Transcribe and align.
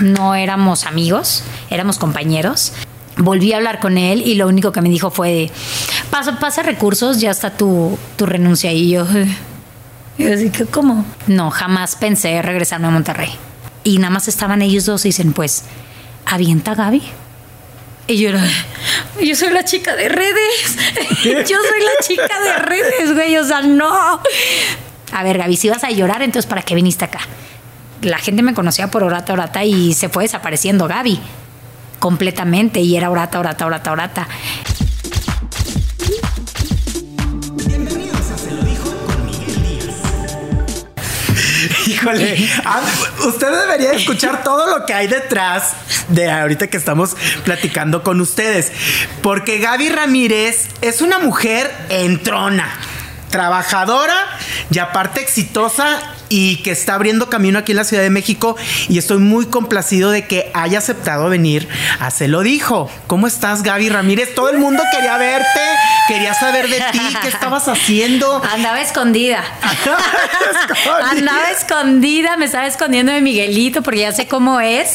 no 0.00 0.34
éramos 0.34 0.84
amigos, 0.84 1.42
éramos 1.70 1.98
compañeros. 1.98 2.72
Volví 3.16 3.52
a 3.52 3.56
hablar 3.56 3.80
con 3.80 3.98
él 3.98 4.22
y 4.24 4.34
lo 4.34 4.46
único 4.46 4.70
que 4.70 4.80
me 4.80 4.88
dijo 4.88 5.10
fue, 5.10 5.50
pasa, 6.10 6.38
pasa 6.38 6.62
recursos, 6.62 7.20
ya 7.20 7.30
está 7.30 7.56
tu, 7.56 7.98
tu 8.16 8.26
renuncia. 8.26 8.72
Y 8.72 8.90
yo, 8.90 9.06
y 10.18 10.26
así 10.26 10.50
que, 10.50 10.66
¿cómo? 10.66 11.04
No, 11.26 11.50
jamás 11.50 11.96
pensé 11.96 12.40
regresarme 12.42 12.86
a 12.86 12.90
Monterrey. 12.90 13.30
Y 13.84 13.98
nada 13.98 14.10
más 14.10 14.28
estaban 14.28 14.62
ellos 14.62 14.86
dos 14.86 15.04
y 15.04 15.08
dicen, 15.08 15.32
pues, 15.32 15.64
avienta 16.26 16.72
a 16.72 16.74
Gaby. 16.74 17.02
Y 18.06 18.16
yo 18.16 18.30
era, 18.30 18.42
yo 19.22 19.36
soy 19.36 19.50
la 19.50 19.64
chica 19.64 19.94
de 19.96 20.08
redes. 20.08 20.76
yo 21.24 21.56
soy 21.56 21.80
la 21.80 22.06
chica 22.06 22.40
de 22.40 22.58
redes, 22.58 23.14
güey. 23.14 23.36
O 23.36 23.44
sea, 23.44 23.62
no. 23.62 24.20
A 25.12 25.22
ver, 25.22 25.38
Gaby, 25.38 25.56
si 25.56 25.68
vas 25.68 25.84
a 25.84 25.90
llorar, 25.90 26.22
entonces 26.22 26.48
¿para 26.48 26.62
qué 26.62 26.74
viniste 26.74 27.04
acá? 27.04 27.20
La 28.02 28.18
gente 28.18 28.42
me 28.42 28.54
conocía 28.54 28.90
por 28.90 29.02
Orata 29.02 29.32
Orata 29.32 29.64
y 29.64 29.94
se 29.94 30.08
fue 30.08 30.24
desapareciendo 30.24 30.86
Gaby 30.86 31.20
completamente 31.98 32.80
y 32.80 32.96
era 32.96 33.10
Orata, 33.10 33.40
Orata, 33.40 33.66
Orata, 33.66 33.92
Orata. 33.92 34.28
Híjole, 41.86 42.48
ah, 42.64 42.82
usted 43.26 43.50
debería 43.50 43.92
escuchar 43.92 44.44
todo 44.44 44.78
lo 44.78 44.86
que 44.86 44.94
hay 44.94 45.06
detrás 45.06 45.72
de 46.08 46.30
ahorita 46.30 46.68
que 46.68 46.76
estamos 46.76 47.16
platicando 47.44 48.02
con 48.02 48.20
ustedes. 48.20 48.72
Porque 49.22 49.58
Gaby 49.58 49.88
Ramírez 49.88 50.68
es 50.80 51.00
una 51.00 51.18
mujer 51.18 51.72
entrona, 51.88 52.78
trabajadora 53.30 54.14
y 54.70 54.78
aparte 54.78 55.20
exitosa 55.20 56.00
y 56.28 56.56
que 56.56 56.70
está 56.70 56.94
abriendo 56.94 57.30
camino 57.30 57.58
aquí 57.58 57.72
en 57.72 57.76
la 57.76 57.84
Ciudad 57.84 58.02
de 58.02 58.10
México 58.10 58.56
y 58.88 58.98
estoy 58.98 59.18
muy 59.18 59.46
complacido 59.46 60.10
de 60.10 60.26
que 60.26 60.50
haya 60.54 60.78
aceptado 60.78 61.28
venir 61.28 61.68
a 62.00 62.10
Se 62.10 62.28
lo 62.28 62.42
dijo. 62.42 62.90
¿Cómo 63.06 63.26
estás 63.26 63.62
Gaby 63.62 63.88
Ramírez? 63.88 64.34
Todo 64.34 64.50
el 64.50 64.58
mundo 64.58 64.82
quería 64.92 65.16
verte, 65.18 65.60
quería 66.06 66.34
saber 66.34 66.68
de 66.68 66.82
ti, 66.92 67.00
qué 67.22 67.28
estabas 67.28 67.68
haciendo. 67.68 68.42
Andaba 68.52 68.80
escondida. 68.80 69.42
Andaba 71.10 71.50
escondida, 71.50 72.36
me 72.36 72.46
estaba 72.46 72.66
escondiendo 72.66 73.12
de 73.12 73.20
Miguelito 73.20 73.82
porque 73.82 74.00
ya 74.00 74.12
sé 74.12 74.26
cómo 74.26 74.60
es. 74.60 74.94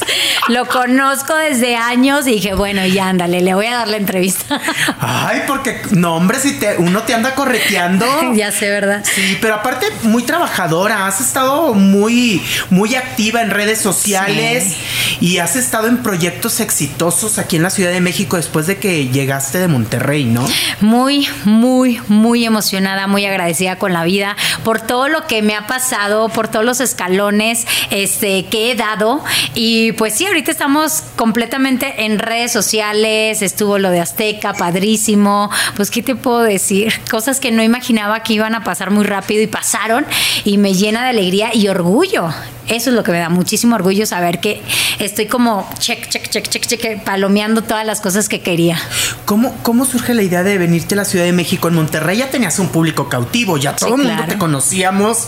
Lo 0.49 0.65
conozco 0.65 1.35
desde 1.35 1.75
años 1.75 2.27
y 2.27 2.31
dije, 2.31 2.53
bueno, 2.53 2.85
ya 2.85 3.09
ándale, 3.09 3.41
le 3.41 3.53
voy 3.53 3.67
a 3.67 3.77
dar 3.77 3.87
la 3.87 3.97
entrevista. 3.97 4.59
Ay, 4.99 5.43
porque 5.47 5.81
no, 5.91 6.15
hombre, 6.15 6.39
si 6.39 6.59
te, 6.59 6.77
uno 6.77 7.03
te 7.03 7.13
anda 7.13 7.35
correteando. 7.35 8.05
ya 8.35 8.51
sé, 8.51 8.69
¿verdad? 8.69 9.03
Sí, 9.03 9.37
pero 9.41 9.55
aparte 9.55 9.87
muy 10.03 10.23
trabajadora, 10.23 11.07
has 11.07 11.21
estado 11.21 11.73
muy, 11.73 12.41
muy 12.69 12.95
activa 12.95 13.41
en 13.41 13.51
redes 13.51 13.81
sociales 13.81 14.75
y 15.19 15.37
has 15.37 15.55
estado 15.55 15.87
en 15.87 15.97
proyectos 15.97 16.59
exitosos 16.59 17.37
aquí 17.37 17.55
en 17.55 17.63
la 17.63 17.69
Ciudad 17.69 17.91
de 17.91 18.01
México 18.01 18.37
después 18.37 18.67
de 18.67 18.77
que 18.77 19.07
llegaste 19.09 19.59
de 19.59 19.67
Monterrey, 19.67 20.25
¿no? 20.25 20.45
Muy, 20.81 21.27
muy, 21.45 21.99
muy 22.07 22.45
emocionada, 22.45 23.07
muy 23.07 23.25
agradecida 23.25 23.77
con 23.77 23.93
la 23.93 24.03
vida 24.03 24.35
por 24.63 24.81
todo 24.81 25.07
lo 25.07 25.27
que 25.27 25.41
me 25.41 25.55
ha 25.55 25.67
pasado, 25.67 26.29
por 26.29 26.47
todos 26.47 26.65
los 26.65 26.79
escalones 26.79 27.65
este, 27.89 28.45
que 28.45 28.71
he 28.71 28.75
dado. 28.75 29.23
Y 29.55 29.93
pues 29.93 30.15
sí, 30.15 30.25
ahorita 30.25 30.51
estamos 30.51 31.03
completamente 31.15 32.05
en 32.05 32.19
redes 32.19 32.51
sociales, 32.51 33.41
estuvo 33.41 33.77
lo 33.77 33.89
de 33.89 33.99
Azteca, 33.99 34.53
padrísimo. 34.53 35.49
Pues, 35.75 35.91
¿qué 35.91 36.01
te 36.01 36.15
puedo 36.15 36.41
decir? 36.41 36.93
Cosas 37.09 37.39
que 37.39 37.51
no 37.51 37.63
imaginaba 37.63 38.12
que 38.21 38.33
iban 38.33 38.53
a 38.53 38.63
pasar 38.63 38.91
muy 38.91 39.03
rápido 39.03 39.41
y 39.41 39.47
pasaron 39.47 40.05
y 40.43 40.57
me 40.57 40.73
llena 40.73 41.03
de 41.03 41.09
alegría 41.09 41.49
y 41.53 41.67
orgullo. 41.67 42.29
Eso 42.67 42.89
es 42.89 42.95
lo 42.95 43.03
que 43.03 43.11
me 43.11 43.19
da 43.19 43.29
muchísimo 43.29 43.75
orgullo 43.75 44.05
saber 44.05 44.39
que 44.39 44.61
estoy 44.99 45.25
como 45.25 45.67
check, 45.79 46.07
check, 46.07 46.29
check, 46.29 46.47
check, 46.47 46.65
check, 46.65 47.03
palomeando 47.03 47.61
todas 47.61 47.85
las 47.85 47.99
cosas 47.99 48.29
que 48.29 48.41
quería. 48.41 48.77
¿Cómo, 49.25 49.55
¿Cómo 49.63 49.85
surge 49.85 50.13
la 50.13 50.23
idea 50.23 50.43
de 50.43 50.57
venirte 50.57 50.95
a 50.95 50.97
la 50.97 51.05
Ciudad 51.05 51.25
de 51.25 51.33
México? 51.33 51.67
En 51.67 51.75
Monterrey 51.75 52.17
ya 52.17 52.29
tenías 52.29 52.59
un 52.59 52.69
público 52.69 53.09
cautivo, 53.09 53.57
ya 53.57 53.75
todo 53.75 53.95
el 53.95 54.03
mundo 54.03 54.23
te 54.27 54.37
conocíamos. 54.37 55.27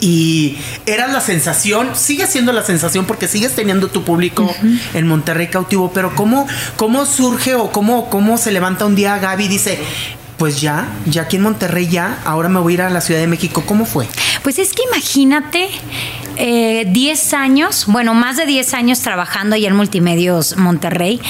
Y 0.00 0.56
era 0.86 1.06
la 1.06 1.20
sensación, 1.20 1.90
sigue 1.94 2.26
siendo 2.26 2.52
la 2.52 2.64
sensación 2.64 3.04
porque 3.04 3.28
sigues 3.28 3.54
teniendo 3.54 3.88
tu 3.88 4.02
público 4.02 4.52
en 4.94 5.06
Monterrey 5.06 5.48
cautivo, 5.48 5.92
pero 5.92 6.14
¿cómo, 6.14 6.46
cómo 6.76 7.04
surge 7.04 7.54
o 7.54 7.70
cómo, 7.70 8.08
cómo 8.08 8.38
se 8.38 8.52
levanta 8.52 8.86
un 8.86 8.94
día 8.94 9.18
Gaby 9.18 9.44
y 9.44 9.48
dice, 9.48 9.78
pues 10.42 10.60
ya, 10.60 10.88
ya 11.06 11.22
aquí 11.22 11.36
en 11.36 11.42
Monterrey 11.42 11.86
ya, 11.86 12.18
ahora 12.24 12.48
me 12.48 12.58
voy 12.58 12.72
a 12.72 12.74
ir 12.74 12.82
a 12.82 12.90
la 12.90 13.00
Ciudad 13.00 13.20
de 13.20 13.28
México. 13.28 13.62
¿Cómo 13.64 13.84
fue? 13.84 14.08
Pues 14.42 14.58
es 14.58 14.72
que 14.72 14.82
imagínate 14.82 15.68
10 16.34 16.36
eh, 16.36 17.36
años, 17.36 17.84
bueno, 17.86 18.12
más 18.12 18.38
de 18.38 18.46
10 18.46 18.74
años 18.74 19.00
trabajando 19.02 19.54
allá 19.54 19.68
en 19.68 19.76
Multimedios 19.76 20.56
Monterrey 20.56 21.20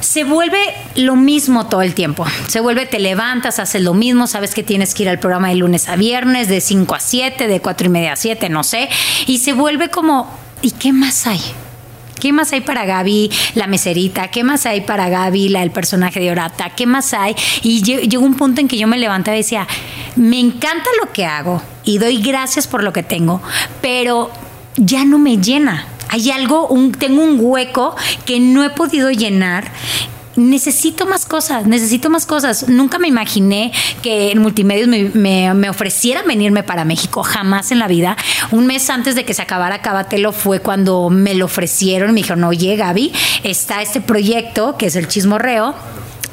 se 0.00 0.24
vuelve 0.24 0.58
lo 0.94 1.14
mismo 1.14 1.66
todo 1.66 1.82
el 1.82 1.92
tiempo. 1.92 2.24
Se 2.46 2.60
vuelve, 2.60 2.86
te 2.86 3.00
levantas, 3.00 3.58
haces 3.58 3.82
lo 3.82 3.92
mismo, 3.92 4.26
sabes 4.26 4.54
que 4.54 4.62
tienes 4.62 4.94
que 4.94 5.02
ir 5.02 5.10
al 5.10 5.18
programa 5.18 5.50
de 5.50 5.56
lunes 5.56 5.86
a 5.90 5.96
viernes, 5.96 6.48
de 6.48 6.62
5 6.62 6.94
a 6.94 7.00
7, 7.00 7.48
de 7.48 7.60
4 7.60 7.86
y 7.86 7.90
media 7.90 8.14
a 8.14 8.16
7, 8.16 8.48
no 8.48 8.64
sé. 8.64 8.88
Y 9.26 9.40
se 9.40 9.52
vuelve 9.52 9.90
como, 9.90 10.34
¿y 10.62 10.70
qué 10.70 10.94
más 10.94 11.26
hay? 11.26 11.42
¿Qué 12.18 12.32
más 12.32 12.52
hay 12.52 12.60
para 12.60 12.84
Gaby, 12.84 13.30
la 13.54 13.66
meserita? 13.66 14.28
¿Qué 14.28 14.44
más 14.44 14.66
hay 14.66 14.82
para 14.82 15.08
Gaby, 15.08 15.48
la, 15.48 15.62
el 15.62 15.70
personaje 15.70 16.20
de 16.20 16.30
Orata? 16.30 16.70
¿Qué 16.70 16.86
más 16.86 17.14
hay? 17.14 17.34
Y 17.62 17.82
llegó 17.82 18.24
un 18.24 18.34
punto 18.34 18.60
en 18.60 18.68
que 18.68 18.78
yo 18.78 18.86
me 18.86 18.98
levantaba 18.98 19.36
y 19.36 19.40
decía, 19.40 19.66
me 20.16 20.38
encanta 20.38 20.88
lo 21.02 21.12
que 21.12 21.24
hago 21.24 21.62
y 21.84 21.98
doy 21.98 22.20
gracias 22.20 22.66
por 22.66 22.82
lo 22.82 22.92
que 22.92 23.02
tengo, 23.02 23.40
pero 23.80 24.30
ya 24.76 25.04
no 25.04 25.18
me 25.18 25.38
llena. 25.38 25.86
Hay 26.10 26.30
algo, 26.30 26.68
tengo 26.98 27.22
un 27.22 27.38
hueco 27.40 27.94
que 28.24 28.40
no 28.40 28.64
he 28.64 28.70
podido 28.70 29.10
llenar 29.10 29.70
necesito 30.38 31.04
más 31.06 31.26
cosas, 31.26 31.66
necesito 31.66 32.10
más 32.10 32.24
cosas. 32.24 32.68
Nunca 32.68 32.98
me 32.98 33.08
imaginé 33.08 33.72
que 34.02 34.30
en 34.30 34.38
multimedios 34.38 34.88
me, 34.88 35.52
me, 35.54 35.68
ofrecieran 35.68 36.26
venirme 36.26 36.62
para 36.62 36.84
México, 36.84 37.22
jamás 37.22 37.70
en 37.72 37.78
la 37.78 37.88
vida. 37.88 38.16
Un 38.50 38.66
mes 38.66 38.88
antes 38.88 39.14
de 39.14 39.24
que 39.24 39.34
se 39.34 39.42
acabara 39.42 39.82
Cabatelo 39.82 40.32
fue 40.32 40.60
cuando 40.60 41.10
me 41.10 41.34
lo 41.34 41.46
ofrecieron, 41.46 42.12
me 42.12 42.20
dijeron, 42.20 42.44
oye 42.44 42.76
Gaby, 42.76 43.12
está 43.42 43.82
este 43.82 44.00
proyecto 44.00 44.76
que 44.76 44.86
es 44.86 44.96
el 44.96 45.08
chismorreo 45.08 45.74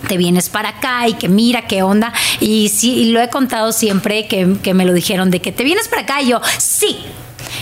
te 0.07 0.17
vienes 0.17 0.49
para 0.49 0.69
acá 0.69 1.07
y 1.07 1.13
que 1.15 1.27
mira 1.27 1.65
qué 1.65 1.81
onda. 1.81 2.13
Y 2.39 2.69
sí, 2.69 3.05
lo 3.05 3.19
he 3.21 3.29
contado 3.29 3.71
siempre 3.71 4.27
que, 4.27 4.57
que, 4.61 4.75
me 4.75 4.85
lo 4.85 4.93
dijeron 4.93 5.31
de 5.31 5.41
que 5.41 5.51
te 5.51 5.63
vienes 5.63 5.87
para 5.87 6.03
acá. 6.03 6.21
Y 6.21 6.27
yo, 6.27 6.41
sí, 6.59 6.99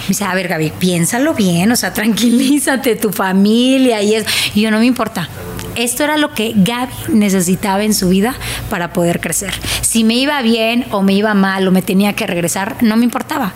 me 0.03 0.09
dice, 0.09 0.25
a 0.25 0.33
ver, 0.33 0.47
Gaby, 0.47 0.71
piénsalo 0.79 1.33
bien, 1.33 1.71
o 1.71 1.75
sea, 1.75 1.93
tranquilízate, 1.93 2.95
tu 2.95 3.11
familia 3.11 4.01
y 4.01 4.15
eso. 4.15 4.25
Y 4.55 4.61
yo 4.61 4.71
no 4.71 4.79
me 4.79 4.85
importa. 4.85 5.29
Esto 5.75 6.03
era 6.03 6.17
lo 6.17 6.33
que 6.33 6.53
Gaby 6.55 6.93
necesitaba 7.09 7.83
en 7.83 7.93
su 7.93 8.09
vida 8.09 8.35
para 8.69 8.93
poder 8.93 9.19
crecer. 9.19 9.53
Si 9.81 10.03
me 10.03 10.15
iba 10.15 10.41
bien 10.41 10.85
o 10.91 11.01
me 11.01 11.13
iba 11.13 11.33
mal 11.33 11.67
o 11.67 11.71
me 11.71 11.81
tenía 11.81 12.13
que 12.13 12.27
regresar, 12.27 12.77
no 12.81 12.95
me 12.95 13.05
importaba 13.05 13.53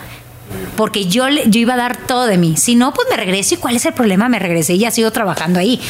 porque 0.76 1.08
yo, 1.08 1.28
yo 1.28 1.60
iba 1.60 1.74
a 1.74 1.78
dar 1.78 1.98
todo 1.98 2.26
de 2.26 2.38
mí. 2.38 2.56
Si 2.56 2.76
no, 2.76 2.94
pues 2.94 3.08
me 3.10 3.18
regreso 3.18 3.56
y 3.56 3.58
cuál 3.58 3.76
es 3.76 3.86
el 3.86 3.94
problema, 3.94 4.30
me 4.30 4.40
regresé 4.40 4.76
y 4.76 4.80
ya 4.80 4.92
sigo 4.92 5.12
trabajando 5.12 5.60
ahí. 5.60 5.82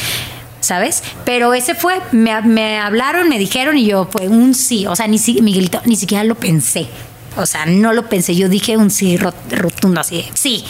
¿Sabes? 0.60 1.04
Pero 1.24 1.54
ese 1.54 1.76
fue, 1.76 2.00
me, 2.10 2.42
me 2.42 2.78
hablaron, 2.78 3.28
me 3.28 3.38
dijeron 3.38 3.78
y 3.78 3.86
yo, 3.86 4.08
pues 4.10 4.28
un 4.28 4.54
sí. 4.54 4.86
O 4.86 4.96
sea, 4.96 5.06
ni, 5.06 5.20
Miguelito, 5.40 5.80
ni 5.84 5.94
siquiera 5.94 6.24
lo 6.24 6.34
pensé. 6.34 6.88
O 7.36 7.46
sea, 7.46 7.66
no 7.66 7.92
lo 7.92 8.08
pensé, 8.08 8.34
yo 8.34 8.48
dije 8.48 8.76
un 8.76 8.90
sí 8.90 9.16
rotundo 9.16 10.00
así, 10.00 10.28
sí. 10.34 10.64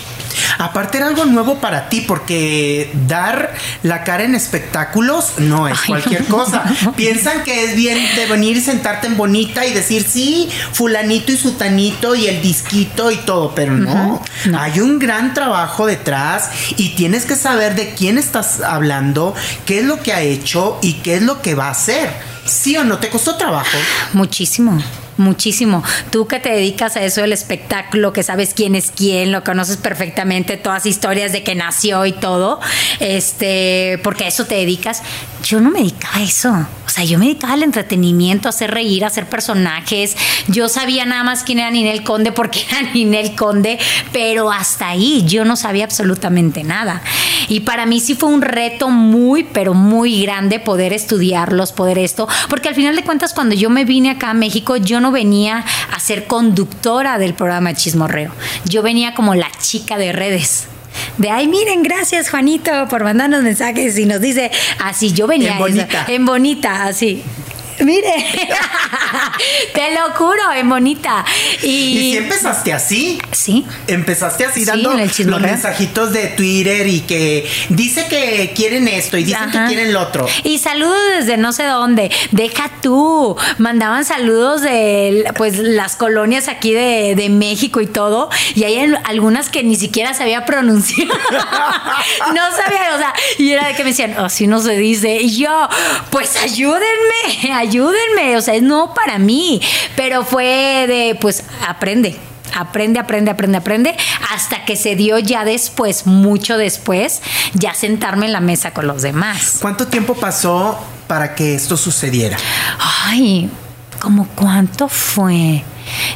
Aparte 0.59 0.99
era 0.99 1.07
algo 1.07 1.25
nuevo 1.25 1.61
para 1.61 1.89
ti 1.89 2.01
porque 2.01 2.93
dar 3.07 3.55
la 3.83 4.05
cara 4.05 4.25
en 4.25 4.35
espectáculos 4.35 5.35
no 5.39 5.69
es 5.69 5.81
cualquier 5.83 6.25
cosa. 6.27 6.65
Piensan 6.97 7.45
que 7.45 7.65
es 7.65 7.77
bien 7.77 7.99
de 8.17 8.27
venir 8.27 8.57
y 8.57 8.61
sentarte 8.61 9.07
en 9.07 9.17
bonita 9.17 9.67
y 9.67 9.73
decir 9.73 10.05
sí, 10.07 10.49
fulanito 10.73 11.33
y 11.33 11.37
sutanito 11.37 12.15
y 12.15 12.27
el 12.27 12.43
disquito 12.43 13.11
y 13.11 13.17
todo, 13.17 13.55
pero 13.55 13.73
no. 13.73 14.23
Hay 14.59 14.81
un 14.81 14.99
gran 14.99 15.35
trabajo 15.35 15.87
detrás 15.87 16.51
y 16.77 16.91
tienes 16.91 17.25
que 17.25 17.37
saber 17.37 17.75
de 17.75 17.95
quién 17.95 18.19
estás 18.19 18.61
hablando, 18.61 19.35
qué 19.65 19.79
es 19.81 19.85
lo 19.85 20.03
que 20.03 20.13
ha 20.13 20.23
hecho 20.23 20.79
y 20.83 20.95
qué 20.95 21.17
es 21.17 21.23
lo 21.23 21.41
que 21.41 21.55
va 21.55 21.69
a 21.69 21.71
hacer. 21.71 22.11
¿Sí 22.45 22.77
o 22.77 22.85
no? 22.85 22.99
¿Te 22.99 23.11
costó 23.11 23.37
trabajo? 23.37 23.77
Muchísimo 24.13 24.83
muchísimo. 25.19 25.83
Tú 26.11 26.27
que 26.27 26.41
te 26.41 26.51
dedicas 26.51 26.97
a 26.97 27.03
eso 27.03 27.21
del 27.21 27.33
espectáculo, 27.33 28.13
que 28.13 28.23
sabes 28.23 28.55
quién 28.55 28.75
es 28.75 28.91
quién, 28.91 29.33
lo 29.33 29.45
conoces 29.45 29.77
perfectamente, 29.77 30.57
todas 30.57 30.87
historias 30.87 31.33
de 31.33 31.43
que 31.43 31.55
nació 31.55 32.07
y 32.07 32.13
todo, 32.13 32.61
este, 33.01 34.01
porque 34.03 34.25
a 34.25 34.29
eso 34.29 34.47
te 34.47 34.57
dedicas. 34.57 35.03
Yo 35.45 35.61
no 35.61 35.71
me 35.71 35.81
dedicaba 35.81 36.17
a 36.17 36.23
eso. 36.23 36.67
O 36.89 36.91
sea, 36.91 37.05
yo 37.05 37.19
me 37.19 37.27
dedicaba 37.27 37.53
al 37.53 37.63
entretenimiento, 37.63 38.49
a 38.49 38.51
hacer 38.51 38.71
reír, 38.71 39.05
a 39.05 39.09
hacer 39.09 39.29
personajes. 39.29 40.17
Yo 40.49 40.71
sabía 40.71 41.05
nada 41.05 41.23
más 41.23 41.43
quién 41.43 41.59
era 41.59 41.71
Ninel 41.71 42.03
Conde 42.03 42.33
porque 42.33 42.65
era 42.69 42.81
Ninel 42.95 43.37
Conde, 43.37 43.79
pero 44.13 44.51
hasta 44.51 44.89
ahí 44.89 45.23
yo 45.27 45.45
no 45.45 45.57
sabía 45.57 45.85
absolutamente 45.85 46.65
nada. 46.65 47.03
Y 47.49 47.61
para 47.61 47.85
mí 47.85 48.01
sí 48.01 48.15
fue 48.15 48.31
un 48.31 48.41
reto 48.41 48.89
muy, 48.89 49.45
pero 49.45 49.75
muy 49.75 50.23
grande 50.23 50.61
poder 50.61 50.95
estudiarlos, 50.95 51.73
poder 51.73 51.99
esto, 51.99 52.27
porque 52.49 52.69
al 52.69 52.75
final 52.75 52.97
de 52.97 53.05
cuentas 53.05 53.35
cuando 53.35 53.55
yo 53.55 53.69
me 53.69 53.85
vine 53.85 54.11
acá 54.11 54.31
a 54.31 54.35
México, 54.35 54.77
yo 54.77 55.01
no 55.01 55.08
venía 55.11 55.65
a 55.93 56.01
ser 56.01 56.27
conductora 56.27 57.19
del 57.19 57.35
programa 57.35 57.75
Chismorreo. 57.75 58.33
Yo 58.65 58.83
venía 58.83 59.15
como 59.15 59.35
la 59.35 59.51
chica 59.61 59.99
de 59.99 60.13
redes 60.13 60.69
de 61.17 61.31
ay, 61.31 61.49
miren, 61.49 61.83
gracias 61.83 62.31
Juanito 62.31 62.71
por 62.89 63.05
mandarnos 63.05 63.43
mensajes 63.43 63.99
y 63.99 64.07
nos 64.07 64.21
dice 64.21 64.51
así, 64.83 65.13
yo 65.13 65.27
venía 65.27 65.53
En 65.53 65.59
bonita. 65.59 66.05
en 66.09 66.27
bonita, 66.27 66.85
así. 66.87 67.23
Mire, 67.81 68.13
te 69.75 69.95
lo 69.95 70.11
juro, 70.15 70.53
en 70.57 70.69
bonita. 70.69 71.25
Y, 71.63 71.67
¿Y 71.69 72.13
si 72.13 72.17
empezaste 72.19 72.73
así? 72.73 73.19
Sí. 73.33 73.65
Empezaste 73.87 74.45
así 74.45 74.61
Sí, 74.61 74.67
dando 74.67 74.93
los 74.95 75.41
mensajitos 75.41 76.13
de 76.13 76.27
Twitter 76.29 76.87
y 76.87 77.01
que 77.03 77.49
dice 77.69 78.07
que 78.09 78.53
quieren 78.55 78.89
esto 78.89 79.17
y 79.19 79.25
dicen 79.25 79.51
que 79.51 79.65
quieren 79.67 79.93
lo 79.93 80.01
otro. 80.03 80.27
Y 80.43 80.59
saludos 80.59 80.99
desde 81.19 81.37
no 81.37 81.53
sé 81.53 81.65
dónde. 81.65 82.11
Deja 82.33 82.71
tú. 82.83 83.37
Mandaban 83.59 84.05
saludos 84.05 84.63
de 84.63 85.25
pues 85.37 85.59
las 85.59 85.97
colonias 85.97 86.49
aquí 86.49 86.73
de, 86.73 87.15
de 87.17 87.29
México 87.29 87.81
y 87.81 87.87
todo. 87.87 88.29
Y 88.55 88.65
hay 88.65 88.79
al- 88.79 89.01
algunas 89.05 89.49
que 89.51 89.63
ni 89.63 89.77
siquiera 89.77 90.15
sabía 90.15 90.45
pronunciar. 90.45 91.07
no 91.09 92.43
sabía, 92.57 92.95
o 92.95 92.99
sea, 92.99 93.13
y 93.39 93.51
era 93.51 93.69
de 93.69 93.75
que 93.75 93.85
me 93.85 93.91
decían, 93.91 94.15
así 94.19 94.47
no 94.47 94.61
se 94.61 94.77
dice. 94.77 95.17
Y 95.21 95.37
yo, 95.39 95.69
pues 96.11 96.37
ayúdenme, 96.37 97.53
ayúdenme. 97.55 97.68
O 98.37 98.41
sea, 98.41 98.55
es 98.55 98.63
no 98.63 98.95
para 98.95 99.19
mí. 99.19 99.61
Pero 99.97 100.25
fue 100.25 100.87
de, 100.89 101.17
pues 101.21 101.45
aprende. 101.67 102.19
Aprende, 102.55 102.99
aprende, 102.99 103.31
aprende, 103.31 103.59
aprende, 103.59 103.97
hasta 104.35 104.65
que 104.65 104.75
se 104.75 104.97
dio 104.97 105.19
ya 105.19 105.45
después, 105.45 106.07
mucho 106.07 106.57
después, 106.57 107.21
ya 107.53 107.75
sentarme 107.75 108.27
en 108.27 108.33
la 108.33 108.41
mesa 108.41 108.73
con 108.73 108.87
los 108.87 109.03
demás. 109.03 109.59
¿Cuánto 109.61 109.87
tiempo 109.87 110.15
pasó 110.15 110.79
para 111.07 111.35
que 111.35 111.55
esto 111.55 111.77
sucediera? 111.77 112.39
Ay, 113.05 113.51
¿como 114.01 114.27
cuánto 114.29 114.89
fue? 114.89 115.63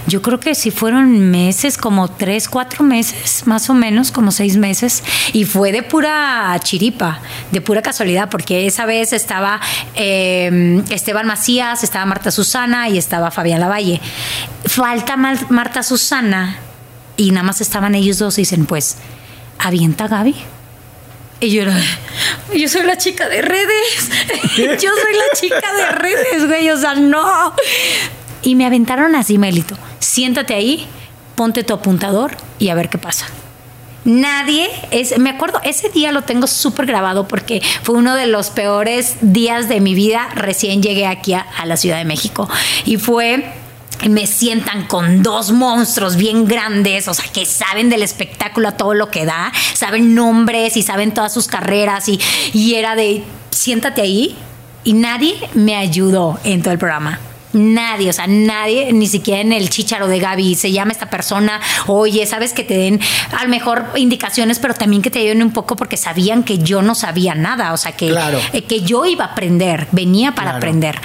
Yo 0.07 0.21
creo 0.21 0.41
que 0.41 0.55
si 0.55 0.71
fueron 0.71 1.31
meses, 1.31 1.79
como 1.79 2.09
tres, 2.11 2.49
cuatro 2.49 2.83
meses, 2.85 3.47
más 3.47 3.71
o 3.71 3.75
menos, 3.75 4.11
como 4.11 4.33
seis 4.33 4.57
meses. 4.57 5.03
Y 5.33 5.45
fue 5.45 5.71
de 5.73 5.83
pura 5.83 6.59
chiripa, 6.63 7.21
de 7.53 7.61
pura 7.61 7.83
casualidad, 7.83 8.29
porque 8.29 8.67
esa 8.67 8.85
vez 8.85 9.13
estaba 9.13 9.61
eh, 9.95 10.83
Esteban 10.91 11.27
Macías, 11.27 11.85
estaba 11.85 12.05
Marta 12.05 12.31
Susana 12.33 12.89
y 12.89 12.99
estaba 12.99 13.31
Fabián 13.31 13.61
Lavalle. 13.61 14.01
Falta 14.65 15.17
Mar- 15.17 15.51
Marta 15.51 15.83
Susana 15.83 16.57
y 17.17 17.31
nada 17.31 17.45
más 17.45 17.61
estaban 17.61 17.95
ellos 17.95 18.19
dos 18.19 18.39
y 18.39 18.43
dicen, 18.43 18.67
pues, 18.67 18.97
avienta 19.59 20.09
Gaby. 20.09 20.35
Y 21.41 21.51
yo 21.51 21.63
era, 21.63 21.77
yo 22.55 22.69
soy 22.69 22.83
la 22.83 22.97
chica 22.99 23.29
de 23.29 23.43
redes. 23.43 24.11
Yo 24.57 24.91
soy 24.91 25.13
la 25.15 25.41
chica 25.41 25.73
de 25.75 25.87
redes, 25.99 26.47
güey. 26.47 26.71
O 26.71 26.77
sea, 26.77 26.95
no. 26.95 27.53
Y 28.43 28.55
me 28.55 28.67
aventaron 28.67 29.15
así, 29.15 29.39
Melito. 29.39 29.77
Siéntate 29.99 30.55
ahí, 30.55 30.87
ponte 31.35 31.65
tu 31.65 31.75
apuntador 31.75 32.37
y 32.59 32.69
a 32.69 32.75
ver 32.75 32.89
qué 32.89 32.99
pasa. 32.99 33.27
Nadie 34.05 34.69
es, 34.91 35.17
me 35.19 35.31
acuerdo, 35.31 35.61
ese 35.63 35.89
día 35.89 36.11
lo 36.11 36.23
tengo 36.23 36.49
súper 36.49 36.87
grabado 36.87 37.29
porque 37.29 37.63
fue 37.85 37.95
uno 37.95 38.17
de 38.17 38.27
los 38.27 38.51
peores 38.51 39.17
días 39.21 39.69
de 39.69 39.81
mi 39.81 39.95
vida. 39.95 40.29
Recién 40.35 40.83
llegué 40.83 41.07
aquí 41.07 41.35
a, 41.35 41.41
a 41.41 41.67
la 41.67 41.77
Ciudad 41.77 41.99
de 41.99 42.05
México 42.05 42.49
y 42.85 42.97
fue 42.97 43.53
me 44.09 44.27
sientan 44.27 44.87
con 44.87 45.23
dos 45.23 45.53
monstruos 45.53 46.17
bien 46.17 46.47
grandes, 46.47 47.07
o 47.07 47.15
sea, 47.15 47.27
que 47.33 47.47
saben 47.47 47.89
del 47.89 48.03
espectáculo 48.03 48.69
a 48.69 48.77
todo 48.77 48.95
lo 48.95 49.11
que 49.11 49.25
da, 49.25 49.53
saben 49.75 50.17
nombres 50.17 50.77
y 50.77 50.83
saben 50.83 51.15
todas 51.15 51.33
sus 51.33 51.47
carreras 51.47 52.09
y, 52.09 52.21
y 52.53 52.75
era 52.75 52.97
de, 52.97 53.23
siéntate 53.51 54.01
ahí 54.01 54.37
y 54.83 54.95
nadie 54.95 55.37
me 55.55 55.77
ayudó 55.77 56.41
en 56.43 56.63
todo 56.63 56.73
el 56.73 56.79
programa. 56.79 57.21
Nadie, 57.53 58.11
o 58.11 58.13
sea, 58.13 58.27
nadie, 58.27 58.93
ni 58.93 59.07
siquiera 59.07 59.41
en 59.43 59.53
el 59.53 59.69
chicharo 59.69 60.09
de 60.09 60.19
Gaby, 60.19 60.55
se 60.55 60.73
llama 60.73 60.93
esta 60.93 61.11
persona, 61.11 61.61
oye, 61.87 62.25
sabes 62.27 62.53
que 62.53 62.65
te 62.65 62.75
den 62.75 63.01
a 63.37 63.43
lo 63.43 63.49
mejor 63.51 63.87
indicaciones, 63.97 64.59
pero 64.59 64.75
también 64.75 65.03
que 65.03 65.11
te 65.11 65.19
ayuden 65.19 65.43
un 65.43 65.53
poco 65.53 65.77
porque 65.77 65.97
sabían 65.97 66.45
que 66.45 66.59
yo 66.59 66.81
no 66.83 66.95
sabía 66.95 67.35
nada, 67.35 67.73
o 67.73 67.77
sea, 67.77 67.93
que, 67.93 68.09
Claro. 68.09 68.41
eh, 68.53 68.63
que 68.63 68.81
yo 68.83 69.05
iba 69.05 69.25
a 69.27 69.29
aprender, 69.29 69.87
venía 69.93 70.33
para 70.33 70.51
Claro. 70.53 70.59
aprender. 70.59 71.01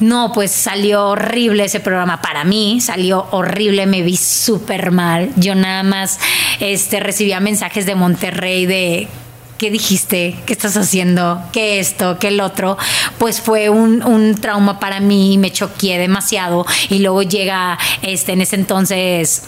No, 0.00 0.32
pues 0.32 0.50
salió 0.52 1.08
horrible 1.08 1.64
ese 1.64 1.80
programa 1.80 2.20
para 2.22 2.44
mí, 2.44 2.80
salió 2.80 3.26
horrible, 3.30 3.86
me 3.86 4.02
vi 4.02 4.16
súper 4.16 4.90
mal. 4.90 5.30
Yo 5.36 5.54
nada 5.54 5.82
más 5.82 6.18
este, 6.60 6.98
recibía 7.00 7.40
mensajes 7.40 7.86
de 7.86 7.94
Monterrey 7.94 8.66
de 8.66 9.08
¿qué 9.62 9.70
dijiste? 9.70 10.34
¿Qué 10.44 10.54
estás 10.54 10.76
haciendo? 10.76 11.40
¿Qué 11.52 11.78
esto? 11.78 12.18
¿Qué 12.18 12.28
el 12.28 12.40
otro? 12.40 12.76
Pues 13.18 13.40
fue 13.40 13.68
un, 13.68 14.02
un 14.02 14.34
trauma 14.34 14.80
para 14.80 14.98
mí, 14.98 15.38
me 15.38 15.52
choqué 15.52 15.98
demasiado 15.98 16.66
y 16.88 16.98
luego 16.98 17.22
llega 17.22 17.78
este, 18.02 18.32
en 18.32 18.40
ese 18.40 18.56
entonces 18.56 19.44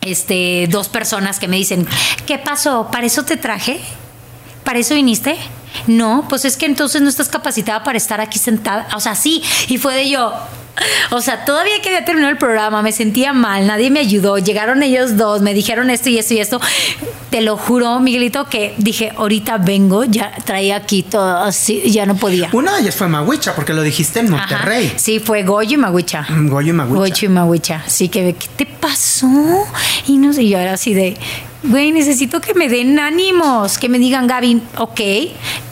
este, 0.00 0.68
dos 0.70 0.88
personas 0.88 1.38
que 1.38 1.48
me 1.48 1.58
dicen, 1.58 1.86
¿qué 2.24 2.38
pasó? 2.38 2.88
¿Para 2.90 3.06
eso 3.06 3.26
te 3.26 3.36
traje? 3.36 3.78
¿Para 4.64 4.78
eso 4.78 4.94
viniste? 4.94 5.36
No, 5.86 6.24
pues 6.30 6.46
es 6.46 6.56
que 6.56 6.64
entonces 6.64 7.02
no 7.02 7.10
estás 7.10 7.28
capacitada 7.28 7.84
para 7.84 7.98
estar 7.98 8.22
aquí 8.22 8.38
sentada. 8.38 8.88
O 8.96 9.00
sea, 9.00 9.14
sí. 9.14 9.42
Y 9.68 9.76
fue 9.76 9.94
de 9.94 10.08
yo. 10.08 10.32
O 11.10 11.20
sea, 11.20 11.44
todavía 11.44 11.80
que 11.82 11.88
había 11.88 12.04
terminado 12.04 12.30
el 12.32 12.38
programa, 12.38 12.82
me 12.82 12.92
sentía 12.92 13.32
mal, 13.32 13.66
nadie 13.66 13.90
me 13.90 14.00
ayudó. 14.00 14.38
Llegaron 14.38 14.82
ellos 14.82 15.16
dos, 15.16 15.42
me 15.42 15.54
dijeron 15.54 15.90
esto 15.90 16.08
y 16.08 16.18
esto 16.18 16.34
y 16.34 16.40
esto. 16.40 16.60
Te 17.30 17.40
lo 17.40 17.56
juro, 17.56 17.98
Miguelito, 18.00 18.44
que 18.48 18.74
dije, 18.78 19.12
ahorita 19.16 19.58
vengo, 19.58 20.04
ya 20.04 20.32
traía 20.44 20.76
aquí 20.76 21.02
todo 21.02 21.38
así, 21.38 21.82
ya 21.90 22.04
no 22.06 22.16
podía. 22.16 22.48
Una 22.52 22.74
de 22.74 22.82
ellas 22.82 22.94
fue 22.94 23.08
Mahuicha, 23.08 23.54
porque 23.54 23.72
lo 23.72 23.82
dijiste 23.82 24.20
en 24.20 24.32
Ajá. 24.34 24.46
Monterrey. 24.48 24.92
Sí, 24.96 25.18
fue 25.18 25.42
Goyo 25.42 25.74
y 25.74 25.76
Maguicha. 25.78 26.26
Mm, 26.28 26.48
Goyo 26.48 26.70
y 26.70 26.72
Mahuicha. 26.72 26.98
Goyo 26.98 27.26
y 27.26 27.28
Maguicha. 27.28 27.82
Sí, 27.86 28.08
que 28.08 28.34
¿qué 28.34 28.48
te 28.56 28.66
pasó? 28.66 29.26
Y 30.06 30.18
no 30.18 30.32
sé, 30.32 30.46
yo 30.46 30.58
era 30.58 30.74
así 30.74 30.92
de, 30.94 31.16
güey, 31.62 31.92
necesito 31.92 32.40
que 32.40 32.54
me 32.54 32.68
den 32.68 32.98
ánimos, 32.98 33.78
que 33.78 33.88
me 33.88 33.98
digan, 33.98 34.26
Gaby, 34.26 34.62
ok, 34.78 35.00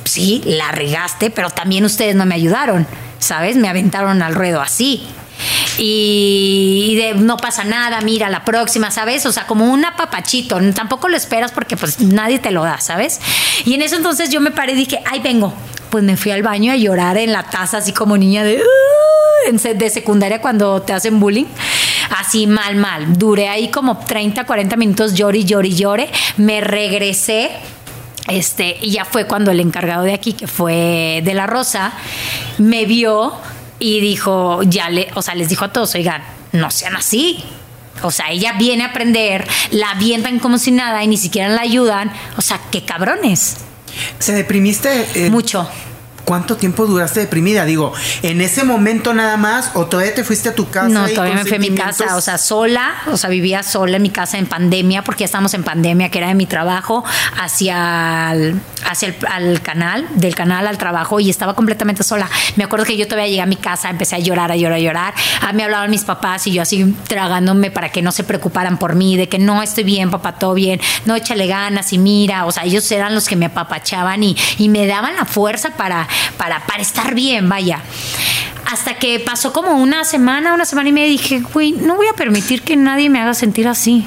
sí, 0.04 0.42
la 0.44 0.72
regaste, 0.72 1.30
pero 1.30 1.50
también 1.50 1.84
ustedes 1.84 2.14
no 2.14 2.24
me 2.26 2.34
ayudaron, 2.34 2.86
¿sabes? 3.20 3.56
Me 3.56 3.68
aventaron 3.68 4.22
al 4.22 4.34
ruedo 4.34 4.60
así. 4.60 5.06
Y, 5.78 7.00
no 7.16 7.36
pasa 7.36 7.64
nada, 7.64 8.00
mira 8.02 8.28
la 8.28 8.44
próxima, 8.44 8.90
¿sabes? 8.90 9.24
O 9.26 9.32
sea, 9.32 9.46
como 9.46 9.72
un 9.72 9.84
apapachito, 9.84 10.58
tampoco 10.74 11.08
lo 11.08 11.16
esperas 11.16 11.52
porque 11.52 11.76
pues 11.76 12.00
nadie 12.00 12.38
te 12.38 12.50
lo 12.50 12.64
da, 12.64 12.80
¿sabes? 12.80 13.20
Y 13.64 13.74
en 13.74 13.82
eso 13.82 13.96
entonces 13.96 14.30
yo 14.30 14.40
me 14.40 14.50
paré 14.50 14.72
y 14.72 14.76
dije, 14.76 15.00
ay, 15.06 15.20
vengo. 15.20 15.54
Pues 15.90 16.04
me 16.04 16.16
fui 16.16 16.30
al 16.30 16.42
baño 16.42 16.72
a 16.72 16.76
llorar 16.76 17.18
en 17.18 17.32
la 17.32 17.42
taza, 17.42 17.78
así 17.78 17.92
como 17.92 18.16
niña 18.16 18.44
de, 18.44 18.62
de 19.74 19.90
secundaria 19.90 20.40
cuando 20.40 20.82
te 20.82 20.92
hacen 20.92 21.18
bullying. 21.18 21.46
Así 22.16 22.46
mal, 22.46 22.76
mal. 22.76 23.18
Duré 23.18 23.48
ahí 23.48 23.70
como 23.70 23.98
30, 23.98 24.44
40 24.44 24.76
minutos, 24.76 25.14
llore, 25.14 25.44
llore, 25.44 25.70
llore. 25.70 26.08
Me 26.36 26.60
regresé. 26.60 27.50
Este, 28.28 28.76
y 28.80 28.92
ya 28.92 29.04
fue 29.04 29.26
cuando 29.26 29.50
el 29.50 29.60
encargado 29.60 30.02
de 30.04 30.12
aquí, 30.14 30.32
que 30.34 30.46
fue 30.46 31.20
de 31.24 31.34
la 31.34 31.46
Rosa, 31.46 31.92
me 32.58 32.84
vio 32.84 33.32
y 33.78 34.00
dijo, 34.00 34.62
ya 34.62 34.88
le, 34.90 35.08
o 35.14 35.22
sea, 35.22 35.34
les 35.34 35.48
dijo 35.48 35.64
a 35.64 35.72
todos, 35.72 35.94
oigan, 35.94 36.22
no 36.52 36.70
sean 36.70 36.96
así. 36.96 37.42
O 38.02 38.10
sea, 38.10 38.30
ella 38.30 38.54
viene 38.58 38.84
a 38.84 38.88
aprender, 38.88 39.46
la 39.72 39.90
avientan 39.90 40.38
como 40.38 40.58
si 40.58 40.70
nada 40.70 41.02
y 41.04 41.06
ni 41.08 41.16
siquiera 41.16 41.48
la 41.48 41.62
ayudan. 41.62 42.12
O 42.36 42.40
sea, 42.40 42.60
qué 42.70 42.84
cabrones. 42.84 43.56
¿Se 44.18 44.32
deprimiste? 44.32 45.06
eh, 45.14 45.30
Mucho. 45.30 45.68
¿Cuánto 46.30 46.56
tiempo 46.56 46.86
duraste 46.86 47.18
deprimida? 47.18 47.64
Digo, 47.64 47.92
¿en 48.22 48.40
ese 48.40 48.62
momento 48.62 49.12
nada 49.12 49.36
más 49.36 49.72
o 49.74 49.86
todavía 49.86 50.14
te 50.14 50.22
fuiste 50.22 50.48
a 50.48 50.54
tu 50.54 50.70
casa? 50.70 50.88
No, 50.88 51.08
y 51.08 51.12
todavía 51.12 51.34
me 51.34 51.44
fui 51.44 51.56
a 51.56 51.58
mi 51.58 51.74
casa, 51.74 52.14
o 52.14 52.20
sea, 52.20 52.38
sola, 52.38 52.92
o 53.10 53.16
sea, 53.16 53.28
vivía 53.30 53.64
sola 53.64 53.96
en 53.96 54.02
mi 54.02 54.10
casa 54.10 54.38
en 54.38 54.46
pandemia, 54.46 55.02
porque 55.02 55.22
ya 55.22 55.24
estamos 55.24 55.54
en 55.54 55.64
pandemia, 55.64 56.08
que 56.08 56.18
era 56.18 56.28
de 56.28 56.36
mi 56.36 56.46
trabajo, 56.46 57.02
hacia 57.36 58.30
el, 58.32 58.60
hacia 58.88 59.08
el 59.08 59.16
al 59.28 59.60
canal, 59.62 60.06
del 60.14 60.36
canal 60.36 60.68
al 60.68 60.78
trabajo, 60.78 61.18
y 61.18 61.30
estaba 61.30 61.54
completamente 61.54 62.04
sola. 62.04 62.30
Me 62.54 62.62
acuerdo 62.62 62.84
que 62.84 62.96
yo 62.96 63.08
todavía 63.08 63.26
llegué 63.26 63.40
a 63.40 63.46
mi 63.46 63.56
casa, 63.56 63.90
empecé 63.90 64.14
a 64.14 64.20
llorar, 64.20 64.52
a 64.52 64.56
llorar, 64.56 64.76
a 64.76 64.80
llorar. 64.80 65.14
A 65.40 65.52
mí 65.52 65.64
hablaban 65.64 65.90
mis 65.90 66.04
papás 66.04 66.46
y 66.46 66.52
yo 66.52 66.62
así 66.62 66.94
tragándome 67.08 67.72
para 67.72 67.88
que 67.88 68.02
no 68.02 68.12
se 68.12 68.22
preocuparan 68.22 68.78
por 68.78 68.94
mí, 68.94 69.16
de 69.16 69.28
que 69.28 69.40
no 69.40 69.64
estoy 69.64 69.82
bien, 69.82 70.12
papá, 70.12 70.38
todo 70.38 70.54
bien, 70.54 70.80
no 71.06 71.16
échale 71.16 71.48
ganas 71.48 71.92
y 71.92 71.98
mira, 71.98 72.46
o 72.46 72.52
sea, 72.52 72.62
ellos 72.62 72.88
eran 72.92 73.16
los 73.16 73.26
que 73.26 73.34
me 73.34 73.46
apapachaban 73.46 74.22
y, 74.22 74.36
y 74.58 74.68
me 74.68 74.86
daban 74.86 75.16
la 75.16 75.24
fuerza 75.24 75.70
para, 75.70 76.06
para, 76.36 76.64
para 76.66 76.82
estar 76.82 77.14
bien, 77.14 77.48
vaya. 77.48 77.80
Hasta 78.70 78.94
que 78.94 79.18
pasó 79.20 79.52
como 79.52 79.72
una 79.72 80.04
semana, 80.04 80.54
una 80.54 80.64
semana 80.64 80.88
y 80.88 80.92
media, 80.92 81.08
dije, 81.08 81.40
güey, 81.52 81.72
no 81.72 81.96
voy 81.96 82.06
a 82.06 82.12
permitir 82.14 82.62
que 82.62 82.76
nadie 82.76 83.10
me 83.10 83.20
haga 83.20 83.34
sentir 83.34 83.66
así. 83.66 84.06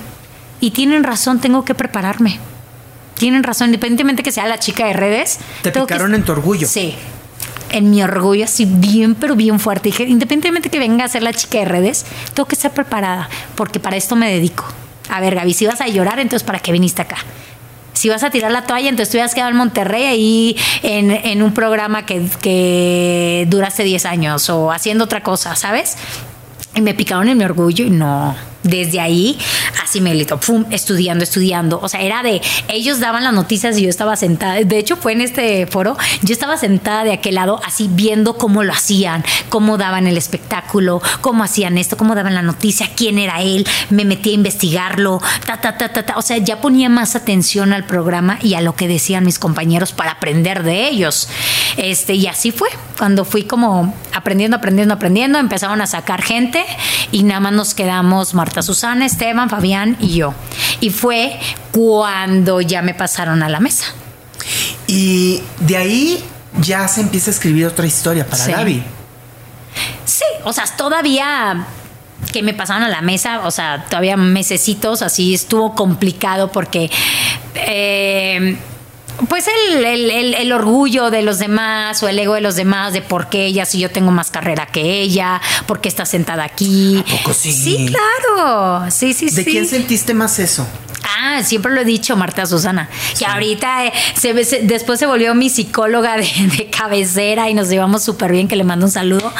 Y 0.61 0.71
tienen 0.71 1.03
razón, 1.03 1.39
tengo 1.41 1.65
que 1.65 1.75
prepararme. 1.75 2.39
Tienen 3.15 3.43
razón, 3.43 3.67
independientemente 3.67 4.23
que 4.23 4.31
sea 4.31 4.47
la 4.47 4.59
chica 4.59 4.85
de 4.85 4.93
redes. 4.93 5.39
Te 5.61 5.71
que- 5.71 5.81
picaron 5.81 6.15
en 6.15 6.23
tu 6.23 6.31
orgullo. 6.31 6.67
Sí. 6.67 6.95
En 7.71 7.89
mi 7.89 8.01
orgullo, 8.03 8.45
así 8.45 8.65
bien, 8.65 9.15
pero 9.15 9.35
bien 9.35 9.59
fuerte. 9.59 9.89
Dije, 9.89 10.03
independientemente 10.03 10.69
que 10.69 10.79
venga 10.79 11.03
a 11.05 11.07
ser 11.09 11.23
la 11.23 11.33
chica 11.33 11.57
de 11.59 11.65
redes, 11.65 12.05
tengo 12.33 12.47
que 12.47 12.55
estar 12.55 12.71
preparada, 12.71 13.29
porque 13.55 13.79
para 13.79 13.97
esto 13.97 14.15
me 14.15 14.31
dedico. 14.31 14.63
A 15.09 15.19
ver, 15.19 15.35
Gaby, 15.35 15.53
si 15.53 15.65
vas 15.65 15.81
a 15.81 15.87
llorar, 15.87 16.19
entonces 16.19 16.45
¿para 16.45 16.59
qué 16.59 16.71
viniste 16.71 17.01
acá? 17.01 17.17
Si 17.93 18.09
vas 18.09 18.23
a 18.23 18.29
tirar 18.29 18.51
la 18.51 18.63
toalla, 18.63 18.89
entonces 18.89 19.11
tú 19.11 19.17
hubieras 19.17 19.33
quedado 19.33 19.51
en 19.51 19.57
Monterrey 19.57 20.03
ahí 20.05 20.57
en, 20.81 21.11
en 21.11 21.41
un 21.43 21.53
programa 21.53 22.05
que, 22.05 22.25
que 22.41 23.45
duraste 23.49 23.83
10 23.83 24.05
años 24.05 24.49
o 24.49 24.71
haciendo 24.71 25.05
otra 25.05 25.21
cosa, 25.21 25.55
¿sabes? 25.55 25.97
Y 26.75 26.81
me 26.81 26.93
picaron 26.93 27.27
en 27.29 27.37
mi 27.37 27.43
orgullo 27.43 27.85
y 27.85 27.89
no, 27.89 28.35
desde 28.63 28.99
ahí, 28.99 29.37
así 29.83 30.01
me 30.01 30.13
lito, 30.15 30.39
pum, 30.39 30.65
estudiando, 30.71 31.23
estudiando. 31.23 31.79
O 31.81 31.89
sea, 31.89 32.01
era 32.01 32.23
de, 32.23 32.41
ellos 32.67 32.99
daban 32.99 33.23
las 33.23 33.33
noticias 33.33 33.77
y 33.77 33.83
yo 33.83 33.89
estaba 33.89 34.15
sentada, 34.15 34.55
de 34.55 34.77
hecho 34.77 34.95
fue 34.95 35.13
en 35.13 35.21
este 35.21 35.67
foro, 35.67 35.97
yo 36.21 36.33
estaba 36.33 36.57
sentada 36.57 37.03
de 37.03 37.13
aquel 37.13 37.35
lado, 37.35 37.61
así 37.65 37.89
viendo 37.91 38.37
cómo 38.37 38.63
lo 38.63 38.73
hacían, 38.73 39.23
cómo 39.49 39.77
daban 39.77 40.07
el 40.07 40.17
espectáculo, 40.17 41.01
cómo 41.21 41.43
hacían 41.43 41.77
esto, 41.77 41.97
cómo 41.97 42.15
daban 42.15 42.33
la 42.33 42.41
noticia, 42.41 42.89
quién 42.95 43.19
era 43.19 43.41
él, 43.41 43.67
me 43.89 44.05
metí 44.05 44.31
a 44.31 44.33
investigarlo, 44.33 45.21
ta, 45.45 45.59
ta, 45.61 45.77
ta, 45.77 45.89
ta, 45.89 46.05
ta. 46.05 46.17
O 46.17 46.21
sea, 46.21 46.37
ya 46.37 46.61
ponía 46.61 46.89
más 46.89 47.15
atención 47.15 47.73
al 47.73 47.85
programa 47.85 48.39
y 48.41 48.55
a 48.55 48.61
lo 48.61 48.75
que 48.75 48.87
decían 48.87 49.25
mis 49.25 49.39
compañeros 49.39 49.91
para 49.91 50.11
aprender 50.11 50.63
de 50.63 50.87
ellos. 50.87 51.29
Este, 51.77 52.13
y 52.15 52.27
así 52.27 52.51
fue, 52.51 52.69
cuando 52.97 53.25
fui 53.25 53.43
como 53.43 53.93
aprendiendo, 54.13 54.57
aprendiendo, 54.57 54.93
aprendiendo, 54.93 55.39
empezaron 55.39 55.81
a 55.81 55.87
sacar 55.87 56.21
gente 56.21 56.63
y 57.11 57.23
nada 57.23 57.39
más 57.39 57.53
nos 57.53 57.73
quedamos 57.73 58.33
Susana, 58.61 59.05
Esteban, 59.05 59.49
Fabián 59.49 59.97
y 59.99 60.15
yo. 60.15 60.33
Y 60.79 60.89
fue 60.89 61.39
cuando 61.71 62.61
ya 62.61 62.81
me 62.81 62.93
pasaron 62.93 63.41
a 63.41 63.49
la 63.49 63.59
mesa. 63.59 63.85
Y 64.87 65.41
de 65.59 65.77
ahí 65.77 66.23
ya 66.61 66.87
se 66.87 67.01
empieza 67.01 67.31
a 67.31 67.33
escribir 67.33 67.65
otra 67.65 67.85
historia 67.85 68.27
para 68.27 68.45
Gaby. 68.45 68.83
Sí, 70.05 70.25
o 70.43 70.53
sea, 70.53 70.65
todavía 70.77 71.65
que 72.31 72.43
me 72.43 72.53
pasaron 72.53 72.83
a 72.83 72.89
la 72.89 73.01
mesa, 73.01 73.41
o 73.45 73.51
sea, 73.51 73.85
todavía 73.85 74.17
mesecitos, 74.17 75.01
así 75.01 75.33
estuvo 75.33 75.75
complicado 75.75 76.51
porque 76.51 76.89
eh, 77.55 78.57
pues 79.29 79.45
el, 79.47 80.51
orgullo 80.51 81.09
de 81.09 81.21
los 81.21 81.39
demás 81.39 82.01
o 82.03 82.07
el 82.07 82.19
ego 82.19 82.35
de 82.35 82.41
los 82.41 82.55
demás 82.55 82.93
de 82.93 83.01
por 83.01 83.29
qué 83.29 83.45
ella, 83.45 83.65
si 83.65 83.79
yo 83.79 83.89
tengo 83.89 84.11
más 84.11 84.31
carrera 84.31 84.65
que 84.65 85.01
ella, 85.01 85.41
por 85.65 85.81
qué 85.81 85.89
está 85.89 86.05
sentada 86.05 86.43
aquí. 86.43 87.03
¿A 87.07 87.17
poco 87.17 87.33
sí? 87.33 87.51
Sí, 87.51 87.87
claro. 87.87 88.89
Sí, 88.91 89.13
sí, 89.13 89.29
sí. 89.29 89.35
¿De 89.35 89.45
quién 89.45 89.67
sentiste 89.67 90.13
más 90.13 90.39
eso? 90.39 90.67
Ah, 91.03 91.41
siempre 91.43 91.71
lo 91.73 91.81
he 91.81 91.85
dicho, 91.85 92.15
Marta 92.15 92.45
Susana, 92.45 92.89
que 93.17 93.25
ahorita 93.25 93.85
eh, 93.85 93.93
se, 94.15 94.33
después 94.63 94.99
se 94.99 95.05
volvió 95.05 95.35
mi 95.35 95.49
psicóloga 95.49 96.17
de, 96.17 96.69
cabecera 96.77 97.49
y 97.49 97.53
nos 97.53 97.69
llevamos 97.69 98.03
súper 98.03 98.31
bien, 98.31 98.47
que 98.47 98.55
le 98.55 98.63
mando 98.63 98.85
un 98.85 98.91
saludo, 98.91 99.33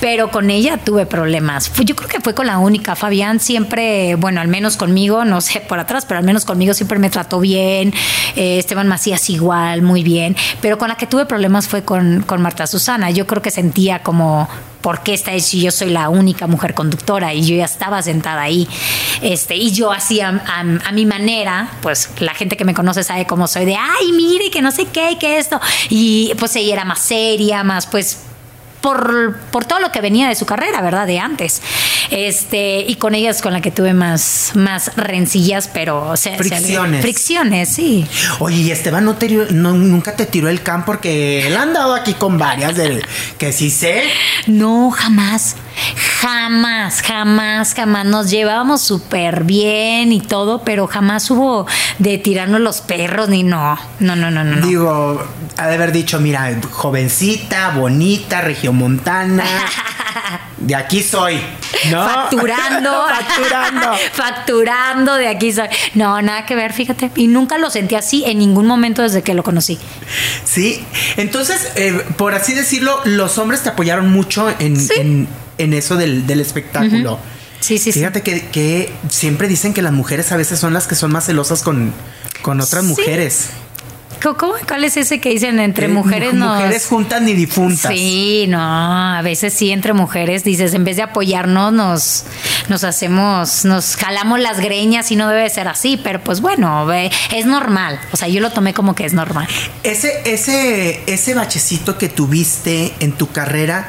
pero 0.00 0.30
con 0.30 0.50
ella 0.50 0.78
tuve 0.78 1.06
problemas. 1.06 1.72
Yo 1.84 1.96
creo 1.96 2.08
que 2.08 2.20
fue 2.20 2.34
con 2.34 2.46
la 2.46 2.58
única. 2.58 2.94
Fabián 2.96 3.40
siempre, 3.40 4.14
bueno, 4.14 4.40
al 4.40 4.48
menos 4.48 4.76
conmigo, 4.76 5.24
no 5.24 5.40
sé 5.40 5.60
por 5.60 5.78
atrás, 5.78 6.06
pero 6.06 6.18
al 6.18 6.24
menos 6.24 6.44
conmigo 6.44 6.74
siempre 6.74 6.98
me 6.98 7.10
trató 7.10 7.40
bien. 7.40 7.92
Eh, 8.36 8.58
Esteban 8.58 8.88
Macías 8.88 9.28
igual, 9.30 9.82
muy 9.82 10.02
bien, 10.02 10.36
pero 10.60 10.78
con 10.78 10.88
la 10.88 10.96
que 10.96 11.06
tuve 11.06 11.26
problemas 11.26 11.68
fue 11.68 11.82
con, 11.82 12.22
con 12.22 12.40
Marta 12.40 12.66
Susana. 12.66 13.10
Yo 13.10 13.26
creo 13.26 13.42
que 13.42 13.50
sentía 13.50 14.02
como 14.02 14.48
¿por 14.80 15.02
qué 15.02 15.14
está 15.14 15.38
si 15.40 15.60
yo 15.60 15.70
soy 15.70 15.90
la 15.90 16.08
única 16.08 16.46
mujer 16.46 16.74
conductora 16.74 17.34
y 17.34 17.44
yo 17.44 17.56
ya 17.56 17.64
estaba 17.64 18.02
sentada 18.02 18.42
ahí? 18.42 18.68
Este, 19.22 19.56
y 19.56 19.72
yo 19.72 19.92
hacía 19.92 20.42
a, 20.46 20.92
mi 20.92 21.06
manera, 21.06 21.70
pues 21.82 22.10
la 22.18 22.34
gente 22.34 22.56
que 22.56 22.64
me 22.64 22.74
conoce 22.74 23.02
sabe 23.04 23.26
cómo 23.26 23.46
soy 23.46 23.64
de, 23.64 23.76
ay, 23.76 24.12
mire, 24.12 24.50
que 24.50 24.62
no 24.62 24.70
sé 24.70 24.86
qué, 24.86 25.16
que 25.18 25.38
esto. 25.38 25.60
Y 25.88 26.32
pues 26.38 26.54
ella 26.56 26.74
era 26.74 26.84
más 26.84 27.00
seria, 27.00 27.64
más 27.64 27.86
pues 27.86 28.27
por, 28.80 29.36
por, 29.50 29.64
todo 29.64 29.80
lo 29.80 29.90
que 29.92 30.00
venía 30.00 30.28
de 30.28 30.34
su 30.34 30.46
carrera, 30.46 30.80
¿verdad? 30.80 31.06
De 31.06 31.18
antes. 31.18 31.60
Este, 32.10 32.80
y 32.80 32.96
con 32.96 33.14
ellas 33.14 33.42
con 33.42 33.52
la 33.52 33.60
que 33.60 33.70
tuve 33.70 33.94
más, 33.94 34.52
más 34.54 34.96
rencillas, 34.96 35.68
pero... 35.72 36.14
fricciones. 36.16 37.02
fricciones, 37.02 37.68
sí. 37.68 38.06
Oye, 38.38 38.56
y 38.56 38.70
Esteban 38.70 39.04
no, 39.04 39.16
te, 39.16 39.28
nunca 39.28 40.16
te 40.16 40.26
tiró 40.26 40.48
el 40.48 40.62
can 40.62 40.84
porque 40.84 41.46
él 41.46 41.56
ha 41.56 41.62
andado 41.62 41.94
aquí 41.94 42.14
con 42.14 42.38
varias 42.38 42.76
de 42.76 43.02
que 43.38 43.52
sí 43.52 43.70
sé. 43.70 44.04
No, 44.46 44.90
jamás. 44.90 45.56
Jamás, 46.20 47.02
jamás, 47.02 47.74
jamás. 47.74 48.04
Nos 48.04 48.30
llevábamos 48.30 48.82
súper 48.82 49.44
bien 49.44 50.12
y 50.12 50.20
todo, 50.20 50.62
pero 50.62 50.86
jamás 50.86 51.30
hubo 51.30 51.66
de 51.98 52.18
tirarnos 52.18 52.60
los 52.60 52.80
perros 52.80 53.28
ni 53.28 53.42
no. 53.42 53.78
No, 54.00 54.16
no, 54.16 54.30
no, 54.30 54.44
no. 54.44 54.66
Digo, 54.66 55.22
ha 55.56 55.66
de 55.68 55.74
haber 55.74 55.92
dicho, 55.92 56.20
mira, 56.20 56.58
jovencita, 56.70 57.70
bonita, 57.70 58.40
regiomontana. 58.40 59.44
de 60.58 60.74
aquí 60.74 61.02
soy. 61.02 61.40
¿no? 61.90 62.04
Facturando. 62.08 62.90
facturando. 63.08 63.92
facturando, 64.12 65.14
de 65.14 65.28
aquí 65.28 65.52
soy. 65.52 65.68
No, 65.94 66.20
nada 66.22 66.46
que 66.46 66.54
ver, 66.54 66.72
fíjate. 66.72 67.10
Y 67.16 67.28
nunca 67.28 67.58
lo 67.58 67.70
sentí 67.70 67.94
así 67.94 68.24
en 68.26 68.38
ningún 68.38 68.66
momento 68.66 69.02
desde 69.02 69.22
que 69.22 69.34
lo 69.34 69.42
conocí. 69.42 69.78
Sí. 70.44 70.84
Entonces, 71.16 71.72
eh, 71.76 71.92
por 72.16 72.34
así 72.34 72.54
decirlo, 72.54 73.00
los 73.04 73.38
hombres 73.38 73.62
te 73.62 73.70
apoyaron 73.70 74.10
mucho 74.10 74.48
en, 74.58 74.76
en, 74.96 75.28
eso 75.58 75.96
del, 75.96 76.28
espectáculo. 76.40 77.18
Sí, 77.60 77.78
sí, 77.78 77.90
Fíjate 77.90 78.22
Que, 78.22 78.46
que, 78.48 78.92
siempre 79.08 79.48
dicen 79.48 79.74
que 79.74 79.82
las 79.82 79.92
mujeres 79.92 80.30
a 80.32 80.36
veces 80.36 80.58
son 80.58 80.72
las 80.72 80.86
que 80.86 80.94
son 80.94 81.10
más 81.10 81.26
celosas 81.26 81.62
con, 81.62 81.92
con 82.42 82.60
otras 82.60 82.84
mujeres. 82.84 83.50
¿Cómo? 84.22 84.54
¿Cuál 84.66 84.84
es 84.84 84.96
ese 84.96 85.20
que 85.20 85.30
dicen 85.30 85.60
entre 85.60 85.86
eh, 85.86 85.88
mujeres 85.88 86.34
no? 86.34 86.54
Mujeres 86.54 86.86
juntas 86.86 87.22
ni 87.22 87.34
difuntas. 87.34 87.92
Sí, 87.92 88.46
no, 88.48 88.58
a 88.60 89.22
veces 89.22 89.52
sí 89.52 89.70
entre 89.70 89.92
mujeres 89.92 90.44
dices, 90.44 90.74
en 90.74 90.84
vez 90.84 90.96
de 90.96 91.02
apoyarnos 91.02 91.72
nos 91.72 92.24
nos 92.68 92.84
hacemos, 92.84 93.64
nos 93.64 93.96
jalamos 93.96 94.40
las 94.40 94.60
greñas 94.60 95.10
y 95.10 95.16
no 95.16 95.28
debe 95.28 95.48
ser 95.50 95.68
así, 95.68 96.00
pero 96.02 96.20
pues 96.20 96.40
bueno, 96.40 96.90
es 96.92 97.46
normal. 97.46 98.00
O 98.12 98.16
sea, 98.16 98.28
yo 98.28 98.40
lo 98.40 98.50
tomé 98.50 98.74
como 98.74 98.94
que 98.94 99.04
es 99.04 99.12
normal. 99.12 99.46
Ese 99.82 100.22
ese 100.24 101.02
ese 101.06 101.34
bachecito 101.34 101.96
que 101.96 102.08
tuviste 102.08 102.92
en 103.00 103.12
tu 103.12 103.30
carrera 103.30 103.88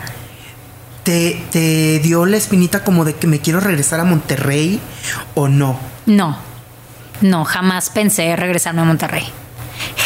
te, 1.03 1.41
te 1.51 2.00
dio 2.00 2.25
la 2.25 2.38
espinita 2.38 2.84
como 2.84 3.06
de 3.06 3.15
que 3.15 3.27
me 3.27 3.39
quiero 3.39 3.60
regresar 3.60 4.00
a 4.00 4.03
Monterrey 4.03 4.79
o 5.36 5.48
no? 5.48 5.79
No. 6.06 6.38
No, 7.22 7.44
jamás 7.44 7.89
pensé 7.89 8.36
regresarme 8.36 8.82
a 8.82 8.86
Monterrey. 8.86 9.25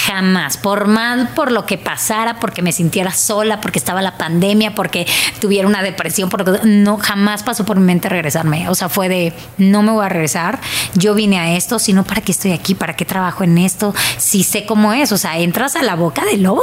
Jamás, 0.05 0.57
por 0.57 0.87
mal, 0.87 1.29
por 1.29 1.51
lo 1.51 1.65
que 1.65 1.77
pasara, 1.77 2.39
porque 2.39 2.61
me 2.61 2.71
sintiera 2.71 3.11
sola, 3.11 3.61
porque 3.61 3.79
estaba 3.79 4.01
la 4.01 4.17
pandemia, 4.17 4.75
porque 4.75 5.07
tuviera 5.39 5.67
una 5.67 5.81
depresión, 5.81 6.29
porque 6.29 6.59
no, 6.63 6.97
jamás 6.97 7.43
pasó 7.43 7.65
por 7.65 7.77
mi 7.77 7.85
mente 7.85 8.09
regresarme. 8.09 8.69
O 8.69 8.75
sea, 8.75 8.89
fue 8.89 9.09
de, 9.09 9.33
no 9.57 9.81
me 9.81 9.91
voy 9.91 10.05
a 10.05 10.09
regresar, 10.09 10.59
yo 10.95 11.15
vine 11.15 11.39
a 11.39 11.55
esto, 11.55 11.79
sino 11.79 12.03
para 12.03 12.21
qué 12.21 12.31
estoy 12.31 12.51
aquí, 12.51 12.75
para 12.75 12.95
qué 12.95 13.05
trabajo 13.05 13.43
en 13.43 13.57
esto, 13.57 13.93
si 14.17 14.43
sé 14.43 14.65
cómo 14.65 14.93
es, 14.93 15.11
o 15.11 15.17
sea, 15.17 15.37
entras 15.39 15.75
a 15.75 15.83
la 15.83 15.95
boca 15.95 16.25
del 16.25 16.43
lobo 16.43 16.61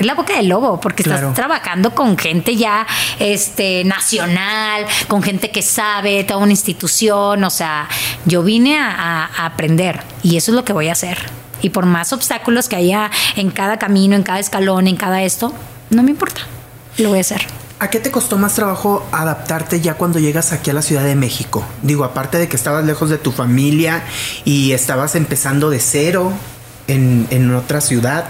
es 0.00 0.06
la 0.06 0.14
boca 0.14 0.36
del 0.36 0.48
lobo, 0.48 0.80
porque 0.80 1.02
estás 1.02 1.34
trabajando 1.34 1.94
con 1.94 2.16
gente 2.18 2.56
ya 2.56 2.86
este, 3.18 3.84
nacional, 3.84 4.86
con 5.08 5.22
gente 5.22 5.50
que 5.50 5.62
sabe, 5.62 6.24
toda 6.24 6.40
una 6.40 6.52
institución. 6.52 7.44
O 7.44 7.50
sea, 7.50 7.88
yo 8.24 8.42
vine 8.42 8.78
a 8.78 9.30
aprender 9.44 10.00
y 10.22 10.36
eso 10.36 10.52
es 10.52 10.56
lo 10.56 10.64
que 10.64 10.72
voy 10.72 10.88
a 10.88 10.92
hacer. 10.92 11.18
Y 11.62 11.70
por 11.70 11.86
más 11.86 12.12
obstáculos 12.12 12.68
que 12.68 12.76
haya 12.76 13.10
en 13.36 13.50
cada 13.50 13.78
camino, 13.78 14.16
en 14.16 14.22
cada 14.22 14.38
escalón, 14.38 14.86
en 14.86 14.96
cada 14.96 15.22
esto, 15.22 15.52
no 15.90 16.02
me 16.02 16.10
importa. 16.10 16.42
Lo 16.98 17.10
voy 17.10 17.18
a 17.18 17.20
hacer. 17.20 17.42
¿A 17.78 17.88
qué 17.88 17.98
te 17.98 18.10
costó 18.10 18.36
más 18.36 18.54
trabajo 18.54 19.06
adaptarte 19.10 19.80
ya 19.80 19.94
cuando 19.94 20.18
llegas 20.18 20.52
aquí 20.52 20.70
a 20.70 20.74
la 20.74 20.82
Ciudad 20.82 21.02
de 21.02 21.14
México? 21.14 21.64
Digo, 21.82 22.04
aparte 22.04 22.36
de 22.36 22.46
que 22.46 22.56
estabas 22.56 22.84
lejos 22.84 23.08
de 23.08 23.16
tu 23.16 23.32
familia 23.32 24.04
y 24.44 24.72
estabas 24.72 25.14
empezando 25.14 25.70
de 25.70 25.80
cero 25.80 26.32
en, 26.88 27.26
en 27.30 27.54
otra 27.54 27.80
ciudad, 27.80 28.26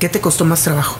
¿qué 0.00 0.08
te 0.08 0.20
costó 0.20 0.44
más 0.44 0.62
trabajo? 0.62 0.98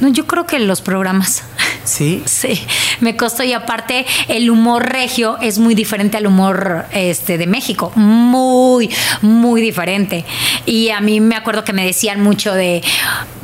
No, 0.00 0.08
yo 0.08 0.26
creo 0.26 0.46
que 0.46 0.58
los 0.58 0.80
programas. 0.80 1.42
Sí. 1.84 2.22
Sí, 2.26 2.60
me 3.00 3.16
costó 3.16 3.44
y 3.44 3.52
aparte 3.54 4.04
el 4.28 4.50
humor 4.50 4.90
regio 4.90 5.38
es 5.40 5.58
muy 5.58 5.74
diferente 5.74 6.18
al 6.18 6.26
humor 6.26 6.84
este 6.92 7.38
de 7.38 7.46
México, 7.46 7.92
muy 7.94 8.90
muy 9.22 9.62
diferente. 9.62 10.24
Y 10.66 10.90
a 10.90 11.00
mí 11.00 11.20
me 11.20 11.34
acuerdo 11.34 11.64
que 11.64 11.72
me 11.72 11.84
decían 11.84 12.22
mucho 12.22 12.52
de 12.52 12.82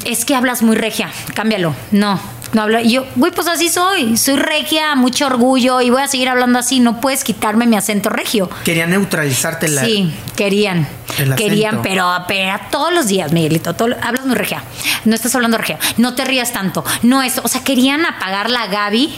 es 0.05 0.25
que 0.25 0.35
hablas 0.35 0.63
muy 0.63 0.77
regia, 0.77 1.11
cámbialo. 1.35 1.75
No, 1.91 2.21
no 2.55 2.63
hablo. 2.63 2.81
Y 2.81 2.93
yo, 2.93 3.05
güey, 3.17 3.33
pues 3.33 3.49
así 3.49 3.69
soy. 3.69 4.17
Soy 4.17 4.37
regia, 4.37 4.95
mucho 4.95 5.27
orgullo 5.27 5.81
y 5.81 5.91
voy 5.91 6.03
a 6.03 6.09
seguir 6.09 6.29
hablando 6.29 6.59
así. 6.59 6.81
No 6.81 7.01
puedes 7.01 7.25
quitarme 7.25 7.67
mi 7.67 7.77
acento 7.77 8.11
regio. 8.11 8.49
Querían 8.65 8.91
neutralizarte 8.91 9.69
la. 9.69 9.85
Sí, 9.85 10.15
querían. 10.37 10.89
querían, 11.37 11.83
pero, 11.83 12.09
pero 12.29 12.59
todos 12.71 12.93
los 12.93 13.09
días, 13.09 13.33
Miguelito. 13.33 13.71
hablas 14.03 14.25
muy 14.25 14.37
regia. 14.37 14.63
No 15.05 15.15
estás 15.15 15.35
hablando 15.35 15.59
regia. 15.59 15.79
No 15.97 16.15
te 16.15 16.25
rías 16.25 16.53
tanto. 16.53 16.85
No 17.03 17.23
es. 17.23 17.41
O 17.43 17.49
sea, 17.49 17.63
querían 17.63 18.07
apagar 18.07 18.51
la 18.51 18.69
Gaby 18.69 19.13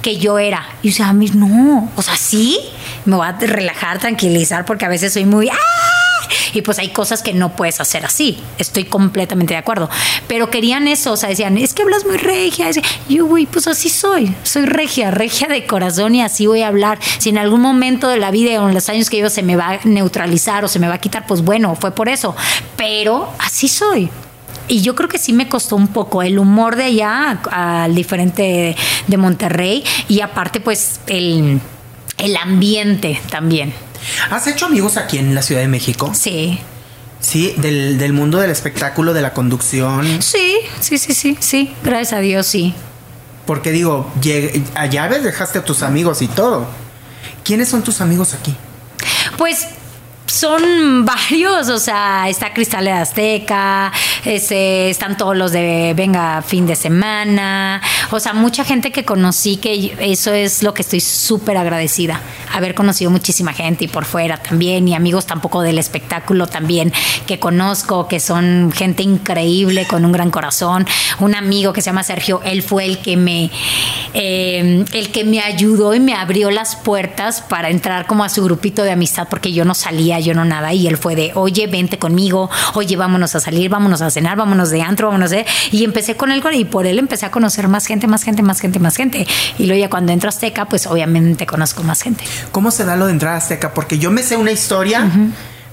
que 0.00 0.16
yo 0.16 0.38
era. 0.38 0.64
Y 0.82 0.90
o 0.90 0.92
sea, 0.92 1.10
a 1.10 1.12
mí 1.12 1.30
no. 1.34 1.90
O 1.94 2.02
sea, 2.02 2.16
sí, 2.16 2.58
me 3.04 3.16
voy 3.16 3.26
a 3.26 3.32
relajar, 3.32 3.98
tranquilizar, 3.98 4.64
porque 4.64 4.86
a 4.86 4.88
veces 4.88 5.12
soy 5.12 5.26
muy. 5.26 5.48
¡Ah! 5.50 6.01
Y 6.52 6.62
pues 6.62 6.78
hay 6.78 6.88
cosas 6.88 7.22
que 7.22 7.32
no 7.32 7.56
puedes 7.56 7.80
hacer 7.80 8.04
así. 8.04 8.38
Estoy 8.58 8.84
completamente 8.84 9.54
de 9.54 9.58
acuerdo. 9.58 9.88
Pero 10.28 10.50
querían 10.50 10.88
eso, 10.88 11.12
o 11.12 11.16
sea, 11.16 11.28
decían, 11.28 11.58
es 11.58 11.74
que 11.74 11.82
hablas 11.82 12.04
muy 12.04 12.16
regia. 12.16 12.70
Yo, 13.08 13.26
güey, 13.26 13.46
pues 13.46 13.66
así 13.66 13.88
soy. 13.88 14.34
Soy 14.42 14.66
regia, 14.66 15.10
regia 15.10 15.48
de 15.48 15.66
corazón 15.66 16.14
y 16.14 16.22
así 16.22 16.46
voy 16.46 16.62
a 16.62 16.68
hablar. 16.68 16.98
Si 17.18 17.30
en 17.30 17.38
algún 17.38 17.60
momento 17.60 18.08
de 18.08 18.18
la 18.18 18.30
vida 18.30 18.62
o 18.62 18.68
en 18.68 18.74
los 18.74 18.88
años 18.88 19.10
que 19.10 19.16
llevo 19.16 19.30
se 19.30 19.42
me 19.42 19.56
va 19.56 19.70
a 19.70 19.80
neutralizar 19.84 20.64
o 20.64 20.68
se 20.68 20.78
me 20.78 20.88
va 20.88 20.94
a 20.94 20.98
quitar, 20.98 21.26
pues 21.26 21.42
bueno, 21.42 21.74
fue 21.76 21.92
por 21.92 22.08
eso. 22.08 22.34
Pero 22.76 23.32
así 23.38 23.68
soy. 23.68 24.10
Y 24.68 24.80
yo 24.80 24.94
creo 24.94 25.08
que 25.08 25.18
sí 25.18 25.32
me 25.32 25.48
costó 25.48 25.76
un 25.76 25.88
poco 25.88 26.22
el 26.22 26.38
humor 26.38 26.76
de 26.76 26.84
allá 26.84 27.40
al 27.50 27.94
diferente 27.94 28.76
de 29.06 29.16
Monterrey 29.16 29.84
y 30.08 30.20
aparte 30.20 30.60
pues 30.60 31.00
el 31.08 31.60
el 32.22 32.36
ambiente 32.36 33.20
también. 33.30 33.72
¿Has 34.30 34.46
hecho 34.46 34.66
amigos 34.66 34.96
aquí 34.96 35.18
en 35.18 35.34
la 35.34 35.42
Ciudad 35.42 35.60
de 35.60 35.68
México? 35.68 36.12
Sí. 36.14 36.58
Sí, 37.20 37.54
del, 37.58 37.98
del 37.98 38.12
mundo 38.12 38.38
del 38.38 38.50
espectáculo, 38.50 39.12
de 39.14 39.22
la 39.22 39.32
conducción. 39.32 40.20
Sí, 40.22 40.56
sí, 40.80 40.98
sí, 40.98 41.14
sí, 41.14 41.36
sí. 41.40 41.72
Gracias 41.84 42.14
a 42.14 42.18
Dios, 42.18 42.46
sí. 42.46 42.74
Porque 43.46 43.70
digo, 43.70 44.10
llegué- 44.20 44.62
allá 44.74 45.06
ves, 45.08 45.22
dejaste 45.22 45.58
a 45.60 45.64
tus 45.64 45.82
amigos 45.82 46.20
y 46.22 46.28
todo. 46.28 46.66
¿Quiénes 47.44 47.68
son 47.68 47.82
tus 47.82 48.00
amigos 48.00 48.34
aquí? 48.34 48.54
Pues 49.36 49.66
son 50.26 51.04
varios, 51.04 51.68
o 51.68 51.78
sea, 51.78 52.28
está 52.28 52.52
Cristal 52.54 52.84
de 52.86 52.92
Azteca, 52.92 53.92
ese, 54.24 54.90
están 54.90 55.16
todos 55.16 55.36
los 55.36 55.52
de 55.52 55.92
Venga 55.96 56.42
fin 56.42 56.66
de 56.66 56.74
semana, 56.76 57.80
o 58.12 58.20
sea, 58.20 58.34
mucha 58.34 58.64
gente 58.64 58.92
que 58.92 59.04
conocí, 59.04 59.56
que 59.56 59.96
eso 60.00 60.32
es 60.32 60.62
lo 60.62 60.74
que 60.74 60.82
estoy 60.82 61.00
súper 61.00 61.56
agradecida, 61.56 62.20
haber 62.52 62.74
conocido 62.74 63.10
muchísima 63.10 63.52
gente 63.52 63.84
y 63.84 63.88
por 63.88 64.04
fuera 64.04 64.36
también, 64.36 64.86
y 64.86 64.94
amigos 64.94 65.26
tampoco 65.26 65.62
del 65.62 65.78
espectáculo 65.78 66.46
también 66.46 66.92
que 67.26 67.38
conozco, 67.38 68.08
que 68.08 68.20
son 68.20 68.72
gente 68.72 69.02
increíble, 69.02 69.86
con 69.86 70.04
un 70.04 70.12
gran 70.12 70.30
corazón, 70.30 70.86
un 71.20 71.34
amigo 71.34 71.72
que 71.72 71.80
se 71.80 71.86
llama 71.86 72.02
Sergio, 72.02 72.40
él 72.44 72.62
fue 72.62 72.84
el 72.84 72.98
que 72.98 73.16
me, 73.16 73.50
eh, 74.14 74.84
el 74.92 75.10
que 75.10 75.24
me 75.24 75.40
ayudó 75.40 75.94
y 75.94 76.00
me 76.00 76.14
abrió 76.14 76.50
las 76.50 76.76
puertas 76.76 77.40
para 77.40 77.70
entrar 77.70 78.06
como 78.06 78.24
a 78.24 78.28
su 78.28 78.44
grupito 78.44 78.82
de 78.82 78.92
amistad, 78.92 79.26
porque 79.30 79.52
yo 79.52 79.64
no 79.64 79.74
salía, 79.74 80.20
yo 80.20 80.34
no 80.34 80.44
nada, 80.44 80.72
y 80.74 80.86
él 80.86 80.96
fue 80.96 81.16
de, 81.16 81.32
oye, 81.34 81.66
vente 81.66 81.98
conmigo, 81.98 82.50
oye, 82.74 82.96
vámonos 82.96 83.34
a 83.34 83.40
salir, 83.40 83.70
vámonos 83.70 84.02
a 84.02 84.10
cenar, 84.10 84.36
vámonos 84.36 84.70
de 84.70 84.82
antro, 84.82 85.08
vámonos 85.08 85.30
de... 85.30 85.46
Y 85.70 85.84
empecé 85.84 86.16
con 86.16 86.30
él 86.30 86.42
y 86.52 86.64
por 86.64 86.86
él 86.86 86.98
empecé 86.98 87.26
a 87.26 87.30
conocer 87.30 87.68
más 87.68 87.86
gente, 87.86 88.01
más 88.06 88.22
gente, 88.22 88.42
más 88.42 88.60
gente, 88.60 88.78
más 88.78 88.96
gente. 88.96 89.26
Y 89.58 89.66
luego 89.66 89.80
ya 89.80 89.90
cuando 89.90 90.12
entro 90.12 90.28
a 90.28 90.30
Azteca, 90.30 90.66
pues 90.66 90.86
obviamente 90.86 91.46
conozco 91.46 91.82
más 91.82 92.02
gente. 92.02 92.24
¿Cómo 92.50 92.70
se 92.70 92.84
da 92.84 92.96
lo 92.96 93.06
de 93.06 93.12
entrar 93.12 93.34
a 93.34 93.36
Azteca? 93.38 93.74
Porque 93.74 93.98
yo 93.98 94.10
me 94.10 94.22
sé 94.22 94.36
una 94.36 94.52
historia, 94.52 95.08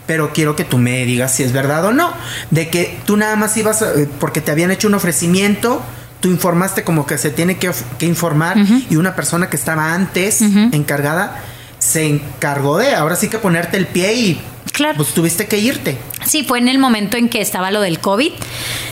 pero 0.06 0.32
quiero 0.34 0.56
que 0.56 0.64
tú 0.66 0.78
me 0.78 1.06
digas 1.06 1.34
si 1.34 1.44
es 1.44 1.52
verdad 1.54 1.86
o 1.86 1.92
no. 1.92 2.12
De 2.52 2.70
que 2.70 2.98
tú 3.06 3.16
nada 3.18 3.36
más 3.36 3.56
ibas, 3.58 3.82
a- 3.82 3.94
eh, 3.94 4.08
porque 4.20 4.42
te 4.42 4.52
habían 4.52 4.72
hecho 4.72 4.88
un 4.88 4.96
ofrecimiento, 4.96 5.82
tú 6.20 6.30
informaste 6.30 6.84
como 6.84 7.06
que 7.06 7.18
se 7.18 7.30
tiene 7.30 7.58
que, 7.58 7.72
informar 8.02 8.58
y 8.90 8.96
una 8.96 9.16
persona 9.16 9.50
que 9.50 9.56
estaba 9.56 9.94
antes 9.94 10.42
encargada 10.42 11.42
se 11.78 12.08
encargó 12.08 12.78
de, 12.78 12.94
ahora 12.94 13.16
sí 13.16 13.30
que 13.30 13.38
ponerte 13.38 13.78
el 13.78 13.88
pie 13.88 14.14
y 14.14 14.42
Claro. 14.74 14.96
pues 14.98 15.14
tuviste 15.14 15.48
que 15.48 15.58
irte. 15.60 15.98
Sí, 16.26 16.44
fue 16.44 16.60
en 16.60 16.68
el 16.68 16.78
momento 16.78 17.16
en 17.16 17.30
que 17.30 17.40
estaba 17.42 17.72
lo 17.72 17.80
del 17.82 18.00
COVID 18.00 18.34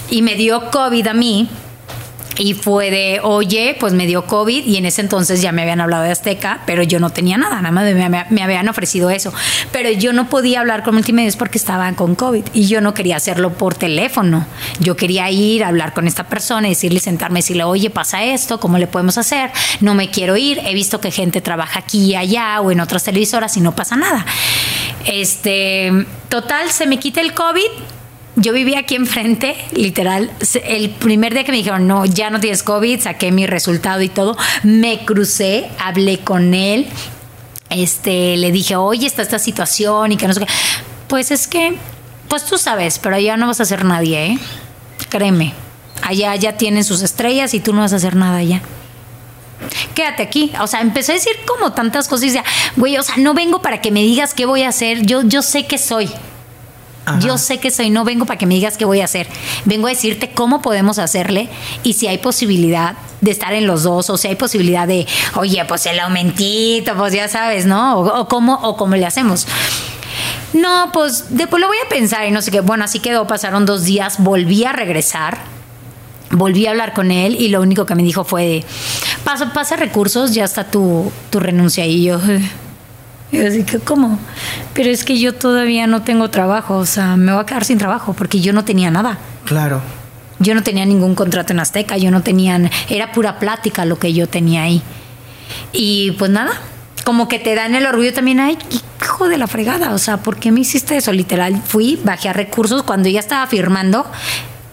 y 0.10 0.22
me 0.22 0.36
dio 0.36 0.72
COVID 0.72 1.06
a 1.08 1.14
mí. 1.14 1.50
Y 2.40 2.54
fue 2.54 2.92
de, 2.92 3.20
oye, 3.24 3.76
pues 3.80 3.94
me 3.94 4.06
dio 4.06 4.26
COVID 4.26 4.66
y 4.66 4.78
en 4.78 4.86
ese 4.86 5.02
entonces 5.02 5.42
ya 5.42 5.52
me 5.52 5.64
habían 5.64 5.82
hablado 5.82 6.04
de 6.04 6.12
Azteca, 6.12 6.62
pero 6.66 6.84
yo 6.84 7.00
no 7.00 7.10
tenía 7.10 7.38
nada, 7.38 7.56
nada 7.62 7.72
más 7.72 7.86
me, 7.94 8.10
me- 8.30 8.44
habían 8.44 8.70
ofrecido 8.70 9.10
eso. 9.10 9.34
Pero 9.72 9.90
yo 9.92 10.14
no 10.14 10.30
podía 10.30 10.60
hablar 10.60 10.84
con 10.84 10.94
multimedios 10.94 11.36
porque 11.36 11.58
estaban 11.58 11.96
con 11.96 12.16
COVID 12.16 12.44
y 12.54 12.68
yo 12.68 12.80
no 12.82 12.94
quería 12.94 13.16
hacerlo 13.18 13.54
por 13.54 13.74
teléfono. 13.76 14.46
Yo 14.80 14.96
quería 14.96 15.30
ir 15.32 15.64
a 15.64 15.70
hablar 15.70 15.94
con 15.94 16.08
esta 16.08 16.26
persona 16.26 16.68
y 16.68 16.72
decirle, 16.72 17.00
sentarme 17.00 17.40
y 17.40 17.42
decirle, 17.42 17.64
oye, 17.64 17.90
pasa 17.90 18.24
esto, 18.24 18.60
¿cómo 18.60 18.78
le 18.78 18.88
podemos 18.88 19.18
hacer? 19.18 19.50
No 19.82 19.96
me 19.96 20.10
quiero 20.12 20.38
ir, 20.38 20.60
he 20.64 20.74
visto 20.74 21.02
que 21.02 21.12
gente 21.12 21.42
trabaja 21.42 21.80
aquí 21.80 22.12
y 22.12 22.16
allá 22.16 22.62
o 22.62 22.72
en 22.72 22.80
otras 22.82 23.04
televisoras 23.04 23.58
y 23.58 23.62
no 23.62 23.76
pasa 23.76 23.96
nada. 23.96 24.26
Este, 25.06 25.92
total, 26.30 26.70
se 26.72 26.86
me 26.88 27.00
quita 27.00 27.22
el 27.22 27.34
COVID 27.34 27.97
yo 28.38 28.54
vivía 28.54 28.80
aquí 28.80 28.96
enfrente, 28.96 29.56
literal. 29.74 30.32
El 30.64 30.92
primer 30.92 31.34
día 31.34 31.44
que 31.44 31.52
me 31.52 31.58
dijeron, 31.58 31.88
no, 31.88 32.06
ya 32.06 32.30
no 32.30 32.40
tienes 32.40 32.62
COVID, 32.64 33.02
saqué 33.02 33.32
mi 33.32 33.48
resultado 33.48 34.02
y 34.02 34.10
todo, 34.10 34.38
me 34.64 35.04
crucé, 35.06 35.70
hablé 35.80 36.20
con 36.20 36.54
él, 36.54 36.88
este, 37.72 38.38
le 38.38 38.52
dije, 38.52 38.76
oye, 38.76 39.08
está 39.08 39.24
esta 39.24 39.40
situación 39.40 40.12
y 40.12 40.18
que 40.18 40.28
no 40.28 40.34
sé 40.34 40.42
qué. 40.42 40.48
Pues 41.08 41.32
es 41.32 41.48
que, 41.48 41.78
pues 42.28 42.46
tú 42.46 42.60
sabes, 42.60 43.00
pero 43.00 43.16
allá 43.16 43.38
no 43.38 43.48
vas 43.48 43.60
a 43.60 43.64
hacer 43.64 43.84
nadie, 43.84 44.26
¿eh? 44.26 44.40
Créeme. 45.10 45.54
Allá 46.04 46.36
ya 46.36 46.54
tienen 46.54 46.84
sus 46.84 47.02
estrellas 47.02 47.56
y 47.56 47.60
tú 47.60 47.74
no 47.74 47.82
vas 47.82 47.94
a 47.94 47.98
hacer 47.98 48.16
nada 48.16 48.38
allá 48.38 48.62
quédate 49.96 50.22
aquí. 50.22 50.52
O 50.62 50.68
sea, 50.68 50.82
empecé 50.82 51.14
a 51.14 51.16
decir 51.16 51.34
como 51.48 51.74
tantas 51.74 52.08
cosas 52.08 52.26
y 52.26 52.28
decía, 52.28 52.44
güey, 52.76 52.98
o 52.98 53.04
sea, 53.04 53.16
no 53.18 53.34
vengo 53.34 53.64
para 53.64 53.82
que 53.82 53.90
me 53.90 54.02
digas 54.02 54.36
qué 54.36 54.46
voy 54.46 54.62
a 54.62 54.70
hacer. 54.70 55.02
Yo, 55.08 55.24
yo 55.24 55.42
sé 55.42 55.66
que 55.66 55.80
soy. 55.80 56.08
Yo 57.20 57.38
sé 57.38 57.60
que 57.60 57.72
soy, 57.72 57.90
no 57.90 58.04
vengo 58.04 58.26
para 58.26 58.38
que 58.38 58.46
me 58.46 58.56
digas 58.56 58.78
qué 58.78 58.86
voy 58.86 59.02
a 59.02 59.06
hacer. 59.06 59.28
Vengo 59.66 59.88
a 59.88 59.92
decirte 59.92 60.32
cómo 60.32 60.62
podemos 60.62 61.00
hacerle 61.00 61.48
y 61.84 61.94
si 61.94 62.08
hay 62.08 62.18
posibilidad 62.18 62.96
de 63.22 63.32
estar 63.32 63.54
en 63.54 63.66
los 63.66 63.84
dos 63.84 64.10
o 64.10 64.18
si 64.18 64.28
hay 64.28 64.36
posibilidad 64.36 64.88
de, 64.88 65.08
oye, 65.36 65.64
pues 65.66 65.86
el 65.86 66.00
aumentito, 66.00 66.96
pues 66.96 67.14
ya 67.14 67.28
sabes, 67.28 67.66
¿no? 67.66 68.00
O, 68.00 68.28
cómo, 68.28 68.56
o 68.56 68.76
cómo 68.76 68.96
le 68.96 69.06
hacemos. 69.06 69.48
No, 70.54 70.92
pues 70.92 71.26
después 71.30 71.62
lo 71.62 71.68
voy 71.68 71.78
a 71.86 71.90
pensar 71.90 72.28
y 72.28 72.32
no 72.32 72.42
sé 72.42 72.52
qué. 72.52 72.62
Bueno, 72.62 72.84
así 72.84 73.00
quedó, 73.00 73.26
pasaron 73.28 73.66
dos 73.66 73.86
días, 73.86 74.16
volví 74.20 74.66
a 74.66 74.74
regresar, 74.74 75.38
volví 76.32 76.66
a 76.68 76.72
hablar 76.72 76.94
con 76.94 77.12
él 77.12 77.36
y 77.40 77.50
lo 77.50 77.62
único 77.62 77.86
que 77.86 77.96
me 77.96 78.04
dijo 78.04 78.24
fue 78.24 78.64
pasa, 79.24 79.54
pasa 79.54 79.76
recursos, 79.76 80.34
ya 80.34 80.44
está 80.44 80.66
tu, 80.66 81.12
tu 81.30 81.40
renuncia 81.40 81.86
y 81.86 82.04
yo... 82.04 82.20
Y 83.32 83.40
así 83.40 83.64
que, 83.64 83.80
¿cómo? 83.80 84.20
Pero 84.74 84.90
es 84.90 85.04
que 85.04 85.20
yo 85.20 85.34
todavía 85.34 85.86
no 85.88 86.04
tengo 86.04 86.30
trabajo, 86.30 86.78
o 86.78 86.86
sea, 86.86 87.18
me 87.18 87.34
voy 87.34 87.42
a 87.42 87.46
quedar 87.46 87.66
sin 87.66 87.78
trabajo 87.78 88.14
porque 88.14 88.40
yo 88.40 88.54
no 88.54 88.64
tenía 88.64 88.90
nada. 88.90 89.18
Claro. 89.46 89.82
Yo 90.40 90.56
no 90.56 90.64
tenía 90.64 90.86
ningún 90.86 91.16
contrato 91.16 91.52
en 91.54 91.60
Azteca, 91.60 91.98
yo 91.98 92.12
no 92.12 92.22
tenía, 92.22 92.60
era 92.90 93.12
pura 93.12 93.40
plática 93.40 93.86
lo 93.86 94.00
que 94.00 94.14
yo 94.14 94.28
tenía 94.28 94.64
ahí. 94.64 94.82
Y 95.74 96.12
pues 96.12 96.32
nada, 96.32 96.52
como 97.04 97.28
que 97.28 97.40
te 97.40 97.56
dan 97.56 97.76
el 97.76 97.86
orgullo 97.86 98.14
también, 98.14 98.40
ay, 98.40 98.58
hijo 99.02 99.28
de 99.28 99.38
la 99.38 99.48
fregada, 99.48 99.94
o 99.94 99.98
sea, 99.98 100.18
¿por 100.18 100.38
qué 100.38 100.52
me 100.52 100.60
hiciste 100.62 100.98
eso? 100.98 101.12
Literal, 101.12 101.62
fui, 101.66 102.00
bajé 102.04 102.30
a 102.30 102.34
recursos, 102.34 102.84
cuando 102.84 103.10
ya 103.10 103.20
estaba 103.20 103.48
firmando, 103.48 104.06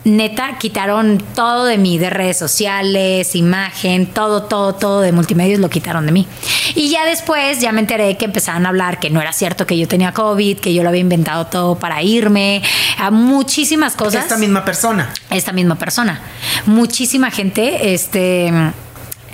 neta, 0.05 0.59
quitaron 0.59 1.19
todo 1.35 1.65
de 1.65 1.79
mí, 1.79 1.99
de 1.99 2.11
redes 2.11 2.37
sociales, 2.37 3.35
imagen, 3.35 4.07
todo, 4.07 4.45
todo, 4.45 4.75
todo 4.75 5.01
de 5.01 5.13
multimedios 5.13 5.61
lo 5.61 5.71
quitaron 5.71 6.07
de 6.07 6.13
mí. 6.13 6.27
Y 6.75 6.91
ya 6.91 7.05
después, 7.05 7.61
ya 7.61 7.73
me 7.73 7.81
enteré 7.81 8.17
que 8.17 8.27
empezaron 8.27 8.67
a 8.67 8.69
hablar 8.69 9.01
que 9.01 9.11
no 9.11 9.21
era 9.21 9.33
cierto 9.33 9.67
que 9.67 9.79
yo 9.79 9.89
tenía 9.89 10.13
COVID, 10.13 10.59
que 10.59 10.75
yo 10.75 10.83
lo 10.83 10.91
había 10.91 11.01
inventado 11.01 11.47
todo 11.47 11.77
para 11.77 12.03
irme, 12.03 12.63
a 12.99 13.11
muchísimas 13.11 13.95
cosas 13.95 14.25
Esta 14.25 14.37
misma 14.37 14.65
persona. 14.65 15.13
esta 15.31 15.53
misma 15.53 15.77
persona. 15.77 16.21
Muchísima 16.67 17.31
gente, 17.31 17.95
este. 17.95 18.53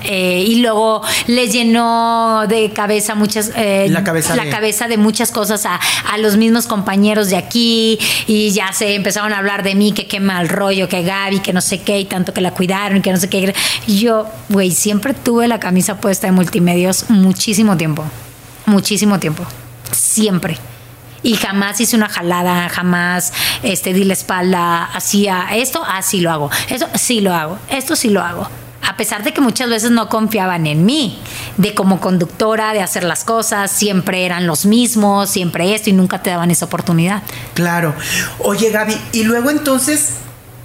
Eh, 0.05 0.45
y 0.47 0.57
luego 0.57 1.03
les 1.27 1.53
llenó 1.53 2.45
de 2.49 2.73
cabeza 2.73 3.15
muchas 3.15 3.53
eh, 3.57 3.87
La 3.91 4.03
cabeza 4.05 4.37
la 4.37 4.45
de- 4.45 4.51
cabeza 4.51 4.89
de 4.89 4.97
muchas 4.97 5.31
cosas 5.33 5.67
a, 5.67 5.79
a 6.11 6.19
los 6.19 6.37
mismos 6.37 6.67
compañeros 6.67 7.29
de 7.31 7.37
aquí 7.37 7.99
y 8.27 8.51
ya 8.51 8.73
se 8.73 8.95
empezaron 8.95 9.33
a 9.33 9.39
hablar 9.39 9.63
de 9.63 9.75
mí 9.75 9.93
que 9.93 10.07
qué 10.07 10.21
mal 10.21 10.49
rollo 10.49 10.89
que 10.89 11.03
Gaby 11.03 11.41
que 11.41 11.53
no 11.53 11.61
sé 11.61 11.81
qué 11.83 11.99
y 12.01 12.05
tanto 12.05 12.33
que 12.35 12.41
la 12.41 12.53
cuidaron 12.53 12.99
y 12.99 13.01
que 13.03 13.13
no 13.13 13.19
sé 13.19 13.29
qué 13.29 13.55
yo 13.87 14.27
güey 14.49 14.71
siempre 14.71 15.15
tuve 15.15 15.49
la 15.49 15.59
camisa 15.61 16.01
puesta 16.01 16.27
de 16.27 16.33
multimedios 16.33 17.11
muchísimo 17.11 17.77
tiempo 17.77 18.05
muchísimo 18.67 19.19
tiempo 19.19 19.45
siempre 19.93 20.59
y 21.23 21.35
jamás 21.35 21.79
hice 21.83 21.97
una 21.97 22.09
jalada, 22.09 22.69
jamás 22.71 23.33
este, 23.63 23.93
di 23.93 24.05
la 24.05 24.15
espalda, 24.15 24.85
hacía 24.85 25.49
esto, 25.53 25.85
así 25.85 26.21
lo 26.23 26.31
hago, 26.31 26.51
esto 26.71 26.87
sí 26.95 27.21
lo 27.21 27.35
hago, 27.35 27.59
esto 27.69 27.95
sí 27.95 28.09
lo 28.09 28.23
hago. 28.23 28.49
A 28.91 28.97
pesar 28.97 29.23
de 29.23 29.33
que 29.33 29.41
muchas 29.41 29.71
veces 29.71 29.93
no 29.93 30.09
confiaban 30.09 30.67
en 30.67 30.85
mí, 30.85 31.17
de 31.59 31.75
como 31.75 32.01
conductora, 32.01 32.73
de 32.73 32.81
hacer 32.81 33.05
las 33.05 33.23
cosas, 33.23 33.71
siempre 33.71 34.27
eran 34.27 34.49
los 34.49 34.67
mismos, 34.67 35.31
siempre 35.31 35.77
esto 35.77 35.91
y 35.91 35.93
nunca 35.93 36.25
te 36.25 36.31
daban 36.31 36.51
esa 36.51 36.65
oportunidad. 36.65 37.23
Claro. 37.55 37.95
Oye, 38.41 38.71
Gaby, 38.71 38.97
y 39.13 39.23
luego 39.23 39.51
entonces 39.51 40.15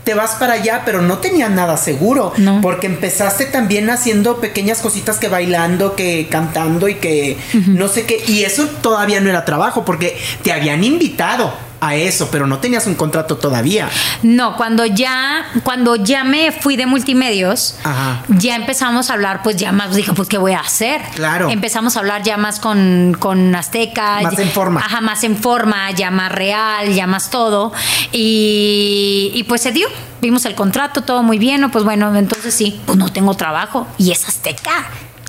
te 0.06 0.16
vas 0.16 0.32
para 0.32 0.54
allá, 0.54 0.82
pero 0.86 1.04
no 1.04 1.20
tenías 1.20 1.52
nada 1.52 1.78
seguro. 1.78 2.34
No. 2.38 2.62
Porque 2.62 2.88
empezaste 2.88 3.46
también 3.46 3.92
haciendo 3.92 4.38
pequeñas 4.38 4.80
cositas 4.80 5.20
que 5.20 5.28
bailando, 5.28 5.96
que 5.96 6.28
cantando 6.28 6.88
y 6.88 6.96
que 6.96 7.38
no 7.68 7.88
sé 7.90 8.08
qué. 8.08 8.24
Y 8.28 8.42
eso 8.42 8.66
todavía 8.82 9.22
no 9.22 9.30
era 9.30 9.46
trabajo, 9.46 9.86
porque 9.86 10.18
te 10.42 10.52
habían 10.52 10.84
invitado 10.84 11.54
a 11.88 11.96
eso, 11.96 12.30
pero 12.32 12.48
no 12.48 12.60
tenías 12.60 12.86
un 12.88 12.96
contrato 12.96 13.38
todavía. 13.38 13.90
No, 14.24 14.56
cuando 14.56 14.86
ya, 14.86 15.46
cuando 15.64 15.96
ya 15.96 16.24
me 16.24 16.52
fui 16.52 16.76
de 16.78 16.86
multimedios, 16.86 17.76
Ajá. 17.84 18.24
ya 18.28 18.56
empezamos 18.56 19.10
a 19.10 19.14
hablar, 19.14 19.42
pues 19.44 19.56
ya 19.56 19.72
más, 19.72 19.96
dije, 19.96 20.14
pues, 20.14 20.30
¿qué 20.30 20.38
voy 20.38 20.54
a 20.54 20.60
hacer? 20.60 21.02
Claro. 21.16 21.50
Empezamos 21.50 21.98
a 21.98 22.00
hablar 22.00 22.22
ya 22.24 22.38
más 22.38 22.60
con, 22.60 23.18
con 23.20 23.56
Azteca. 23.56 24.22
Más 24.22 24.38
en 24.38 24.50
forma. 24.50 24.82
Ajá, 24.82 25.02
más 25.02 25.24
en 25.24 25.36
forma, 25.36 25.92
ya 25.92 26.12
más 26.12 26.32
real, 26.32 26.94
ya 26.94 27.08
más 27.08 27.30
todo. 27.30 27.74
Y, 28.12 29.32
y 29.34 29.44
pues 29.44 29.62
se 29.62 29.72
dio. 29.72 29.88
Vimos 30.22 30.46
el 30.46 30.56
contrato, 30.56 31.02
todo 31.02 31.24
muy 31.24 31.40
bien. 31.40 31.56
¿no? 31.62 31.72
Pues 31.72 31.84
bueno, 31.84 32.16
entonces 32.16 32.54
sí, 32.54 32.80
pues 32.86 32.98
no 32.98 33.12
tengo 33.12 33.36
trabajo. 33.36 33.88
Y 33.98 34.12
es 34.12 34.28
Azteca. 34.28 34.86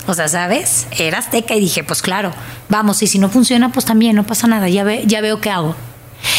O 0.06 0.14
sea, 0.14 0.28
¿sabes? 0.28 0.86
Era 0.98 1.18
Azteca 1.18 1.54
y 1.54 1.60
dije, 1.60 1.82
pues 1.82 2.00
claro, 2.00 2.32
vamos, 2.68 3.02
y 3.02 3.08
si 3.08 3.18
no 3.18 3.28
funciona, 3.28 3.72
pues 3.72 3.84
también 3.86 4.14
no 4.14 4.24
pasa 4.24 4.46
nada. 4.46 4.68
Ya, 4.68 4.84
ve, 4.84 5.02
ya 5.04 5.20
veo 5.20 5.40
qué 5.40 5.50
hago. 5.50 5.74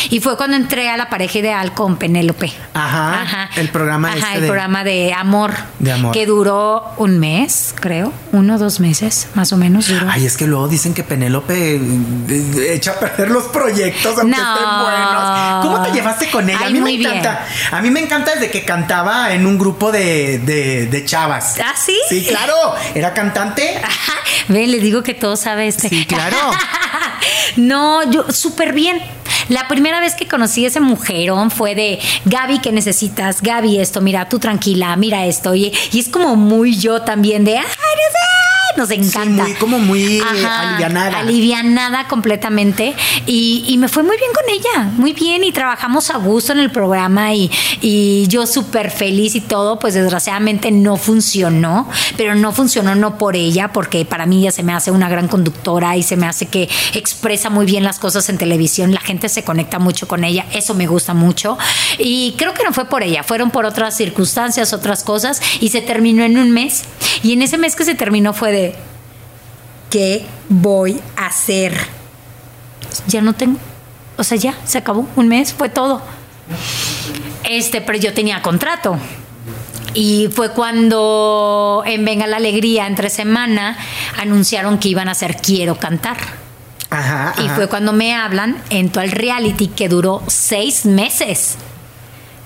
Y 0.09 0.19
fue 0.21 0.37
cuando 0.37 0.55
entré 0.55 0.89
a 0.89 0.95
la 0.97 1.09
pareja 1.09 1.39
ideal 1.39 1.73
con 1.73 1.97
Penélope. 1.97 2.51
Ajá, 2.73 3.49
el 3.57 3.69
programa 3.69 4.09
Ajá, 4.09 4.17
este 4.17 4.33
el 4.35 4.41
de- 4.41 4.47
programa 4.47 4.83
de 4.83 5.13
amor. 5.13 5.53
De 5.79 5.91
amor. 5.91 6.13
Que 6.13 6.25
duró 6.25 6.93
un 6.97 7.19
mes, 7.19 7.73
creo. 7.79 8.13
Uno 8.31 8.55
o 8.55 8.57
dos 8.57 8.79
meses, 8.79 9.27
más 9.35 9.51
o 9.53 9.57
menos 9.57 9.87
duró. 9.87 10.07
Ay, 10.09 10.25
es 10.25 10.37
que 10.37 10.47
luego 10.47 10.67
dicen 10.67 10.93
que 10.93 11.03
Penélope 11.03 11.75
eh, 11.75 12.73
echa 12.73 12.91
a 12.91 12.99
perder 12.99 13.31
los 13.31 13.45
proyectos 13.45 14.17
aunque 14.17 14.37
No. 14.37 14.53
estén 14.53 14.69
buenos. 14.81 15.65
¿Cómo 15.65 15.81
te 15.83 15.91
llevaste 15.91 16.29
con 16.29 16.49
ella? 16.49 16.65
a 16.67 16.69
mí 16.69 16.79
muy 16.79 16.97
me 16.97 17.09
encanta. 17.09 17.45
A 17.71 17.81
mí 17.81 17.89
me 17.89 17.99
encanta 18.01 18.31
desde 18.33 18.49
que 18.49 18.63
cantaba 18.63 19.33
en 19.33 19.45
un 19.45 19.57
grupo 19.57 19.91
de, 19.91 20.39
de, 20.39 20.87
de 20.87 21.05
chavas. 21.05 21.55
¿Ah, 21.63 21.73
sí? 21.77 21.97
Sí, 22.09 22.25
claro. 22.27 22.53
Era 22.95 23.13
cantante. 23.13 23.77
Ajá. 23.83 24.13
Ve, 24.47 24.67
le 24.67 24.79
digo 24.79 25.03
que 25.03 25.13
todo 25.13 25.35
sabe 25.35 25.67
este. 25.67 25.89
Sí, 25.89 26.05
claro. 26.05 26.37
no, 27.57 28.09
yo 28.11 28.25
súper 28.31 28.73
bien. 28.73 29.01
La 29.49 29.67
primera 29.67 29.99
vez 29.99 30.15
que 30.15 30.27
conocí 30.27 30.65
a 30.65 30.67
ese 30.67 30.79
mujerón 30.79 31.51
fue 31.51 31.73
de 31.73 31.99
Gaby, 32.25 32.59
¿qué 32.59 32.71
necesitas? 32.71 33.41
Gaby, 33.41 33.79
esto, 33.79 34.01
mira, 34.01 34.27
tú 34.27 34.39
tranquila, 34.39 34.95
mira 34.97 35.25
esto. 35.25 35.55
Y, 35.55 35.71
y 35.91 35.99
es 35.99 36.09
como 36.09 36.35
muy 36.35 36.75
yo 36.77 37.01
también 37.01 37.45
de, 37.45 37.57
ay, 37.57 37.63
no 37.63 37.65
sé, 37.65 38.36
nos 38.77 38.91
encanta. 38.91 39.43
muy, 39.43 39.53
como 39.55 39.79
muy, 39.79 40.21
alivianada. 40.21 41.19
Alivianada 41.19 42.07
completamente. 42.07 42.95
Y, 43.25 43.65
y 43.67 43.77
me 43.77 43.87
fue 43.87 44.03
muy 44.03 44.15
bien 44.17 44.31
con 44.33 44.43
ella, 44.49 44.91
muy 44.97 45.13
bien. 45.13 45.43
Y 45.43 45.51
trabajamos 45.51 46.09
a 46.11 46.17
gusto 46.17 46.53
en 46.53 46.59
el 46.59 46.71
programa 46.71 47.33
y, 47.33 47.51
y 47.81 48.27
yo 48.27 48.45
súper 48.45 48.91
feliz 48.91 49.35
y 49.35 49.41
todo. 49.41 49.79
Pues 49.79 49.93
desgraciadamente 49.95 50.71
no 50.71 50.95
funcionó, 50.97 51.89
pero 52.15 52.35
no 52.35 52.53
funcionó 52.53 52.95
no 52.95 53.17
por 53.17 53.35
ella, 53.35 53.73
porque 53.73 54.05
para 54.05 54.25
mí 54.25 54.41
ella 54.41 54.51
se 54.51 54.63
me 54.63 54.73
hace 54.73 54.91
una 54.91 55.09
gran 55.09 55.27
conductora 55.27 55.97
y 55.97 56.03
se 56.03 56.15
me 56.15 56.27
hace 56.27 56.45
que 56.45 56.69
expresa 56.93 57.49
muy 57.49 57.65
bien 57.65 57.83
las 57.83 57.99
cosas 57.99 58.29
en 58.29 58.37
televisión. 58.37 58.93
La 58.93 59.01
gente 59.01 59.29
se 59.29 59.43
conecta 59.43 59.79
mucho 59.79 60.07
con 60.07 60.23
ella, 60.23 60.45
eso 60.53 60.73
me 60.73 60.87
gusta 60.87 61.13
mucho. 61.13 61.57
Y 61.97 62.35
creo 62.37 62.53
que 62.53 62.63
no 62.63 62.73
fue 62.73 62.85
por 62.85 63.03
ella, 63.03 63.23
fueron 63.23 63.51
por 63.51 63.65
otras 63.65 63.97
circunstancias, 63.97 64.73
otras 64.73 65.03
cosas. 65.03 65.41
Y 65.59 65.69
se 65.69 65.81
terminó 65.81 66.23
en 66.23 66.37
un 66.37 66.51
mes. 66.51 66.83
Y 67.23 67.33
en 67.33 67.41
ese 67.41 67.57
mes 67.57 67.75
que 67.75 67.83
se 67.83 67.95
terminó 67.95 68.33
fue 68.33 68.51
de, 68.51 68.66
¿qué 69.89 70.25
voy 70.49 70.99
a 71.15 71.27
hacer? 71.27 71.75
Ya 73.07 73.21
no 73.21 73.33
tengo. 73.33 73.59
O 74.17 74.23
sea, 74.23 74.37
ya, 74.37 74.55
se 74.65 74.77
acabó. 74.77 75.07
Un 75.15 75.27
mes, 75.27 75.53
fue 75.53 75.69
todo. 75.69 76.01
Este, 77.43 77.81
pero 77.81 77.97
yo 77.97 78.13
tenía 78.13 78.41
contrato. 78.41 78.97
Y 79.93 80.29
fue 80.33 80.51
cuando 80.51 81.83
en 81.85 82.05
Venga 82.05 82.27
la 82.27 82.37
Alegría, 82.37 82.87
entre 82.87 83.09
semana, 83.09 83.77
anunciaron 84.17 84.77
que 84.77 84.89
iban 84.89 85.07
a 85.07 85.11
hacer 85.11 85.37
Quiero 85.37 85.75
Cantar. 85.75 86.17
Ajá. 86.89 87.33
Y 87.39 87.45
ajá. 87.45 87.55
fue 87.55 87.67
cuando 87.67 87.93
me 87.93 88.15
hablan, 88.15 88.61
entro 88.69 89.01
al 89.01 89.11
reality 89.11 89.67
que 89.67 89.89
duró 89.89 90.23
seis 90.27 90.85
meses. 90.85 91.57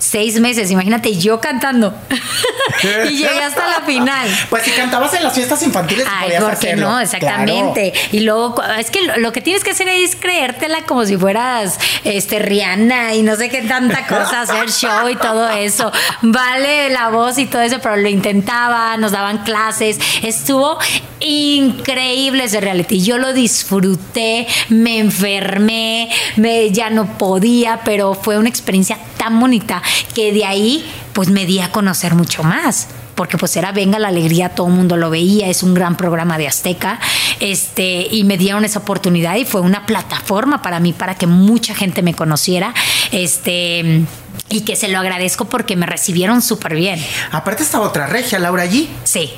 Seis 0.02 0.40
meses, 0.40 0.68
imagínate 0.72 1.16
yo 1.16 1.40
cantando. 1.40 1.94
y 3.08 3.18
llegué 3.18 3.40
hasta 3.40 3.68
la 3.68 3.86
final. 3.86 4.28
Pues 4.50 4.64
si 4.64 4.72
cantabas 4.72 5.14
en 5.14 5.22
las 5.22 5.32
fiestas 5.32 5.62
infantiles, 5.62 6.04
Ay, 6.10 6.24
podías 6.24 6.42
¿por 6.42 6.50
qué 6.50 6.56
hacerlo. 6.56 6.90
no? 6.90 7.00
Exactamente. 7.00 7.92
Y 8.10 8.18
luego, 8.20 8.60
es 8.80 8.90
que 8.90 9.02
lo, 9.02 9.16
lo 9.18 9.32
que 9.32 9.40
tienes 9.40 9.62
que 9.62 9.70
hacer 9.70 9.86
es 9.86 10.16
creértela 10.16 10.82
como 10.86 11.06
si 11.06 11.16
fueras 11.16 11.78
este 12.02 12.40
Rihanna 12.40 13.14
y 13.14 13.22
no 13.22 13.36
sé 13.36 13.48
qué 13.48 13.62
tanta 13.62 14.08
cosa, 14.08 14.40
hacer 14.40 14.72
show 14.72 15.08
y 15.08 15.14
todo 15.14 15.48
eso. 15.50 15.92
Vale 16.22 16.90
la 16.90 17.10
voz 17.10 17.38
y 17.38 17.46
todo 17.46 17.62
eso, 17.62 17.78
pero 17.80 17.94
lo 17.94 18.08
intentaba, 18.08 18.96
nos 18.96 19.12
daban 19.12 19.44
clases. 19.44 20.00
Estuvo 20.24 20.78
increíble 21.20 22.42
ese 22.42 22.60
reality. 22.60 23.04
Yo 23.04 23.18
lo 23.18 23.32
disfruté, 23.32 24.48
me 24.68 24.98
enfermé, 24.98 26.10
me, 26.34 26.72
ya 26.72 26.90
no 26.90 27.06
podía, 27.18 27.82
pero 27.84 28.14
fue 28.14 28.36
una 28.36 28.48
experiencia 28.48 28.98
tan 29.16 29.38
bonita 29.38 29.80
que 30.14 30.32
de 30.32 30.44
ahí 30.44 30.90
pues 31.12 31.28
me 31.28 31.46
di 31.46 31.60
a 31.60 31.70
conocer 31.70 32.14
mucho 32.14 32.42
más 32.42 32.88
porque 33.14 33.36
pues 33.36 33.56
era 33.56 33.72
Venga 33.72 33.98
la 33.98 34.08
Alegría, 34.08 34.50
todo 34.50 34.68
el 34.68 34.72
mundo 34.72 34.96
lo 34.96 35.10
veía, 35.10 35.48
es 35.48 35.62
un 35.62 35.74
gran 35.74 35.96
programa 35.96 36.38
de 36.38 36.48
Azteca, 36.48 36.98
este, 37.40 38.08
y 38.10 38.24
me 38.24 38.38
dieron 38.38 38.64
esa 38.64 38.80
oportunidad 38.80 39.36
y 39.36 39.44
fue 39.44 39.60
una 39.60 39.86
plataforma 39.86 40.62
para 40.62 40.80
mí, 40.80 40.92
para 40.92 41.14
que 41.14 41.26
mucha 41.26 41.74
gente 41.74 42.02
me 42.02 42.14
conociera, 42.14 42.74
este, 43.10 44.02
y 44.48 44.62
que 44.62 44.76
se 44.76 44.88
lo 44.88 44.98
agradezco 44.98 45.44
porque 45.44 45.76
me 45.76 45.86
recibieron 45.86 46.42
súper 46.42 46.74
bien. 46.74 47.04
Aparte 47.30 47.62
estaba 47.62 47.86
otra 47.86 48.06
regia, 48.06 48.38
Laura 48.38 48.62
allí. 48.62 48.88
Sí. 49.04 49.30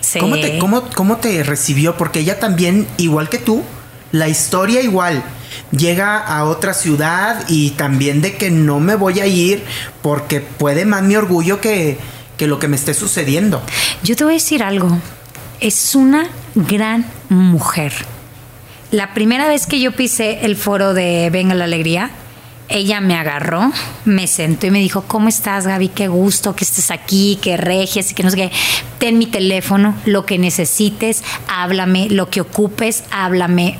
sí. 0.00 0.18
¿Cómo 0.18 0.38
te, 0.38 0.58
cómo, 0.58 0.82
¿Cómo 0.94 1.16
te 1.16 1.42
recibió? 1.42 1.96
Porque 1.96 2.20
ella 2.20 2.38
también, 2.38 2.86
igual 2.96 3.28
que 3.28 3.38
tú, 3.38 3.62
la 4.12 4.28
historia 4.28 4.80
igual. 4.82 5.22
Llega 5.70 6.18
a 6.18 6.44
otra 6.44 6.74
ciudad 6.74 7.44
y 7.48 7.70
también 7.70 8.20
de 8.20 8.36
que 8.36 8.50
no 8.50 8.80
me 8.80 8.94
voy 8.94 9.20
a 9.20 9.26
ir 9.26 9.64
porque 10.02 10.40
puede 10.40 10.84
más 10.84 11.02
mi 11.02 11.16
orgullo 11.16 11.60
que, 11.60 11.98
que 12.36 12.46
lo 12.46 12.58
que 12.58 12.68
me 12.68 12.76
esté 12.76 12.94
sucediendo. 12.94 13.62
Yo 14.02 14.16
te 14.16 14.24
voy 14.24 14.34
a 14.34 14.34
decir 14.34 14.62
algo. 14.62 14.98
Es 15.60 15.94
una 15.94 16.28
gran 16.54 17.06
mujer. 17.28 17.92
La 18.90 19.14
primera 19.14 19.46
vez 19.46 19.66
que 19.66 19.78
yo 19.78 19.92
pisé 19.92 20.44
el 20.44 20.56
foro 20.56 20.94
de 20.94 21.30
Venga 21.30 21.54
la 21.54 21.64
Alegría, 21.64 22.10
ella 22.70 23.00
me 23.00 23.16
agarró, 23.16 23.72
me 24.04 24.28
sentó 24.28 24.68
y 24.68 24.70
me 24.70 24.78
dijo, 24.78 25.02
¿cómo 25.06 25.28
estás, 25.28 25.66
Gaby? 25.66 25.88
Qué 25.88 26.06
gusto 26.06 26.54
que 26.54 26.64
estés 26.64 26.92
aquí, 26.92 27.38
que 27.42 27.56
regias 27.56 28.10
y 28.10 28.14
que 28.14 28.22
no 28.22 28.30
sé 28.30 28.36
qué. 28.36 28.52
Ten 28.98 29.18
mi 29.18 29.26
teléfono, 29.26 29.96
lo 30.06 30.24
que 30.24 30.38
necesites, 30.38 31.24
háblame, 31.48 32.08
lo 32.10 32.30
que 32.30 32.40
ocupes, 32.40 33.02
háblame. 33.10 33.78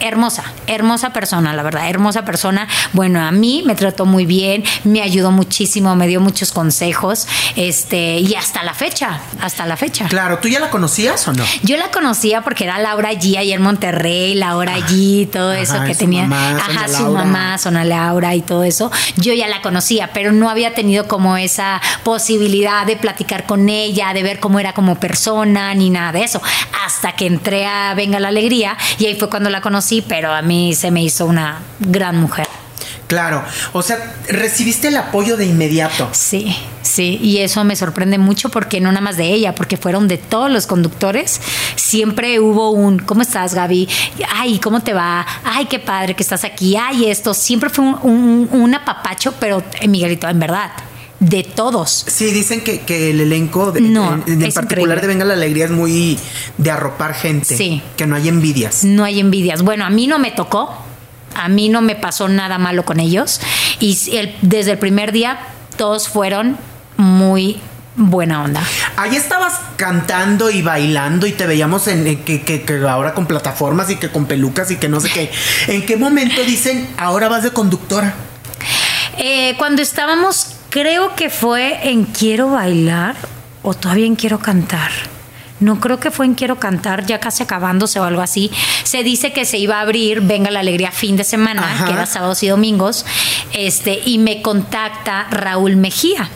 Hermosa, 0.00 0.44
hermosa 0.66 1.12
persona, 1.12 1.52
la 1.54 1.62
verdad, 1.62 1.88
hermosa 1.88 2.24
persona. 2.24 2.66
Bueno, 2.92 3.20
a 3.24 3.30
mí 3.32 3.62
me 3.66 3.74
trató 3.74 4.06
muy 4.06 4.26
bien, 4.26 4.64
me 4.84 5.02
ayudó 5.02 5.30
muchísimo, 5.30 5.94
me 5.96 6.06
dio 6.06 6.20
muchos 6.20 6.52
consejos, 6.52 7.26
este, 7.56 8.18
y 8.20 8.34
hasta 8.34 8.62
la 8.62 8.74
fecha, 8.74 9.20
hasta 9.40 9.66
la 9.66 9.76
fecha. 9.76 10.06
Claro, 10.08 10.38
¿tú 10.38 10.48
ya 10.48 10.60
la 10.60 10.70
conocías 10.70 11.26
o 11.28 11.32
no? 11.32 11.44
Yo 11.62 11.76
la 11.76 11.90
conocía 11.90 12.42
porque 12.42 12.64
era 12.64 12.78
Laura 12.78 13.10
G 13.12 13.36
ahí 13.38 13.52
en 13.52 13.62
Monterrey, 13.62 14.34
Laura 14.34 14.76
G, 14.78 15.28
todo 15.30 15.50
Ajá, 15.52 15.60
eso 15.60 15.84
que 15.84 15.94
su 15.94 16.00
tenía. 16.00 16.22
mamá, 16.26 16.56
Ajá, 16.58 16.86
su 16.88 17.02
Laura. 17.04 17.24
mamá, 17.24 17.58
Sona 17.58 17.84
Laura 17.84 18.34
y 18.34 18.42
todo 18.42 18.64
eso. 18.64 18.90
Yo 19.16 19.32
ya 19.32 19.48
la 19.48 19.62
conocía, 19.62 20.10
pero 20.12 20.32
no 20.32 20.48
había 20.50 20.74
tenido 20.74 21.08
como 21.08 21.36
esa 21.36 21.80
posibilidad 22.04 22.86
de 22.86 22.96
platicar 22.96 23.46
con 23.46 23.68
ella, 23.68 24.12
de 24.12 24.22
ver 24.22 24.40
cómo 24.40 24.60
era 24.60 24.72
como 24.74 24.98
persona, 25.00 25.74
ni 25.74 25.90
nada 25.90 26.12
de 26.12 26.24
eso. 26.24 26.40
Hasta 26.84 27.12
que 27.12 27.26
entré 27.26 27.66
a 27.66 27.94
Venga 27.94 28.20
la 28.20 28.28
Alegría 28.28 28.76
y 28.98 29.06
ahí 29.06 29.14
fue 29.16 29.28
cuando 29.30 29.50
la 29.50 29.60
conocí, 29.60 29.87
pero 30.06 30.32
a 30.32 30.42
mí 30.42 30.74
se 30.74 30.90
me 30.90 31.02
hizo 31.02 31.26
una 31.26 31.60
gran 31.80 32.16
mujer. 32.18 32.46
Claro, 33.08 33.42
o 33.72 33.80
sea, 33.80 33.96
recibiste 34.28 34.88
el 34.88 34.96
apoyo 34.98 35.38
de 35.38 35.46
inmediato. 35.46 36.10
Sí, 36.12 36.54
sí, 36.82 37.18
y 37.22 37.38
eso 37.38 37.64
me 37.64 37.74
sorprende 37.74 38.18
mucho 38.18 38.50
porque 38.50 38.82
no 38.82 38.90
nada 38.92 39.00
más 39.00 39.16
de 39.16 39.32
ella, 39.32 39.54
porque 39.54 39.78
fueron 39.78 40.08
de 40.08 40.18
todos 40.18 40.50
los 40.50 40.66
conductores. 40.66 41.40
Siempre 41.74 42.38
hubo 42.38 42.70
un, 42.70 42.98
¿cómo 42.98 43.22
estás, 43.22 43.54
Gaby? 43.54 43.88
Ay, 44.30 44.58
¿cómo 44.58 44.80
te 44.80 44.92
va? 44.92 45.26
Ay, 45.42 45.64
qué 45.64 45.78
padre 45.78 46.14
que 46.14 46.22
estás 46.22 46.44
aquí. 46.44 46.76
Ay, 46.76 47.10
esto. 47.10 47.32
Siempre 47.32 47.70
fue 47.70 47.86
un, 47.86 47.98
un, 48.02 48.48
un 48.52 48.74
apapacho, 48.74 49.32
pero, 49.40 49.62
eh, 49.80 49.88
Miguelito, 49.88 50.28
en 50.28 50.38
verdad, 50.38 50.70
de 51.20 51.42
todos. 51.44 52.04
Sí, 52.06 52.30
dicen 52.30 52.60
que, 52.62 52.80
que 52.82 53.10
el 53.10 53.20
elenco, 53.20 53.72
de, 53.72 53.80
No, 53.80 54.22
en, 54.26 54.42
en 54.42 54.52
particular 54.52 54.66
increíble. 54.98 55.00
de 55.00 55.06
Venga 55.06 55.24
la 55.24 55.34
Alegría, 55.34 55.64
es 55.64 55.70
muy 55.70 56.18
de 56.58 56.70
arropar 56.70 57.14
gente. 57.14 57.56
Sí. 57.56 57.82
Que 57.96 58.06
no 58.06 58.14
hay 58.16 58.28
envidias. 58.28 58.84
No 58.84 59.04
hay 59.04 59.18
envidias. 59.20 59.62
Bueno, 59.62 59.84
a 59.84 59.90
mí 59.90 60.06
no 60.06 60.18
me 60.18 60.30
tocó. 60.30 60.74
A 61.34 61.48
mí 61.48 61.68
no 61.68 61.82
me 61.82 61.94
pasó 61.96 62.28
nada 62.28 62.58
malo 62.58 62.84
con 62.84 63.00
ellos. 63.00 63.40
Y 63.80 63.96
el- 64.16 64.34
desde 64.42 64.72
el 64.72 64.78
primer 64.78 65.12
día, 65.12 65.38
todos 65.76 66.08
fueron 66.08 66.56
muy 66.96 67.60
buena 67.96 68.42
onda. 68.44 68.62
Ahí 68.96 69.16
estabas 69.16 69.54
cantando 69.76 70.50
y 70.50 70.62
bailando 70.62 71.26
y 71.26 71.32
te 71.32 71.46
veíamos 71.46 71.88
en, 71.88 72.06
en 72.06 72.24
que, 72.24 72.42
que- 72.42 72.62
que 72.62 72.74
ahora 72.88 73.12
con 73.14 73.26
plataformas 73.26 73.90
y 73.90 73.96
que 73.96 74.08
con 74.08 74.26
pelucas 74.26 74.70
y 74.70 74.76
que 74.76 74.88
no 74.88 75.00
sé 75.00 75.10
qué. 75.10 75.30
¿En 75.66 75.84
qué 75.84 75.96
momento 75.96 76.42
dicen 76.44 76.88
ahora 76.96 77.28
vas 77.28 77.42
de 77.42 77.50
conductora? 77.50 78.14
Eh, 79.16 79.54
cuando 79.58 79.82
estábamos, 79.82 80.54
creo 80.80 81.16
que 81.16 81.28
fue 81.28 81.90
en 81.90 82.04
Quiero 82.04 82.50
bailar 82.50 83.16
o 83.62 83.74
todavía 83.74 84.06
en 84.06 84.14
Quiero 84.14 84.38
cantar. 84.38 84.92
No 85.58 85.80
creo 85.80 85.98
que 85.98 86.12
fue 86.12 86.24
en 86.24 86.34
Quiero 86.34 86.60
cantar, 86.60 87.04
ya 87.04 87.18
casi 87.18 87.42
acabándose 87.42 87.98
o 87.98 88.04
algo 88.04 88.20
así. 88.20 88.48
Se 88.84 89.02
dice 89.02 89.32
que 89.32 89.44
se 89.44 89.58
iba 89.58 89.78
a 89.78 89.80
abrir 89.80 90.20
Venga 90.20 90.52
la 90.52 90.60
Alegría 90.60 90.92
fin 90.92 91.16
de 91.16 91.24
semana, 91.24 91.64
Ajá. 91.64 91.86
que 91.86 91.92
era 91.94 92.06
sábados 92.06 92.44
y 92.44 92.46
domingos, 92.46 93.04
este, 93.52 94.00
y 94.04 94.18
me 94.18 94.40
contacta 94.40 95.26
Raúl 95.32 95.74
Mejía. 95.74 96.30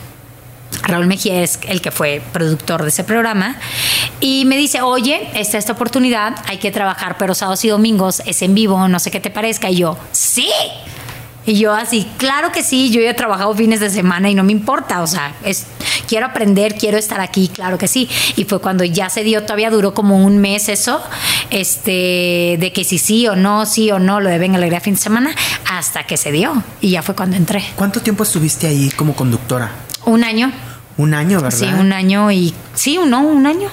Raúl 0.83 1.07
Mejía 1.07 1.41
es 1.43 1.61
el 1.69 1.81
que 1.81 1.93
fue 1.93 2.21
productor 2.33 2.83
de 2.83 2.89
ese 2.89 3.05
programa 3.05 3.55
y 4.19 4.45
me 4.47 4.57
dice, 4.57 4.83
oye, 4.83 5.31
está 5.35 5.57
esta 5.57 5.75
oportunidad, 5.75 6.35
hay 6.49 6.59
que 6.59 6.73
trabajar, 6.73 7.17
pero 7.17 7.37
sábados 7.37 7.65
y 7.65 7.69
domingos 7.69 8.21
es 8.27 8.43
en 8.43 8.57
vivo, 8.57 8.89
no 8.89 8.99
sé 8.99 9.13
qué 9.13 9.21
te 9.21 9.31
parezca. 9.31 9.71
Y 9.71 9.77
yo, 9.77 9.97
sí. 10.11 10.51
Y 11.45 11.59
yo 11.59 11.73
así, 11.75 12.07
claro 12.19 12.53
que 12.53 12.63
sí, 12.63 12.91
yo 12.91 13.01
ya 13.01 13.11
he 13.11 13.15
trabajado 13.15 13.53
fines 13.55 13.81
de 13.81 13.91
semana 13.91 14.31
y 14.31 14.35
no 14.35 14.45
me 14.45 14.53
importa, 14.53 15.03
o 15.03 15.07
sea, 15.09 15.35
es, 15.45 15.67
quiero 16.07 16.27
aprender, 16.27 16.77
quiero 16.77 16.99
estar 16.99 17.21
aquí, 17.21 17.49
claro 17.49 17.79
que 17.79 17.89
sí. 17.89 18.09
Y 18.37 18.45
fue 18.45 18.61
cuando 18.61 18.85
ya 18.85 19.11
se 19.11 19.25
dio, 19.25 19.43
todavía 19.43 19.71
duró 19.71 19.93
como 19.93 20.25
un 20.25 20.39
mes 20.39 20.69
eso, 20.69 21.03
este, 21.51 22.57
de 22.61 22.73
que 22.73 22.85
si 22.85 22.99
sí 22.99 23.27
o 23.27 23.35
no, 23.35 23.67
sí 23.67 23.91
o 23.91 23.99
no, 23.99 24.21
lo 24.21 24.31
de 24.31 24.39
Venga 24.39 24.57
Alegría 24.57 24.81
fin 24.81 24.95
de 24.95 25.01
semana, 25.01 25.35
hasta 25.71 26.05
que 26.05 26.17
se 26.17 26.31
dio. 26.31 26.63
Y 26.81 26.91
ya 26.91 27.03
fue 27.03 27.17
cuando 27.17 27.37
entré. 27.37 27.65
¿Cuánto 27.75 28.01
tiempo 28.01 28.23
estuviste 28.23 28.69
ahí 28.69 28.91
como 28.91 29.15
conductora? 29.15 29.73
Un 30.07 30.23
año. 30.23 30.53
Un 30.97 31.15
año, 31.15 31.41
¿verdad? 31.41 31.59
Sí, 31.59 31.65
un 31.65 31.93
año 31.93 32.31
y. 32.31 32.55
Sí, 32.75 32.99
no, 33.05 33.23
un 33.23 33.47
año. 33.47 33.69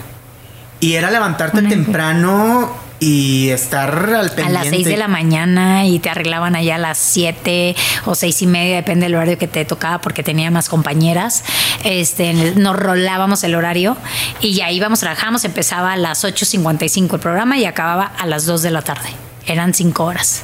Y 0.79 0.93
era 0.93 1.11
levantarte 1.11 1.61
temprano 1.63 2.88
y 2.99 3.49
estar 3.49 3.89
al 4.13 4.31
pendiente. 4.31 4.59
A 4.59 4.63
las 4.63 4.67
6 4.69 4.85
de 4.85 4.97
la 4.97 5.07
mañana 5.07 5.85
y 5.85 5.99
te 5.99 6.09
arreglaban 6.09 6.55
allá 6.55 6.75
a 6.75 6.77
las 6.77 6.97
7 6.97 7.75
o 8.05 8.15
seis 8.15 8.41
y 8.41 8.47
media, 8.47 8.75
depende 8.75 9.05
del 9.05 9.15
horario 9.15 9.37
que 9.37 9.47
te 9.47 9.63
tocaba 9.65 10.01
porque 10.01 10.23
tenía 10.23 10.51
más 10.51 10.69
compañeras. 10.69 11.43
Este, 11.83 12.33
nos 12.33 12.75
rolábamos 12.75 13.43
el 13.43 13.55
horario 13.55 13.97
y 14.41 14.53
ya 14.53 14.71
íbamos, 14.71 14.99
trabajamos, 14.99 15.45
empezaba 15.45 15.93
a 15.93 15.97
las 15.97 16.23
8.55 16.23 17.13
el 17.13 17.19
programa 17.19 17.57
y 17.57 17.65
acababa 17.65 18.05
a 18.05 18.25
las 18.25 18.45
2 18.45 18.61
de 18.61 18.71
la 18.71 18.81
tarde. 18.81 19.09
Eran 19.45 19.73
5 19.73 20.03
horas. 20.03 20.43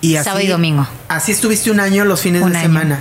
Y 0.00 0.16
así, 0.16 0.24
Sábado 0.24 0.44
y 0.44 0.48
domingo. 0.48 0.86
Así 1.08 1.32
estuviste 1.32 1.70
un 1.70 1.80
año 1.80 2.04
los 2.04 2.20
fines 2.20 2.44
de 2.44 2.60
semana. 2.60 3.00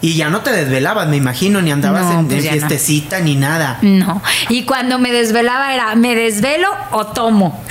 Y 0.00 0.14
ya 0.14 0.30
no 0.30 0.40
te 0.40 0.50
desvelabas, 0.50 1.08
me 1.08 1.16
imagino, 1.16 1.60
ni 1.60 1.72
andabas 1.72 2.12
en, 2.14 2.26
pues 2.26 2.48
fiestecita 2.48 3.20
ni 3.20 3.34
nada. 3.34 3.78
No. 3.82 4.22
Y 4.48 4.64
cuando 4.64 4.98
me 4.98 5.12
desvelaba 5.12 5.74
era, 5.74 5.94
¿me 5.94 6.14
desvelo 6.14 6.68
o 6.92 7.06
tomo? 7.06 7.62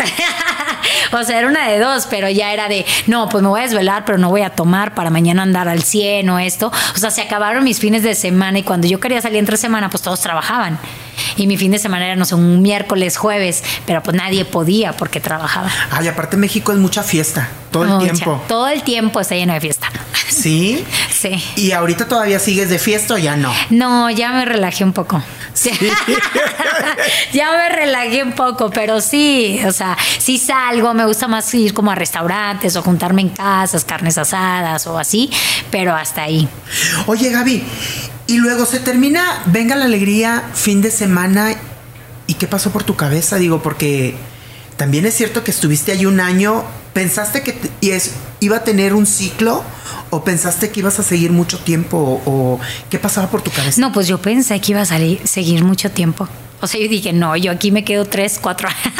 o 1.12 1.24
sea, 1.24 1.40
era 1.40 1.48
una 1.48 1.68
de 1.68 1.80
dos, 1.80 2.08
pero 2.10 2.30
ya 2.30 2.54
era 2.54 2.68
de, 2.68 2.86
no, 3.08 3.30
pues 3.30 3.42
me 3.42 3.50
voy 3.50 3.62
a 3.62 3.64
desvelar, 3.64 4.04
pero 4.06 4.18
no 4.18 4.30
voy 4.30 4.42
a 4.42 4.50
tomar 4.50 4.94
para 4.94 5.10
mañana 5.10 5.44
andar 5.44 5.68
al 5.68 5.84
100 5.84 6.30
o 6.30 6.40
esto. 6.40 6.72
O 6.96 6.98
sea, 6.98 7.12
se 7.12 7.22
acabaron 7.22 7.64
mis 7.64 7.80
fines 7.80 8.04
de 8.04 8.16
semana 8.16 8.60
y 8.60 8.64
cuando 8.64 8.88
yo 8.88 9.00
quería 9.00 9.22
salir 9.22 9.40
entre 9.40 9.58
semana, 9.58 9.90
pues 9.90 10.04
todos 10.04 10.20
trabajaban. 10.20 10.80
Y 11.36 11.48
mi 11.48 11.58
fin 11.58 11.72
de 11.72 11.80
semana 11.80 12.06
era, 12.06 12.16
no 12.16 12.26
sé, 12.26 12.36
un 12.36 12.62
miércoles, 12.62 13.18
jueves, 13.18 13.64
pero 13.86 14.04
pues 14.04 14.16
nadie 14.16 14.46
podía 14.46 14.94
porque 14.94 15.20
trabajaba. 15.20 15.72
Ay, 15.92 16.08
aparte 16.08 16.38
México 16.38 16.72
es 16.72 16.78
mucha 16.78 17.04
fiesta, 17.04 17.50
todo 17.72 18.00
el 18.00 18.04
tiempo. 18.04 18.44
Todo 18.48 18.68
el 18.68 18.84
tiempo 18.84 19.20
está 19.20 19.36
lleno 19.36 19.54
de 19.54 19.62
fiesta. 19.62 19.88
¿Sí? 20.30 20.86
Sí. 21.18 21.44
¿Y 21.56 21.72
ahorita 21.72 22.08
todavía 22.08 22.38
sigues 22.38 22.70
de 22.70 22.78
fiesta 22.78 23.16
o 23.16 23.18
ya 23.18 23.36
no? 23.36 23.52
No, 23.72 24.12
ya 24.12 24.32
me 24.32 24.46
relajé 24.46 24.84
un 24.84 24.94
poco. 24.94 25.24
Sí. 25.54 25.72
ya 27.34 27.52
me 27.58 27.70
relajé 27.70 28.22
un 28.22 28.34
poco, 28.34 28.70
pero 28.70 29.02
sí, 29.02 29.60
o 29.66 29.72
sea, 29.72 29.98
sí 30.20 30.38
salgo, 30.38 30.94
me 30.94 31.06
gusta 31.08 31.28
más 31.28 31.52
ir 31.56 31.74
como 31.74 31.90
a 31.90 31.96
restaurantes 31.96 32.76
o 32.76 32.84
juntarme 32.84 33.22
en 33.24 33.30
casas, 33.30 33.84
carnes 33.84 34.20
asadas 34.20 34.86
o 34.86 35.00
así, 35.00 35.32
pero 35.72 35.96
hasta 35.96 36.22
ahí. 36.22 36.48
Oye, 37.08 37.32
Gaby, 37.32 37.64
y 38.28 38.38
luego 38.38 38.68
se 38.68 38.80
termina, 38.80 39.42
venga 39.48 39.76
la 39.76 39.86
alegría, 39.86 40.44
fin 40.54 40.84
de 40.84 40.92
semana. 40.92 41.56
¿Y 42.28 42.36
qué 42.36 42.46
pasó 42.46 42.70
por 42.70 42.84
tu 42.84 42.96
cabeza? 42.96 43.38
Digo, 43.38 43.64
porque 43.64 44.14
también 44.76 45.08
es 45.08 45.16
cierto 45.16 45.44
que 45.44 45.50
estuviste 45.50 45.94
ahí 45.94 46.06
un 46.06 46.20
año. 46.20 46.64
¿Pensaste 46.94 47.42
que 47.42 47.58
iba 48.40 48.58
a 48.58 48.64
tener 48.64 48.94
un 48.94 49.08
ciclo? 49.08 49.64
¿O 50.10 50.24
pensaste 50.24 50.70
que 50.70 50.80
ibas 50.80 51.00
a 51.00 51.04
seguir 51.04 51.32
mucho 51.32 51.60
tiempo? 51.60 52.22
¿O, 52.26 52.60
qué 52.90 53.00
pasaba 53.00 53.30
por 53.30 53.42
tu 53.42 53.52
cabeza? 53.52 53.82
No, 53.82 53.92
pues 53.92 54.08
yo 54.08 54.20
pensé 54.20 54.60
que 54.60 54.72
iba 54.72 54.82
a 54.82 54.86
salir, 54.86 55.20
seguir 55.26 55.64
mucho 55.64 55.92
tiempo. 55.92 56.28
O 56.62 56.68
sea, 56.68 56.82
yo 56.82 56.88
dije, 56.88 57.14
no, 57.14 57.36
yo 57.36 57.52
aquí 57.52 57.72
me 57.72 57.84
quedo 57.84 58.06
tres, 58.06 58.40
cuatro 58.42 58.68
años 58.86 58.94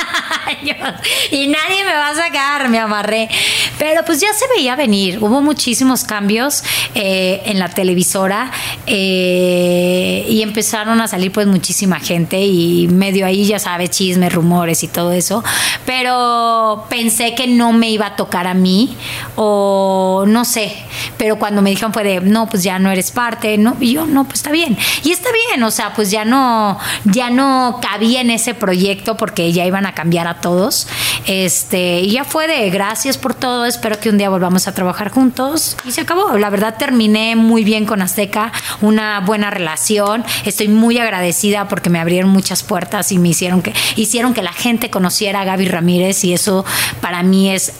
y 1.32 1.48
nadie 1.48 1.84
me 1.84 1.94
va 1.94 2.10
a 2.10 2.16
sacar, 2.16 2.70
me 2.70 2.80
amarré. 2.80 3.30
Pero 3.78 4.04
pues 4.06 4.22
ya 4.22 4.34
se 4.34 4.46
veía 4.56 4.76
venir, 4.76 5.20
hubo 5.22 5.42
muchísimos 5.42 6.04
cambios 6.04 6.64
eh, 6.96 7.42
en 7.46 7.60
la 7.60 7.70
televisora 7.70 8.52
eh, 8.86 10.26
y 10.28 10.42
empezaron 10.42 11.02
a 11.02 11.08
salir 11.08 11.32
pues 11.32 11.48
muchísima 11.48 12.00
gente 12.00 12.44
y 12.46 12.88
medio 12.88 13.26
ahí 13.26 13.46
ya 13.46 13.60
sabes, 13.60 13.92
chismes, 13.92 14.34
rumores 14.34 14.84
y 14.84 14.88
todo 14.88 15.12
eso. 15.12 15.44
Pero 15.86 16.86
pensé 16.90 17.36
que 17.36 17.48
no 17.48 17.74
me 17.74 17.90
iba 17.90 18.08
a 18.08 18.16
tocar 18.16 18.48
a 18.48 18.54
mí 18.54 18.96
o 19.36 20.26
no 20.28 20.46
sé, 20.46 20.76
pero 21.18 21.38
cuando 21.38 21.62
me 21.62 21.70
dijeron 21.70 21.94
fue 21.94 22.04
de, 22.04 22.22
no, 22.22 22.48
pues 22.48 22.64
ya 22.64 22.80
no 22.80 22.92
eres 22.92 23.12
parte, 23.12 23.58
no, 23.58 23.78
y 23.80 23.94
yo, 23.94 24.06
no, 24.06 24.24
pues 24.26 24.40
está 24.40 24.52
bien. 24.52 24.78
Y 25.04 25.12
está 25.12 25.30
bien, 25.50 25.64
o 25.64 25.72
sea, 25.72 25.94
pues 25.94 26.12
ya 26.12 26.26
no, 26.26 26.80
ya 27.06 27.30
no 27.30 27.80
cabía 27.82 28.22
en 28.22 28.32
ese 28.32 28.54
proyecto 28.54 29.18
porque 29.18 29.52
ya 29.52 29.66
iban 29.66 29.86
a 29.86 29.94
cambiar 29.94 30.28
a 30.28 30.37
todos. 30.42 30.88
Este, 31.26 32.02
y 32.02 32.12
ya 32.12 32.24
fue 32.24 32.48
de 32.48 32.70
gracias 32.70 33.18
por 33.18 33.34
todo, 33.34 33.66
espero 33.66 34.00
que 34.00 34.10
un 34.10 34.18
día 34.18 34.30
volvamos 34.30 34.68
a 34.68 34.74
trabajar 34.74 35.10
juntos 35.10 35.78
y 35.86 35.92
se 35.92 36.02
acabó. 36.02 36.38
La 36.38 36.50
verdad 36.50 36.76
terminé 36.78 37.36
muy 37.36 37.64
bien 37.64 37.86
con 37.86 38.02
Azteca, 38.02 38.52
una 38.82 39.20
buena 39.22 39.50
relación. 39.50 40.24
Estoy 40.46 40.68
muy 40.68 40.98
agradecida 40.98 41.68
porque 41.68 41.90
me 41.90 42.00
abrieron 42.00 42.30
muchas 42.30 42.64
puertas 42.64 43.12
y 43.12 43.18
me 43.18 43.30
hicieron 43.30 43.62
que 43.62 43.74
hicieron 43.96 44.34
que 44.34 44.42
la 44.42 44.54
gente 44.54 44.90
conociera 44.90 45.42
a 45.42 45.46
Gaby 45.46 45.68
Ramírez 45.68 46.24
y 46.24 46.34
eso 46.34 46.66
para 47.02 47.24
mí 47.24 47.52
es 47.52 47.74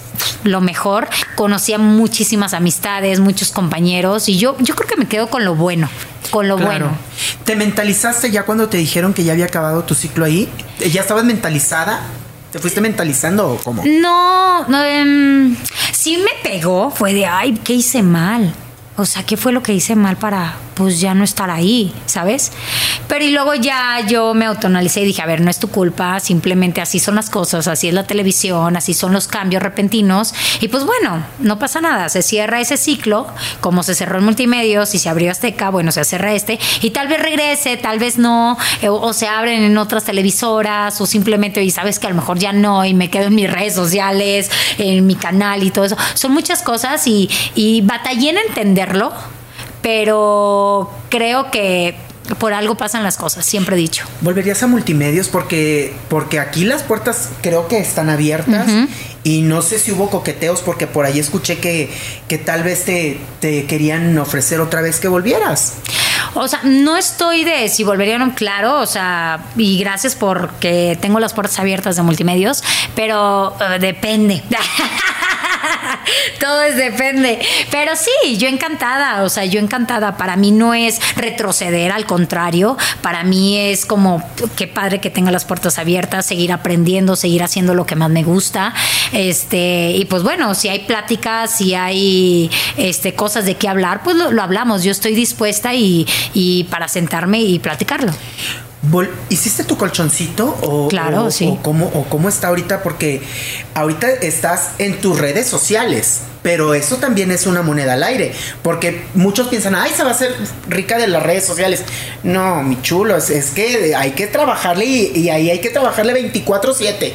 lo 0.44 0.60
mejor. 0.60 1.08
Conocía 1.36 1.78
muchísimas 1.78 2.54
amistades, 2.54 3.20
muchos 3.20 3.50
compañeros 3.50 4.28
y 4.28 4.38
yo 4.38 4.56
yo 4.60 4.74
creo 4.74 4.88
que 4.88 4.96
me 4.96 5.06
quedo 5.06 5.28
con 5.28 5.44
lo 5.44 5.54
bueno 5.54 5.88
con 6.30 6.48
lo 6.48 6.58
bueno. 6.58 6.90
¿Te 7.44 7.56
mentalizaste 7.56 8.30
ya 8.30 8.44
cuando 8.44 8.68
te 8.68 8.76
dijeron 8.76 9.14
que 9.14 9.24
ya 9.24 9.32
había 9.32 9.46
acabado 9.46 9.84
tu 9.84 9.94
ciclo 9.94 10.24
ahí? 10.24 10.48
¿Ya 10.78 11.00
estabas 11.00 11.24
mentalizada? 11.24 12.00
¿Te 12.52 12.58
fuiste 12.58 12.80
mentalizando 12.80 13.50
o 13.50 13.56
cómo? 13.58 13.82
No, 13.84 14.66
no 14.68 14.82
em, 14.84 15.54
sí 15.92 16.16
me 16.16 16.30
pegó, 16.42 16.90
fue 16.90 17.12
de, 17.12 17.26
ay, 17.26 17.60
¿qué 17.62 17.74
hice 17.74 18.02
mal? 18.02 18.54
O 18.96 19.04
sea, 19.04 19.24
¿qué 19.24 19.36
fue 19.36 19.52
lo 19.52 19.62
que 19.62 19.74
hice 19.74 19.94
mal 19.94 20.16
para, 20.16 20.54
pues, 20.78 21.00
ya 21.00 21.12
no 21.12 21.24
estar 21.24 21.50
ahí, 21.50 21.92
¿sabes? 22.06 22.52
Pero 23.08 23.24
y 23.24 23.32
luego 23.32 23.54
ya 23.54 24.00
yo 24.06 24.32
me 24.32 24.46
autoanalicé 24.46 25.00
y 25.00 25.06
dije, 25.06 25.20
a 25.20 25.26
ver, 25.26 25.40
no 25.40 25.50
es 25.50 25.58
tu 25.58 25.68
culpa, 25.68 26.20
simplemente 26.20 26.80
así 26.80 27.00
son 27.00 27.16
las 27.16 27.30
cosas, 27.30 27.66
así 27.66 27.88
es 27.88 27.94
la 27.94 28.04
televisión, 28.04 28.76
así 28.76 28.94
son 28.94 29.12
los 29.12 29.26
cambios 29.26 29.60
repentinos. 29.62 30.32
Y 30.60 30.68
pues 30.68 30.84
bueno, 30.84 31.26
no 31.40 31.58
pasa 31.58 31.80
nada, 31.80 32.08
se 32.08 32.22
cierra 32.22 32.60
ese 32.60 32.76
ciclo, 32.76 33.26
como 33.60 33.82
se 33.82 33.96
cerró 33.96 34.18
en 34.18 34.24
multimedios 34.24 34.94
y 34.94 34.98
se 35.00 35.08
abrió 35.08 35.32
Azteca, 35.32 35.70
bueno, 35.70 35.90
se 35.90 36.04
cierra 36.04 36.32
este, 36.32 36.60
y 36.80 36.90
tal 36.90 37.08
vez 37.08 37.20
regrese, 37.20 37.76
tal 37.76 37.98
vez 37.98 38.16
no, 38.16 38.56
eh, 38.80 38.88
o, 38.88 39.12
se 39.12 39.26
abren 39.26 39.64
en 39.64 39.76
otras 39.78 40.04
televisoras, 40.04 41.00
o 41.00 41.06
simplemente, 41.06 41.62
y 41.64 41.70
sabes 41.72 41.98
que 41.98 42.06
a 42.06 42.10
lo 42.10 42.16
mejor 42.16 42.38
ya 42.38 42.52
no, 42.52 42.84
y 42.84 42.94
me 42.94 43.10
quedo 43.10 43.26
en 43.26 43.34
mis 43.34 43.52
redes 43.52 43.74
sociales, 43.74 44.50
en 44.78 45.06
mi 45.06 45.16
canal 45.16 45.62
y 45.64 45.70
todo 45.70 45.86
eso. 45.86 45.96
Son 46.14 46.32
muchas 46.32 46.62
cosas 46.62 47.06
y, 47.06 47.28
y 47.56 47.80
batallé 47.80 48.30
en 48.30 48.38
entender 48.38 48.96
pero 49.82 50.90
creo 51.08 51.50
que 51.50 51.94
por 52.36 52.52
algo 52.52 52.76
pasan 52.76 53.02
las 53.02 53.16
cosas, 53.16 53.44
siempre 53.44 53.76
he 53.76 53.78
dicho. 53.78 54.04
¿Volverías 54.20 54.62
a 54.62 54.66
multimedios? 54.66 55.28
Porque, 55.28 55.94
porque 56.08 56.38
aquí 56.38 56.64
las 56.64 56.82
puertas 56.82 57.30
creo 57.40 57.68
que 57.68 57.78
están 57.78 58.10
abiertas 58.10 58.68
y 59.24 59.42
no 59.42 59.62
sé 59.62 59.78
si 59.78 59.92
hubo 59.92 60.10
coqueteos 60.10 60.62
porque 60.62 60.86
por 60.86 61.06
ahí 61.06 61.18
escuché 61.18 61.58
que, 61.58 61.90
que 62.28 62.38
tal 62.38 62.62
vez 62.62 62.84
te, 62.84 63.18
te, 63.40 63.66
querían 63.66 64.16
ofrecer 64.18 64.60
otra 64.60 64.80
vez 64.80 65.00
que 65.00 65.08
volvieras. 65.08 65.74
O 66.34 66.46
sea, 66.48 66.60
no 66.64 66.96
estoy 66.96 67.44
de 67.44 67.68
si 67.68 67.84
volverían, 67.84 68.30
claro, 68.32 68.80
o 68.80 68.86
sea, 68.86 69.40
y 69.56 69.78
gracias 69.78 70.14
porque 70.14 70.98
tengo 71.00 71.20
las 71.20 71.32
puertas 71.32 71.58
abiertas 71.58 71.96
de 71.96 72.02
multimedios, 72.02 72.62
pero 72.94 73.54
uh, 73.54 73.80
depende. 73.80 74.42
Todo 76.40 76.62
es 76.62 76.76
depende. 76.76 77.40
Pero 77.70 77.92
sí, 77.96 78.36
yo 78.36 78.48
encantada, 78.48 79.22
o 79.22 79.28
sea, 79.28 79.44
yo 79.44 79.60
encantada. 79.60 80.16
Para 80.16 80.36
mí 80.36 80.50
no 80.50 80.74
es 80.74 81.00
retroceder, 81.16 81.92
al 81.92 82.06
contrario, 82.06 82.76
para 83.02 83.24
mí 83.24 83.58
es 83.58 83.86
como 83.86 84.22
qué 84.56 84.66
padre 84.66 85.00
que 85.00 85.10
tenga 85.10 85.30
las 85.30 85.44
puertas 85.44 85.78
abiertas, 85.78 86.26
seguir 86.26 86.52
aprendiendo, 86.52 87.16
seguir 87.16 87.42
haciendo 87.42 87.74
lo 87.74 87.86
que 87.86 87.96
más 87.96 88.10
me 88.10 88.22
gusta. 88.22 88.74
Este, 89.12 89.92
y 89.96 90.04
pues 90.04 90.22
bueno, 90.22 90.54
si 90.54 90.68
hay 90.68 90.80
pláticas, 90.80 91.56
si 91.56 91.74
hay 91.74 92.50
este, 92.76 93.14
cosas 93.14 93.44
de 93.44 93.56
qué 93.56 93.68
hablar, 93.68 94.02
pues 94.02 94.16
lo, 94.16 94.42
hablamos. 94.42 94.84
Yo 94.84 94.92
estoy 94.92 95.14
dispuesta 95.14 95.74
y, 95.74 96.06
y 96.34 96.64
para 96.64 96.88
sentarme 96.88 97.40
y 97.40 97.58
platicarlo. 97.58 98.12
¿Hiciste 99.28 99.64
tu 99.64 99.76
colchoncito? 99.76 100.56
O, 100.62 100.88
claro, 100.88 101.30
sí. 101.30 101.48
O 101.48 101.62
cómo, 101.62 101.86
¿O 101.86 102.04
cómo 102.04 102.28
está 102.28 102.48
ahorita? 102.48 102.82
Porque 102.82 103.22
ahorita 103.74 104.08
estás 104.08 104.70
en 104.78 105.00
tus 105.00 105.18
redes 105.18 105.46
sociales. 105.46 106.20
Pero 106.48 106.72
eso 106.72 106.96
también 106.96 107.30
es 107.30 107.44
una 107.46 107.60
moneda 107.60 107.92
al 107.92 108.02
aire, 108.02 108.32
porque 108.62 109.04
muchos 109.12 109.48
piensan, 109.48 109.74
ay, 109.74 109.90
se 109.94 110.02
va 110.02 110.08
a 110.08 110.12
hacer 110.12 110.34
rica 110.66 110.96
de 110.96 111.06
las 111.06 111.22
redes 111.22 111.44
sociales. 111.44 111.84
No, 112.22 112.62
mi 112.62 112.80
chulo, 112.80 113.18
es, 113.18 113.50
que 113.50 113.94
hay 113.94 114.12
que 114.12 114.28
trabajarle 114.28 114.86
y, 114.86 115.28
ahí 115.28 115.50
hay 115.50 115.60
que 115.60 115.68
trabajarle 115.68 116.14
24/7. 116.32 117.12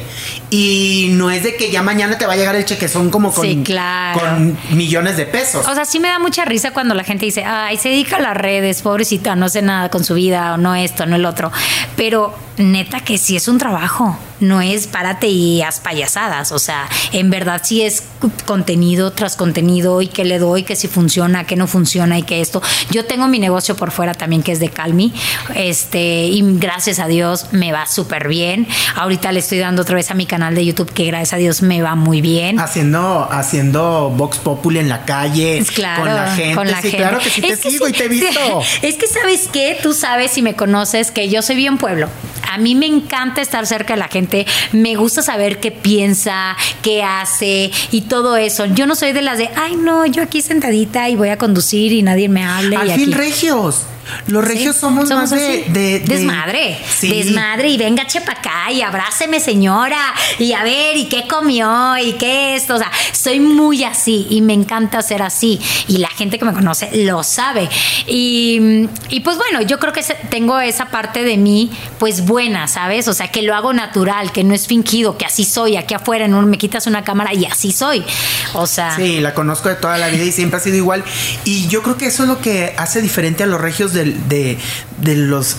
Y 0.50 1.08
no 1.14 1.32
es 1.32 1.42
de 1.42 1.56
que 1.56 1.72
ya 1.72 1.82
mañana 1.82 2.16
te 2.16 2.26
va 2.26 2.34
a 2.34 2.36
llegar 2.36 2.54
el 2.54 2.64
chequezón 2.64 3.10
como 3.10 3.32
con, 3.32 3.64
con 3.64 4.56
millones 4.70 5.16
de 5.16 5.26
pesos. 5.26 5.66
O 5.66 5.74
sea, 5.74 5.84
sí 5.84 5.98
me 5.98 6.06
da 6.06 6.20
mucha 6.20 6.44
risa 6.44 6.70
cuando 6.70 6.94
la 6.94 7.02
gente 7.02 7.24
dice, 7.24 7.42
ay, 7.42 7.76
se 7.76 7.88
dedica 7.88 8.18
a 8.18 8.20
las 8.20 8.36
redes, 8.36 8.82
pobrecita, 8.82 9.34
no 9.34 9.46
hace 9.46 9.62
nada 9.62 9.88
con 9.88 10.04
su 10.04 10.14
vida, 10.14 10.54
o 10.54 10.58
no 10.58 10.76
esto, 10.76 11.06
no 11.06 11.16
el 11.16 11.26
otro. 11.26 11.50
Pero 11.96 12.38
neta 12.56 13.00
que 13.00 13.18
sí 13.18 13.34
es 13.34 13.48
un 13.48 13.58
trabajo. 13.58 14.16
No 14.40 14.60
es 14.60 14.86
párate 14.86 15.28
y 15.28 15.62
haz 15.62 15.80
payasadas, 15.80 16.52
o 16.52 16.58
sea, 16.58 16.88
en 17.12 17.30
verdad 17.30 17.60
sí 17.64 17.82
es 17.82 18.02
contenido 18.46 19.12
tras 19.12 19.36
contenido 19.36 20.02
y 20.02 20.08
que 20.08 20.24
le 20.24 20.38
doy, 20.38 20.62
que 20.62 20.76
si 20.76 20.88
funciona, 20.88 21.44
que 21.44 21.56
no 21.56 21.66
funciona 21.66 22.18
y 22.18 22.22
que 22.22 22.40
esto. 22.40 22.62
Yo 22.90 23.04
tengo 23.04 23.28
mi 23.28 23.38
negocio 23.38 23.76
por 23.76 23.90
fuera 23.90 24.14
también 24.14 24.42
que 24.42 24.52
es 24.52 24.60
de 24.60 24.70
Calmi, 24.70 25.12
este, 25.54 26.24
y 26.26 26.42
gracias 26.58 26.98
a 26.98 27.06
Dios 27.06 27.46
me 27.52 27.72
va 27.72 27.86
súper 27.86 28.28
bien. 28.28 28.66
Ahorita 28.96 29.32
le 29.32 29.40
estoy 29.40 29.58
dando 29.58 29.82
otra 29.82 29.94
vez 29.96 30.10
a 30.10 30.14
mi 30.14 30.26
canal 30.26 30.54
de 30.54 30.64
YouTube 30.64 30.92
que 30.92 31.04
gracias 31.06 31.34
a 31.34 31.36
Dios 31.36 31.62
me 31.62 31.82
va 31.82 31.94
muy 31.94 32.20
bien. 32.20 32.58
Haciendo, 32.58 33.28
haciendo 33.30 34.10
Vox 34.10 34.38
Populi 34.38 34.78
en 34.78 34.88
la 34.88 35.04
calle, 35.04 35.62
Claro, 35.74 36.02
con 36.02 36.14
la 36.14 36.34
gente. 36.34 36.54
con 36.54 36.70
la 36.70 36.76
sí, 36.76 36.82
gente. 36.90 36.96
claro 36.98 37.18
que 37.18 37.30
sí 37.30 37.40
te 37.40 37.48
que 37.48 37.56
sigo 37.56 37.86
sí, 37.86 37.92
y 37.94 37.96
te 37.98 38.04
he 38.04 38.08
visto. 38.08 38.62
Es 38.82 38.96
que 38.96 39.06
sabes 39.06 39.48
qué, 39.52 39.78
tú 39.82 39.92
sabes 39.94 40.30
si 40.32 40.42
me 40.42 40.54
conoces 40.54 41.10
que 41.10 41.28
yo 41.28 41.42
soy 41.42 41.56
bien 41.56 41.78
pueblo. 41.78 42.08
A 42.52 42.58
mí 42.58 42.74
me 42.74 42.86
encanta 42.86 43.40
estar 43.40 43.66
cerca 43.66 43.94
de 43.94 43.98
la 44.00 44.08
gente, 44.08 44.23
me 44.72 44.96
gusta 44.96 45.22
saber 45.22 45.60
qué 45.60 45.70
piensa, 45.70 46.56
qué 46.82 47.02
hace 47.02 47.70
y 47.90 48.02
todo 48.02 48.36
eso. 48.36 48.66
Yo 48.66 48.86
no 48.86 48.94
soy 48.94 49.12
de 49.12 49.22
las 49.22 49.38
de, 49.38 49.50
ay 49.56 49.76
no, 49.76 50.06
yo 50.06 50.22
aquí 50.22 50.42
sentadita 50.42 51.08
y 51.08 51.16
voy 51.16 51.28
a 51.28 51.38
conducir 51.38 51.92
y 51.92 52.02
nadie 52.02 52.28
me 52.28 52.44
hable. 52.44 52.76
Al 52.76 52.90
y 52.90 52.94
fin 52.94 53.12
aquí. 53.12 53.14
regios. 53.14 53.86
Los 54.26 54.44
regios 54.44 54.74
Sí, 54.74 54.80
somos, 54.80 55.08
más 55.10 55.30
de, 55.30 55.36
así. 55.36 55.64
de- 55.72 55.98
de- 56.00 56.00
desmadre, 56.00 56.78
Sí. 56.98 57.08
desmadre 57.08 57.68
y 57.68 57.76
venga 57.78 58.06
chepa 58.06 58.32
acá 58.32 58.70
y 58.70 58.82
abráceme 58.82 59.40
señora 59.40 59.98
y 60.38 60.52
a 60.52 60.62
ver 60.62 60.96
y 60.96 61.08
qué 61.08 61.26
comió 61.28 61.96
y 61.98 62.12
qué 62.14 62.54
esto, 62.56 62.74
o 62.74 62.78
sea, 62.78 62.90
soy 63.12 63.40
muy 63.40 63.84
así 63.84 64.26
y 64.30 64.40
me 64.42 64.52
encanta 64.52 65.00
ser 65.02 65.22
así 65.22 65.60
y 65.88 65.98
la 65.98 66.08
gente 66.08 66.38
que 66.38 66.44
me 66.44 66.52
conoce 66.52 66.90
lo 67.04 67.22
sabe 67.22 67.68
y, 68.06 68.88
y 69.08 69.20
pues 69.20 69.36
bueno, 69.38 69.62
yo 69.62 69.78
creo 69.78 69.92
que 69.92 70.02
tengo 70.30 70.60
esa 70.60 70.86
parte 70.86 71.22
de 71.24 71.36
mí 71.36 71.70
pues 71.98 72.24
buena, 72.26 72.68
¿sabes? 72.68 73.08
O 73.08 73.14
sea, 73.14 73.28
que 73.30 73.42
lo 73.42 73.54
hago 73.54 73.72
natural, 73.72 74.32
que 74.32 74.44
no 74.44 74.54
es 74.54 74.66
fingido, 74.66 75.16
que 75.16 75.24
así 75.24 75.44
soy, 75.44 75.76
aquí 75.76 75.94
afuera 75.94 76.28
no 76.28 76.42
me 76.42 76.58
quitas 76.58 76.86
una 76.86 77.04
cámara 77.04 77.32
y 77.34 77.44
así 77.46 77.72
soy, 77.72 78.04
o 78.52 78.66
sea, 78.66 78.96
Sí, 78.96 79.20
la 79.20 79.32
conozco 79.34 79.68
de 79.68 79.76
toda 79.76 79.96
la 79.98 80.08
vida 80.08 80.24
y 80.24 80.32
siempre 80.32 80.58
ha 80.58 80.60
sido 80.60 80.76
igual. 80.76 81.02
Y 81.44 81.66
yo 81.68 81.82
creo 81.82 81.96
que 81.96 82.06
eso 82.06 82.22
es 82.24 82.28
lo 82.28 82.40
que 82.40 82.74
hace 82.76 83.00
diferente 83.02 83.42
a 83.42 83.46
los 83.46 83.60
regios 83.60 83.92
de, 83.94 84.58
de 85.00 85.16
los 85.16 85.56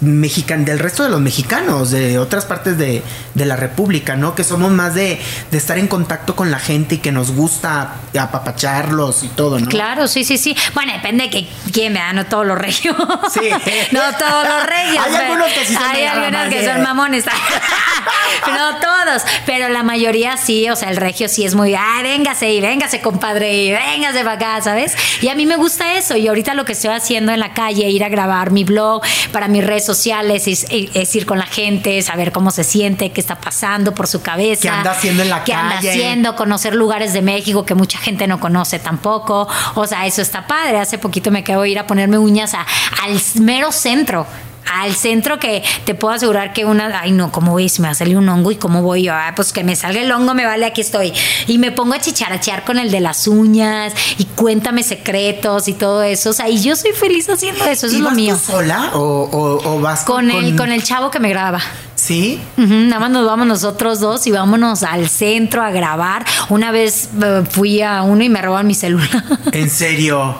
mexicanos, 0.00 0.66
del 0.66 0.78
resto 0.78 1.04
de 1.04 1.08
los 1.08 1.20
mexicanos, 1.20 1.90
de 1.90 2.18
otras 2.18 2.44
partes 2.44 2.76
de, 2.76 3.02
de 3.34 3.44
la 3.46 3.56
República, 3.56 4.16
¿no? 4.16 4.34
Que 4.34 4.44
somos 4.44 4.70
más 4.70 4.94
de, 4.94 5.18
de 5.50 5.58
estar 5.58 5.78
en 5.78 5.88
contacto 5.88 6.36
con 6.36 6.50
la 6.50 6.58
gente 6.58 6.96
y 6.96 6.98
que 6.98 7.12
nos 7.12 7.32
gusta 7.32 7.94
apapacharlos 8.18 9.22
y 9.22 9.28
todo, 9.28 9.58
¿no? 9.58 9.68
Claro, 9.68 10.06
sí, 10.08 10.24
sí, 10.24 10.36
sí. 10.38 10.56
Bueno, 10.74 10.92
depende 10.92 11.24
de 11.24 11.30
que 11.30 11.48
quién 11.72 11.92
me 11.92 12.00
da, 12.00 12.12
no 12.12 12.26
todos 12.26 12.46
los 12.46 12.58
regios. 12.58 12.96
Sí. 13.32 13.48
no 13.92 14.00
todos 14.18 14.48
los 14.48 14.66
regios. 14.66 15.06
Hay 15.06 15.14
algunos 15.14 15.48
que 15.48 15.64
sí 15.64 15.74
son 15.74 15.82
Hay 15.82 15.96
medio 15.96 16.10
algunos 16.10 16.48
que 16.48 16.60
ramas, 16.60 16.74
son 16.74 16.82
mamones. 16.82 17.24
no 18.46 18.76
todos, 18.80 19.22
pero 19.46 19.68
la 19.68 19.82
mayoría 19.82 20.36
sí. 20.36 20.68
O 20.68 20.76
sea, 20.76 20.90
el 20.90 20.96
regio 20.96 21.28
sí 21.28 21.44
es 21.44 21.54
muy, 21.54 21.74
ah, 21.74 22.00
véngase 22.02 22.52
y 22.52 22.60
véngase, 22.60 23.00
compadre, 23.00 23.54
y 23.54 23.72
véngase 23.72 24.18
para 24.24 24.32
acá, 24.32 24.62
¿sabes? 24.62 24.94
Y 25.22 25.28
a 25.28 25.34
mí 25.34 25.46
me 25.46 25.56
gusta 25.56 25.94
eso. 25.94 26.16
Y 26.16 26.28
ahorita 26.28 26.54
lo 26.54 26.64
que 26.64 26.72
estoy 26.72 26.90
haciendo 26.90 27.32
en 27.32 27.40
la 27.40 27.54
calle, 27.54 27.88
ir 27.88 28.04
a 28.04 28.08
grabar 28.08 28.50
mi 28.50 28.64
blog 28.64 29.02
para 29.32 29.48
mis 29.48 29.64
redes 29.64 29.85
sociales, 29.86 30.46
es, 30.48 30.66
es 30.70 31.14
ir 31.16 31.24
con 31.26 31.38
la 31.38 31.46
gente, 31.46 32.02
saber 32.02 32.32
cómo 32.32 32.50
se 32.50 32.64
siente, 32.64 33.12
qué 33.12 33.20
está 33.20 33.36
pasando 33.40 33.94
por 33.94 34.06
su 34.06 34.20
cabeza. 34.22 34.62
¿Qué 34.62 34.68
anda 34.68 34.90
haciendo 34.90 35.22
en 35.22 35.30
la 35.30 35.44
qué 35.44 35.52
anda 35.54 35.76
calle? 35.76 35.90
haciendo, 35.90 36.36
conocer 36.36 36.74
lugares 36.74 37.12
de 37.12 37.22
México 37.22 37.64
que 37.64 37.74
mucha 37.74 37.98
gente 37.98 38.26
no 38.26 38.40
conoce 38.40 38.78
tampoco. 38.78 39.48
O 39.74 39.86
sea, 39.86 40.06
eso 40.06 40.20
está 40.22 40.46
padre. 40.46 40.78
Hace 40.78 40.98
poquito 40.98 41.30
me 41.30 41.44
quedo 41.44 41.64
ir 41.64 41.78
a 41.78 41.86
ponerme 41.86 42.18
uñas 42.18 42.54
a- 42.54 42.66
al 43.04 43.20
mero 43.40 43.72
centro. 43.72 44.26
Al 44.72 44.94
centro 44.94 45.38
que 45.38 45.62
te 45.84 45.94
puedo 45.94 46.14
asegurar 46.14 46.52
que 46.52 46.64
una, 46.64 47.00
ay 47.00 47.12
no, 47.12 47.30
¿cómo 47.32 47.52
voy? 47.52 47.68
Si 47.68 47.80
me 47.80 47.88
va 47.88 47.92
a 47.92 47.94
salir 47.94 48.16
un 48.16 48.28
hongo 48.28 48.50
y 48.52 48.56
cómo 48.56 48.82
voy 48.82 49.04
yo, 49.04 49.14
ah, 49.14 49.32
pues 49.36 49.52
que 49.52 49.64
me 49.64 49.76
salga 49.76 50.00
el 50.00 50.10
hongo, 50.12 50.34
me 50.34 50.44
vale, 50.46 50.66
aquí 50.66 50.80
estoy. 50.80 51.12
Y 51.46 51.58
me 51.58 51.70
pongo 51.72 51.94
a 51.94 52.00
chicharachear 52.00 52.64
con 52.64 52.78
el 52.78 52.90
de 52.90 53.00
las 53.00 53.26
uñas 53.26 53.92
y 54.18 54.24
cuéntame 54.24 54.82
secretos 54.82 55.68
y 55.68 55.72
todo 55.72 56.02
eso. 56.02 56.30
O 56.30 56.32
sea, 56.32 56.48
y 56.48 56.60
yo 56.60 56.76
soy 56.76 56.92
feliz 56.92 57.28
haciendo 57.28 57.64
eso, 57.64 57.86
eso 57.86 57.96
¿Y 57.96 57.98
es 57.98 58.00
lo 58.00 58.06
vas 58.06 58.14
tú 58.14 58.20
mío. 58.20 58.36
sola 58.36 58.90
o, 58.94 58.98
o- 59.00 59.74
o 59.76 59.80
vas 59.80 60.02
Con 60.04 60.30
el, 60.30 60.56
con 60.56 60.72
el 60.72 60.82
chavo 60.82 61.10
que 61.10 61.20
me 61.20 61.28
graba. 61.28 61.60
Sí. 61.94 62.40
Nada 62.56 63.00
más 63.00 63.10
nos 63.10 63.26
vamos 63.26 63.46
nosotros 63.46 64.00
dos 64.00 64.26
y 64.26 64.30
vámonos 64.32 64.82
al 64.82 65.08
centro 65.08 65.62
a 65.62 65.70
grabar. 65.70 66.24
Una 66.50 66.70
vez 66.70 67.08
eh, 67.22 67.42
fui 67.50 67.80
a 67.82 68.02
uno 68.02 68.22
y 68.22 68.28
me 68.28 68.42
roban 68.42 68.66
mi 68.66 68.74
celular. 68.74 69.24
En 69.52 69.70
serio. 69.70 70.36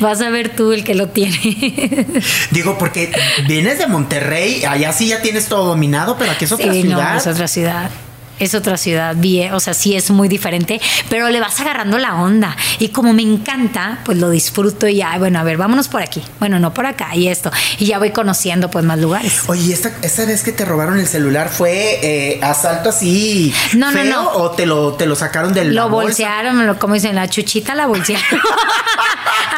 Vas 0.00 0.20
a 0.20 0.30
ver 0.30 0.54
tú 0.54 0.72
el 0.72 0.84
que 0.84 0.94
lo 0.94 1.08
tiene. 1.08 2.06
Digo, 2.50 2.76
porque 2.78 3.12
vienes 3.46 3.78
de 3.78 3.86
Monterrey, 3.86 4.64
allá 4.64 4.92
sí 4.92 5.08
ya 5.08 5.22
tienes 5.22 5.46
todo 5.48 5.64
dominado, 5.66 6.16
pero 6.18 6.32
aquí 6.32 6.44
es 6.44 6.52
otra 6.52 6.72
Sí, 6.72 6.82
ciudad. 6.82 7.12
no, 7.12 7.18
es 7.18 7.26
otra 7.26 7.48
ciudad. 7.48 7.90
Es 8.38 8.54
otra 8.56 8.76
ciudad, 8.76 9.14
bien, 9.16 9.52
o 9.54 9.60
sea, 9.60 9.72
sí 9.72 9.94
es 9.94 10.10
muy 10.10 10.26
diferente, 10.26 10.80
pero 11.08 11.28
le 11.28 11.38
vas 11.38 11.60
agarrando 11.60 11.98
la 11.98 12.14
onda. 12.16 12.56
Y 12.80 12.88
como 12.88 13.12
me 13.12 13.22
encanta, 13.22 14.00
pues 14.04 14.18
lo 14.18 14.30
disfruto 14.30 14.88
y 14.88 14.96
ya, 14.96 15.16
bueno, 15.18 15.38
a 15.38 15.44
ver, 15.44 15.56
vámonos 15.56 15.86
por 15.88 16.02
aquí. 16.02 16.22
Bueno, 16.40 16.58
no 16.58 16.74
por 16.74 16.86
acá 16.86 17.14
y 17.14 17.28
esto. 17.28 17.52
Y 17.78 17.86
ya 17.86 17.98
voy 17.98 18.10
conociendo 18.10 18.68
pues 18.70 18.84
más 18.84 18.98
lugares. 18.98 19.42
Oye, 19.46 19.62
¿y 19.66 19.72
esta, 19.72 19.92
esta 20.02 20.24
vez 20.24 20.42
que 20.42 20.50
te 20.50 20.64
robaron 20.64 20.98
el 20.98 21.06
celular 21.06 21.50
fue 21.50 22.00
eh, 22.02 22.40
asalto 22.42 22.88
así 22.88 23.54
No, 23.74 23.92
no, 23.92 24.00
feo 24.02 24.04
no. 24.22 24.30
o 24.32 24.50
te 24.50 24.66
lo, 24.66 24.94
te 24.94 25.06
lo 25.06 25.14
sacaron 25.14 25.52
del 25.52 25.74
Lo 25.74 25.88
bolsearon, 25.88 26.66
lo- 26.66 26.78
como 26.80 26.94
dicen, 26.94 27.14
la 27.14 27.28
chuchita 27.28 27.74
la 27.76 27.86
bolsearon. 27.86 28.24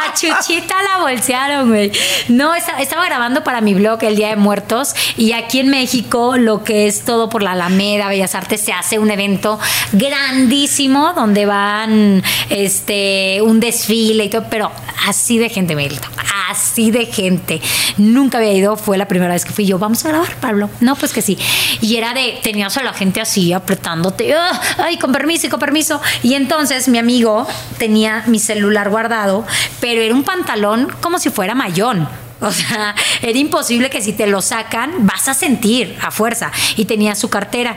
a 0.08 0.14
chuchita 0.14 0.74
la 0.82 0.98
bolsearon, 1.00 1.68
güey. 1.68 1.92
No, 2.28 2.54
esta- 2.54 2.80
estaba 2.80 3.04
grabando 3.06 3.44
para 3.44 3.60
mi 3.60 3.74
blog 3.74 4.02
el 4.04 4.16
Día 4.16 4.28
de 4.28 4.36
Muertos 4.36 4.94
y 5.16 5.32
aquí 5.32 5.60
en 5.60 5.68
México 5.70 6.36
lo 6.36 6.64
que 6.64 6.86
es 6.86 7.02
todo 7.04 7.28
por 7.28 7.42
la 7.42 7.52
Alameda, 7.52 8.08
Bellas 8.08 8.34
Artes, 8.34 8.60
se 8.64 8.72
hace 8.72 8.98
un 8.98 9.10
evento 9.10 9.58
grandísimo 9.92 11.12
donde 11.14 11.46
van 11.46 12.22
este 12.50 13.40
un 13.42 13.60
desfile 13.60 14.24
y 14.24 14.28
todo, 14.28 14.46
pero 14.50 14.70
así 15.06 15.38
de 15.38 15.48
gente, 15.50 15.76
Miguelito, 15.76 16.08
así 16.48 16.90
de 16.90 17.06
gente. 17.06 17.60
Nunca 17.98 18.38
había 18.38 18.52
ido, 18.52 18.76
fue 18.76 18.96
la 18.98 19.06
primera 19.06 19.32
vez 19.32 19.44
que 19.44 19.52
fui 19.52 19.66
yo, 19.66 19.78
vamos 19.78 20.04
a 20.04 20.08
grabar, 20.08 20.34
Pablo. 20.36 20.70
No, 20.80 20.96
pues 20.96 21.12
que 21.12 21.22
sí. 21.22 21.38
Y 21.80 21.96
era 21.96 22.14
de, 22.14 22.40
tenías 22.42 22.76
a 22.76 22.82
la 22.82 22.92
gente 22.92 23.20
así 23.20 23.52
apretándote, 23.52 24.34
"Ah, 24.34 24.60
ay, 24.78 24.98
con 24.98 25.12
permiso 25.12 25.46
y 25.46 25.50
con 25.50 25.60
permiso. 25.60 26.00
Y 26.22 26.34
entonces 26.34 26.88
mi 26.88 26.98
amigo 26.98 27.46
tenía 27.78 28.24
mi 28.26 28.38
celular 28.38 28.88
guardado, 28.90 29.46
pero 29.80 30.00
era 30.00 30.14
un 30.14 30.24
pantalón 30.24 30.88
como 31.00 31.18
si 31.18 31.30
fuera 31.30 31.54
mayón. 31.54 32.08
O 32.40 32.50
sea, 32.50 32.94
era 33.22 33.38
imposible 33.38 33.88
que 33.90 34.02
si 34.02 34.12
te 34.12 34.26
lo 34.26 34.42
sacan, 34.42 35.06
vas 35.06 35.28
a 35.28 35.34
sentir 35.34 35.96
a 36.02 36.10
fuerza. 36.10 36.50
Y 36.76 36.84
tenía 36.84 37.14
su 37.14 37.30
cartera. 37.30 37.76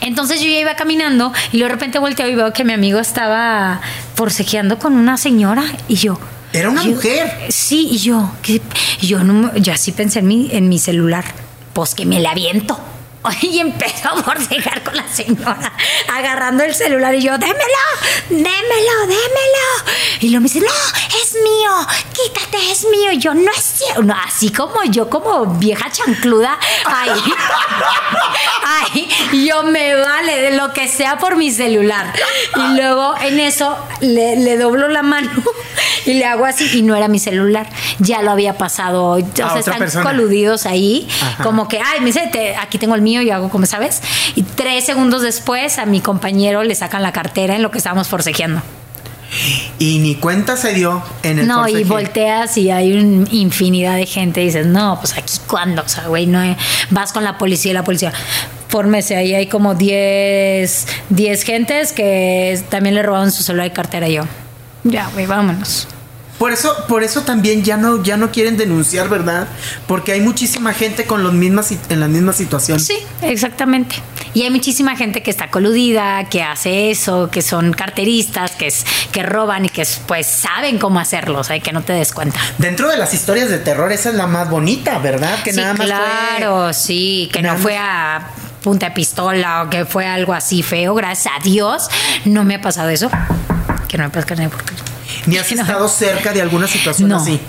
Entonces 0.00 0.40
yo 0.40 0.48
ya 0.50 0.58
iba 0.60 0.74
caminando 0.74 1.32
y 1.52 1.60
de 1.60 1.68
repente 1.68 1.98
volteo 1.98 2.28
y 2.28 2.34
veo 2.34 2.52
que 2.52 2.64
mi 2.64 2.72
amigo 2.72 2.98
estaba 3.00 3.80
forcejeando 4.14 4.78
con 4.78 4.94
una 4.94 5.16
señora 5.16 5.64
y 5.88 5.96
yo. 5.96 6.18
Era 6.52 6.70
una 6.70 6.84
yo- 6.84 6.92
mujer. 6.92 7.32
Sí, 7.48 7.88
y 7.90 7.98
yo, 7.98 8.30
yo 9.00 9.24
no, 9.24 9.32
me- 9.34 9.60
yo 9.60 9.72
así 9.72 9.92
pensé 9.92 10.20
en 10.20 10.28
mi, 10.28 10.48
en 10.52 10.68
mi 10.68 10.78
celular, 10.78 11.24
pues 11.72 11.94
que 11.94 12.06
me 12.06 12.20
la 12.20 12.30
aviento. 12.30 12.78
Y 13.42 13.58
empezó 13.58 14.10
a 14.10 14.22
forcejar 14.22 14.82
con 14.82 14.96
la 14.96 15.06
señora, 15.08 15.72
agarrando 16.12 16.62
el 16.64 16.74
celular 16.74 17.14
y 17.14 17.22
yo, 17.22 17.32
démelo, 17.38 17.58
démelo, 18.28 19.00
démelo. 19.02 19.92
Y 20.20 20.28
luego 20.30 20.42
me 20.42 20.48
dice, 20.48 20.60
no, 20.60 20.66
es 21.22 21.34
mío, 21.34 21.70
quítate, 22.12 22.70
es 22.70 22.84
mío. 22.90 23.12
Y 23.12 23.18
yo, 23.18 23.34
no 23.34 23.50
es 23.50 23.62
cierto. 23.62 24.02
No, 24.02 24.14
así 24.26 24.50
como 24.50 24.82
yo, 24.84 25.08
como 25.10 25.46
vieja 25.46 25.90
chancluda, 25.90 26.58
ay, 26.86 27.10
ay, 28.64 29.08
yo 29.46 29.62
me 29.64 29.94
vale 29.94 30.40
de 30.40 30.56
lo 30.56 30.72
que 30.72 30.88
sea 30.88 31.18
por 31.18 31.36
mi 31.36 31.50
celular. 31.50 32.12
Y 32.56 32.76
luego 32.76 33.14
en 33.20 33.40
eso 33.40 33.76
le, 34.00 34.36
le 34.36 34.56
doblo 34.56 34.88
la 34.88 35.02
mano 35.02 35.30
y 36.06 36.14
le 36.14 36.24
hago 36.26 36.44
así 36.44 36.68
y 36.78 36.82
no 36.82 36.94
era 36.96 37.08
mi 37.08 37.18
celular. 37.18 37.68
Ya 37.98 38.22
lo 38.22 38.30
había 38.30 38.56
pasado. 38.58 39.10
O 39.12 39.20
sea, 39.34 39.58
están 39.58 39.78
persona. 39.78 40.04
coludidos 40.04 40.66
ahí. 40.66 41.08
Ajá. 41.22 41.42
Como 41.44 41.68
que, 41.68 41.80
ay, 41.80 42.00
me 42.00 42.06
dice, 42.06 42.28
"Te- 42.32 42.56
aquí 42.56 42.78
tengo 42.78 42.94
el 42.94 43.02
mío 43.02 43.13
y 43.22 43.30
hago 43.30 43.48
como 43.50 43.66
sabes. 43.66 44.00
Y 44.34 44.42
tres 44.42 44.84
segundos 44.86 45.22
después 45.22 45.78
a 45.78 45.86
mi 45.86 46.00
compañero 46.00 46.62
le 46.62 46.74
sacan 46.74 47.02
la 47.02 47.12
cartera 47.12 47.56
en 47.56 47.62
lo 47.62 47.70
que 47.70 47.78
estábamos 47.78 48.08
forcejeando. 48.08 48.62
Y 49.80 49.98
ni 49.98 50.14
cuenta 50.14 50.56
se 50.56 50.72
dio 50.74 51.02
en 51.24 51.40
el 51.40 51.46
No, 51.48 51.66
y 51.66 51.72
forcejeo. 51.72 51.88
volteas 51.92 52.56
y 52.56 52.70
hay 52.70 52.92
una 52.92 53.26
infinidad 53.32 53.96
de 53.96 54.06
gente 54.06 54.40
y 54.42 54.46
dices, 54.46 54.66
no, 54.66 54.96
pues 55.00 55.14
aquí 55.18 55.34
cuándo, 55.48 55.82
o 55.84 55.88
sea, 55.88 56.06
güey, 56.06 56.26
no 56.26 56.38
hay- 56.38 56.56
vas 56.90 57.12
con 57.12 57.24
la 57.24 57.36
policía 57.36 57.72
y 57.72 57.74
la 57.74 57.82
policía. 57.82 58.12
Fórmese, 58.68 59.16
ahí 59.16 59.34
hay 59.34 59.46
como 59.48 59.74
10 59.74 60.86
10 61.08 61.42
gentes 61.42 61.92
que 61.92 62.62
también 62.70 62.94
le 62.94 63.02
robaron 63.02 63.32
su 63.32 63.42
celular 63.42 63.66
y 63.66 63.70
cartera 63.70 64.08
y 64.08 64.14
yo. 64.14 64.22
Ya, 64.84 65.08
güey, 65.14 65.26
vámonos. 65.26 65.88
Por 66.38 66.52
eso, 66.52 66.74
por 66.88 67.04
eso 67.04 67.22
también 67.22 67.62
ya 67.62 67.76
no, 67.76 68.02
ya 68.02 68.16
no 68.16 68.30
quieren 68.32 68.56
denunciar, 68.56 69.08
¿verdad? 69.08 69.46
Porque 69.86 70.12
hay 70.12 70.20
muchísima 70.20 70.74
gente 70.74 71.04
con 71.04 71.22
los 71.22 71.32
mismas, 71.32 71.72
en 71.88 72.00
la 72.00 72.08
misma 72.08 72.32
situación. 72.32 72.80
Sí, 72.80 72.98
exactamente. 73.22 73.96
Y 74.34 74.42
hay 74.42 74.50
muchísima 74.50 74.96
gente 74.96 75.22
que 75.22 75.30
está 75.30 75.48
coludida, 75.50 76.24
que 76.28 76.42
hace 76.42 76.90
eso, 76.90 77.30
que 77.30 77.40
son 77.40 77.72
carteristas, 77.72 78.50
que 78.52 78.66
es, 78.66 78.84
que 79.12 79.22
roban 79.22 79.64
y 79.66 79.68
que 79.68 79.82
es- 79.82 80.00
pues 80.06 80.26
saben 80.26 80.78
cómo 80.78 80.98
hacerlo, 80.98 81.38
o 81.38 81.44
sea, 81.44 81.58
que 81.60 81.72
no 81.72 81.82
te 81.82 81.92
des 81.92 82.12
cuenta. 82.12 82.38
Dentro 82.58 82.88
de 82.88 82.96
las 82.96 83.14
historias 83.14 83.48
de 83.48 83.58
terror, 83.58 83.92
esa 83.92 84.08
es 84.10 84.16
la 84.16 84.26
más 84.26 84.50
bonita, 84.50 84.98
¿verdad? 84.98 85.40
Que 85.44 85.52
sí, 85.52 85.60
nada 85.60 85.74
más 85.74 85.86
fue- 85.86 85.96
claro, 85.96 86.72
sí, 86.72 87.30
que 87.32 87.42
nada 87.42 87.54
no 87.54 87.60
fue 87.62 87.78
a 87.78 88.30
punta 88.62 88.86
de 88.88 88.92
pistola 88.92 89.62
o 89.62 89.70
que 89.70 89.84
fue 89.84 90.06
algo 90.06 90.32
así 90.34 90.62
feo, 90.64 90.94
gracias 90.94 91.32
a 91.38 91.42
Dios, 91.44 91.88
no 92.24 92.42
me 92.44 92.56
ha 92.56 92.60
pasado 92.60 92.88
eso. 92.88 93.08
Que 93.88 93.98
no 93.98 94.04
me 94.04 94.10
pasa 94.10 94.26
porque 94.50 94.74
Ni 95.26 95.36
has 95.38 95.50
estado 95.50 95.88
cerca 95.88 96.32
de 96.32 96.42
alguna 96.42 96.66
situación 96.66 97.08
No. 97.08 97.16
así. 97.16 97.40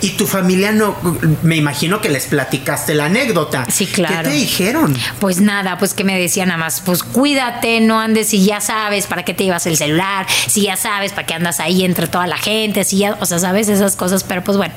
Y 0.00 0.10
tu 0.10 0.26
familia 0.26 0.72
no, 0.72 0.96
me 1.42 1.56
imagino 1.56 2.00
que 2.00 2.08
les 2.08 2.26
platicaste 2.26 2.94
la 2.94 3.06
anécdota. 3.06 3.66
Sí, 3.70 3.86
claro. 3.86 4.16
¿Qué 4.24 4.28
te 4.30 4.30
dijeron? 4.30 4.96
Pues 5.20 5.40
nada, 5.40 5.78
pues 5.78 5.94
que 5.94 6.04
me 6.04 6.18
decían 6.18 6.48
nada 6.48 6.58
más, 6.58 6.80
pues 6.80 7.02
cuídate, 7.02 7.80
no 7.80 8.00
andes 8.00 8.28
si 8.28 8.44
ya 8.44 8.60
sabes 8.60 9.06
para 9.06 9.24
qué 9.24 9.34
te 9.34 9.44
llevas 9.44 9.66
el 9.66 9.76
celular, 9.76 10.26
si 10.46 10.62
ya 10.62 10.76
sabes 10.76 11.12
para 11.12 11.26
qué 11.26 11.34
andas 11.34 11.60
ahí 11.60 11.84
entre 11.84 12.06
toda 12.06 12.26
la 12.26 12.38
gente, 12.38 12.84
si 12.84 12.98
ya, 12.98 13.16
o 13.20 13.26
sea, 13.26 13.38
sabes 13.38 13.68
esas 13.68 13.96
cosas, 13.96 14.24
pero 14.24 14.42
pues 14.42 14.56
bueno, 14.56 14.72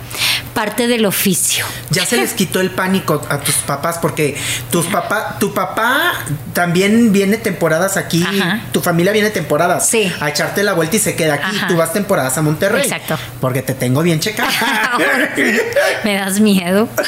parte 0.53 0.87
del 0.87 1.05
oficio. 1.05 1.65
Ya 1.89 2.05
se 2.05 2.17
les 2.17 2.33
quitó 2.33 2.59
el 2.59 2.71
pánico 2.71 3.21
a 3.29 3.39
tus 3.39 3.55
papás 3.55 3.97
porque 4.01 4.35
tus 4.71 4.85
papá, 4.87 5.37
tu 5.39 5.53
papá 5.53 6.13
también 6.53 7.11
viene 7.13 7.37
temporadas 7.37 7.95
aquí, 7.97 8.23
Ajá. 8.23 8.61
tu 8.71 8.81
familia 8.81 9.11
viene 9.13 9.29
temporadas 9.29 9.87
Sí. 9.87 10.11
a 10.19 10.29
echarte 10.29 10.63
la 10.63 10.73
vuelta 10.73 10.95
y 10.95 10.99
se 10.99 11.15
queda 11.15 11.35
aquí. 11.35 11.55
Ajá. 11.57 11.67
Tú 11.67 11.75
vas 11.77 11.93
temporadas 11.93 12.37
a 12.37 12.41
Monterrey. 12.41 12.83
Exacto. 12.83 13.17
Porque 13.39 13.61
te 13.61 13.73
tengo 13.73 14.01
bien 14.01 14.19
checada. 14.19 14.49
me 16.03 16.15
das 16.15 16.39
miedo. 16.39 16.87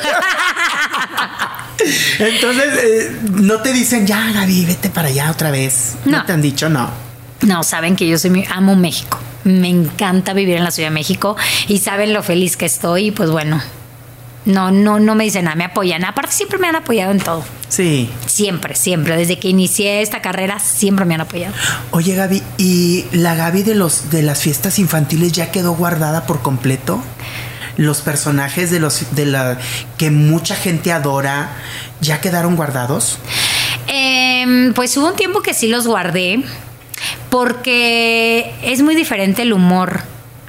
Entonces, 2.19 2.65
eh, 2.83 3.19
no 3.33 3.59
te 3.61 3.73
dicen, 3.73 4.05
ya, 4.07 4.31
Gaby, 4.31 4.65
vete 4.65 4.89
para 4.89 5.09
allá 5.09 5.31
otra 5.31 5.51
vez. 5.51 5.95
No, 6.05 6.19
No. 6.19 6.25
te 6.25 6.33
han 6.33 6.41
dicho, 6.41 6.69
no. 6.69 6.89
No, 7.41 7.63
saben 7.63 7.95
que 7.95 8.07
yo 8.07 8.17
soy 8.17 8.29
mi- 8.29 8.45
amo 8.53 8.75
México. 8.75 9.19
Me 9.43 9.67
encanta 9.67 10.33
vivir 10.33 10.55
en 10.55 10.63
la 10.63 10.71
Ciudad 10.71 10.87
de 10.89 10.93
México 10.93 11.35
y 11.67 11.79
saben 11.79 12.13
lo 12.13 12.23
feliz 12.23 12.55
que 12.55 12.65
estoy 12.65 13.07
y 13.07 13.11
pues 13.11 13.29
bueno. 13.29 13.61
No, 14.45 14.71
no, 14.71 14.99
no 14.99 15.15
me 15.15 15.23
dicen 15.25 15.45
nada, 15.45 15.55
me 15.55 15.63
apoyan. 15.65 16.03
Aparte 16.05 16.31
siempre 16.33 16.57
me 16.59 16.67
han 16.67 16.75
apoyado 16.75 17.11
en 17.11 17.19
todo. 17.19 17.43
Sí. 17.69 18.09
Siempre, 18.27 18.75
siempre. 18.75 19.15
Desde 19.17 19.39
que 19.39 19.47
inicié 19.49 20.01
esta 20.01 20.21
carrera 20.21 20.59
siempre 20.59 21.05
me 21.05 21.15
han 21.15 21.21
apoyado. 21.21 21.53
Oye, 21.91 22.13
Gaby, 22.15 22.43
¿y 22.57 23.05
la 23.13 23.35
Gaby 23.35 23.63
de 23.63 23.75
los 23.75 24.09
de 24.09 24.21
las 24.21 24.41
fiestas 24.41 24.79
infantiles 24.79 25.31
ya 25.33 25.51
quedó 25.51 25.73
guardada 25.73 26.25
por 26.25 26.41
completo? 26.41 27.01
Los 27.77 28.01
personajes 28.01 28.71
de 28.71 28.79
los 28.79 29.15
de 29.15 29.25
la 29.25 29.57
que 29.97 30.11
mucha 30.11 30.55
gente 30.55 30.91
adora 30.91 31.49
ya 32.01 32.21
quedaron 32.21 32.55
guardados. 32.55 33.17
Em, 33.87 34.73
pues 34.73 34.95
hubo 34.97 35.07
un 35.07 35.15
tiempo 35.15 35.41
que 35.41 35.53
sí 35.53 35.67
los 35.67 35.87
guardé 35.87 36.43
porque 37.29 38.53
es 38.63 38.81
muy 38.81 38.95
diferente 38.95 39.41
el 39.41 39.53
humor 39.53 40.01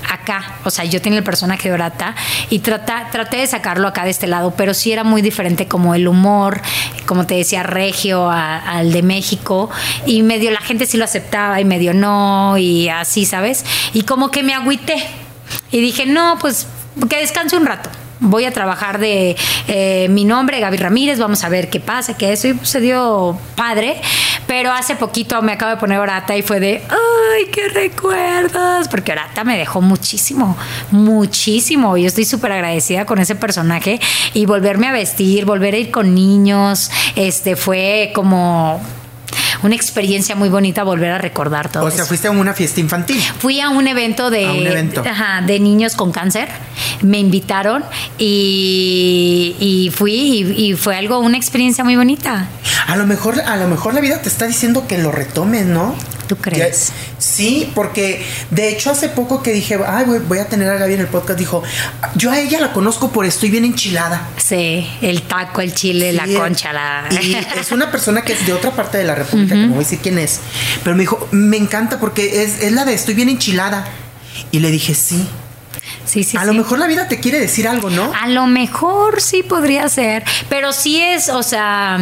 acá. 0.08 0.56
O 0.64 0.70
sea, 0.70 0.84
yo 0.84 1.00
tenía 1.00 1.18
el 1.18 1.24
personaje 1.24 1.68
de 1.68 1.74
Orata 1.74 2.14
y 2.50 2.60
trata, 2.60 3.08
traté 3.10 3.38
de 3.38 3.46
sacarlo 3.46 3.88
acá 3.88 4.04
de 4.04 4.10
este 4.10 4.26
lado, 4.26 4.54
pero 4.56 4.74
sí 4.74 4.92
era 4.92 5.04
muy 5.04 5.22
diferente 5.22 5.66
como 5.66 5.94
el 5.94 6.08
humor, 6.08 6.60
como 7.06 7.26
te 7.26 7.34
decía, 7.34 7.62
regio 7.62 8.30
al 8.30 8.92
de 8.92 9.02
México. 9.02 9.70
Y 10.06 10.22
medio 10.22 10.50
la 10.50 10.60
gente 10.60 10.86
sí 10.86 10.96
lo 10.96 11.04
aceptaba 11.04 11.60
y 11.60 11.64
medio 11.64 11.94
no 11.94 12.56
y 12.58 12.88
así, 12.88 13.24
¿sabes? 13.24 13.64
Y 13.92 14.02
como 14.02 14.30
que 14.30 14.42
me 14.42 14.54
agüité. 14.54 15.02
Y 15.70 15.80
dije, 15.80 16.06
no, 16.06 16.38
pues 16.40 16.66
que 17.08 17.18
descanse 17.18 17.56
un 17.56 17.66
rato. 17.66 17.90
Voy 18.20 18.44
a 18.44 18.52
trabajar 18.52 18.98
de 18.98 19.36
eh, 19.68 20.06
mi 20.08 20.24
nombre, 20.24 20.60
Gaby 20.60 20.76
Ramírez, 20.76 21.18
vamos 21.18 21.44
a 21.44 21.48
ver 21.48 21.68
qué 21.68 21.80
pasa, 21.80 22.16
que 22.16 22.32
eso 22.32 22.48
y 22.48 22.58
se 22.62 22.80
dio 22.80 23.38
padre. 23.56 24.00
Pero 24.46 24.72
hace 24.72 24.94
poquito 24.94 25.40
me 25.42 25.52
acabo 25.52 25.72
de 25.72 25.76
poner 25.78 25.98
Orata 25.98 26.36
y 26.36 26.42
fue 26.42 26.60
de, 26.60 26.82
ay, 26.88 27.46
qué 27.50 27.68
recuerdos, 27.68 28.88
porque 28.88 29.12
Orata 29.12 29.42
me 29.42 29.58
dejó 29.58 29.80
muchísimo, 29.80 30.56
muchísimo. 30.90 31.96
Yo 31.96 32.06
estoy 32.06 32.24
súper 32.24 32.52
agradecida 32.52 33.04
con 33.04 33.18
ese 33.18 33.34
personaje 33.34 34.00
y 34.32 34.46
volverme 34.46 34.88
a 34.88 34.92
vestir, 34.92 35.44
volver 35.44 35.74
a 35.74 35.78
ir 35.78 35.90
con 35.90 36.14
niños, 36.14 36.90
este 37.16 37.56
fue 37.56 38.12
como 38.14 38.80
una 39.64 39.74
experiencia 39.74 40.36
muy 40.36 40.48
bonita 40.48 40.82
volver 40.84 41.10
a 41.10 41.18
recordar 41.18 41.70
todo 41.70 41.84
O 41.84 41.90
sea, 41.90 42.00
eso. 42.00 42.06
fuiste 42.06 42.28
a 42.28 42.30
una 42.30 42.54
fiesta 42.54 42.80
infantil. 42.80 43.20
Fui 43.38 43.60
a 43.60 43.70
un 43.70 43.86
evento 43.88 44.30
de, 44.30 44.46
A 44.46 44.52
un 44.52 44.66
evento. 44.66 45.02
ajá, 45.04 45.42
de 45.44 45.58
niños 45.58 45.96
con 45.96 46.12
cáncer. 46.12 46.48
Me 47.02 47.18
invitaron 47.18 47.82
y, 48.18 49.56
y 49.58 49.90
fui 49.90 50.12
y, 50.14 50.66
y 50.70 50.74
fue 50.74 50.96
algo, 50.96 51.18
una 51.18 51.36
experiencia 51.36 51.82
muy 51.84 51.96
bonita. 51.96 52.46
A 52.86 52.96
lo 52.96 53.06
mejor, 53.06 53.40
a 53.40 53.56
lo 53.56 53.66
mejor 53.68 53.94
la 53.94 54.00
vida 54.00 54.20
te 54.20 54.28
está 54.28 54.46
diciendo 54.46 54.86
que 54.86 54.98
lo 54.98 55.10
retomes, 55.10 55.66
¿no? 55.66 55.94
¿Tú 56.26 56.36
crees? 56.36 56.88
Ya- 56.88 56.94
sí, 57.18 57.70
porque 57.74 58.24
de 58.50 58.68
hecho 58.70 58.90
hace 58.90 59.08
poco 59.08 59.42
que 59.42 59.52
dije, 59.52 59.78
ay, 59.86 60.04
voy, 60.06 60.18
voy 60.20 60.38
a 60.38 60.46
tener 60.46 60.68
a 60.70 60.76
Gaby 60.76 60.94
en 60.94 61.00
el 61.00 61.06
podcast, 61.08 61.38
dijo, 61.38 61.62
yo 62.14 62.30
a 62.30 62.38
ella 62.38 62.60
la 62.60 62.72
conozco 62.72 63.10
por 63.10 63.26
estoy 63.26 63.50
bien 63.50 63.64
enchilada. 63.64 64.28
Sí, 64.36 64.88
el 65.02 65.22
taco, 65.22 65.60
el 65.60 65.74
chile, 65.74 66.12
la 66.12 66.26
concha, 66.26 66.72
la... 66.72 67.08
Y 67.22 67.36
es 67.58 67.72
una 67.72 67.90
persona 67.90 68.22
que 68.22 68.32
es 68.32 68.46
de 68.46 68.52
otra 68.52 68.70
parte 68.72 68.98
de 68.98 69.04
la 69.04 69.14
República, 69.14 69.54
que 69.54 69.60
no 69.62 69.68
voy 69.68 69.76
a 69.76 69.78
decir 69.80 69.98
quién 70.02 70.18
es. 70.18 70.40
Pero 70.82 70.96
me 70.96 71.02
dijo, 71.02 71.28
me 71.30 71.56
encanta 71.56 71.98
porque 72.00 72.42
es, 72.42 72.62
es 72.62 72.72
la 72.72 72.84
de 72.84 72.94
estoy 72.94 73.14
bien 73.14 73.28
enchilada. 73.28 73.86
Y 74.50 74.60
le 74.60 74.70
dije, 74.70 74.94
sí. 74.94 75.26
Sí, 76.04 76.22
sí, 76.22 76.36
a 76.36 76.40
sí. 76.40 76.46
lo 76.46 76.54
mejor 76.54 76.78
la 76.78 76.86
vida 76.86 77.08
te 77.08 77.18
quiere 77.18 77.40
decir 77.40 77.66
algo, 77.66 77.90
¿no? 77.90 78.12
A 78.20 78.28
lo 78.28 78.46
mejor 78.46 79.20
sí 79.20 79.42
podría 79.42 79.88
ser, 79.88 80.22
pero 80.48 80.72
sí 80.72 81.00
es, 81.00 81.28
o 81.28 81.42
sea, 81.42 81.98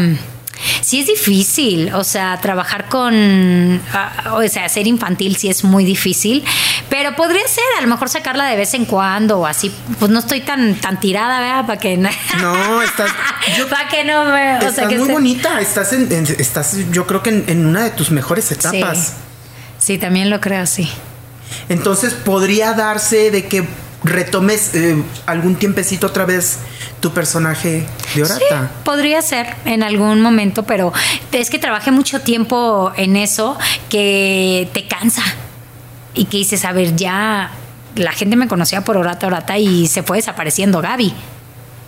sí 0.81 1.01
es 1.01 1.07
difícil, 1.07 1.93
o 1.95 2.05
sea, 2.05 2.39
trabajar 2.41 2.89
con, 2.89 3.81
ah, 3.93 4.35
o 4.35 4.49
sea, 4.49 4.69
ser 4.69 4.87
infantil 4.87 5.37
sí 5.37 5.49
es 5.49 5.65
muy 5.65 5.85
difícil, 5.85 6.45
pero 6.89 7.15
podría 7.17 7.47
ser, 7.49 7.65
a 7.79 7.81
lo 7.83 7.89
mejor 7.89 8.09
sacarla 8.09 8.47
de 8.47 8.57
vez 8.57 8.75
en 8.75 8.85
cuando 8.85 9.39
o 9.41 9.47
así, 9.47 9.73
pues 9.99 10.11
no 10.11 10.19
estoy 10.19 10.41
tan 10.43 10.75
tan 10.77 11.01
tirada, 11.01 11.41
¿verdad? 11.41 11.67
Para 11.67 11.79
que 11.81 11.97
no, 11.97 12.09
estás, 12.83 13.11
para 13.71 13.89
que 13.89 14.05
no 14.05 14.25
me, 14.27 14.55
o 14.55 14.59
estás 14.59 14.75
sea, 14.75 14.89
que 14.89 14.99
muy 14.99 15.09
bonita. 15.11 15.61
Estás, 15.61 15.93
en, 15.93 16.11
en- 16.13 16.27
estás, 16.39 16.77
yo 16.91 17.07
creo 17.07 17.23
que 17.23 17.31
en, 17.31 17.45
en 17.49 17.67
una 17.67 17.85
de 17.85 17.91
tus 17.91 18.11
mejores 18.11 18.51
etapas. 18.53 19.15
Sí, 19.79 19.99
también 19.99 20.31
lo 20.31 20.41
creo, 20.41 20.67
sí. 20.67 20.89
Entonces 21.69 22.15
podría 22.15 22.73
darse 22.75 23.31
de 23.31 23.47
que 23.47 23.67
retomes 24.05 24.75
eh, 24.75 25.03
algún 25.27 25.57
tiempecito 25.57 26.07
otra 26.09 26.25
vez 26.25 26.59
tu 27.01 27.13
personaje 27.13 27.87
de 28.15 28.25
Sí, 28.27 28.33
Orata. 28.33 28.71
podría 28.85 29.23
ser 29.23 29.55
en 29.65 29.83
algún 29.83 30.21
momento, 30.21 30.63
pero 30.65 30.93
es 31.33 31.51
que 31.51 31.59
trabajé 31.59 31.91
mucho 31.91 32.21
tiempo 32.21 32.93
en 32.97 33.17
eso 33.17 33.59
que 33.89 34.69
te 34.73 34.87
cansa 34.87 35.23
y 36.15 36.27
que 36.27 36.37
dices, 36.39 36.65
a 36.65 36.73
ver, 36.73 36.95
ya 36.97 37.51
la 37.97 38.13
gente 38.13 38.37
me 38.37 38.49
conocía 38.49 38.83
por 38.83 38.97
Orata, 38.97 39.27
Orata 39.27 39.59
y 39.59 39.87
se 39.89 40.03
fue 40.03 40.19
desapareciendo 40.19 40.81
Gaby 40.81 41.13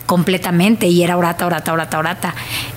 completamente 0.05 0.87
y 0.87 1.03
era 1.03 1.17
Orata, 1.17 1.45
Orata, 1.47 1.73
Orata, 1.73 1.97
Orata. 1.99 2.35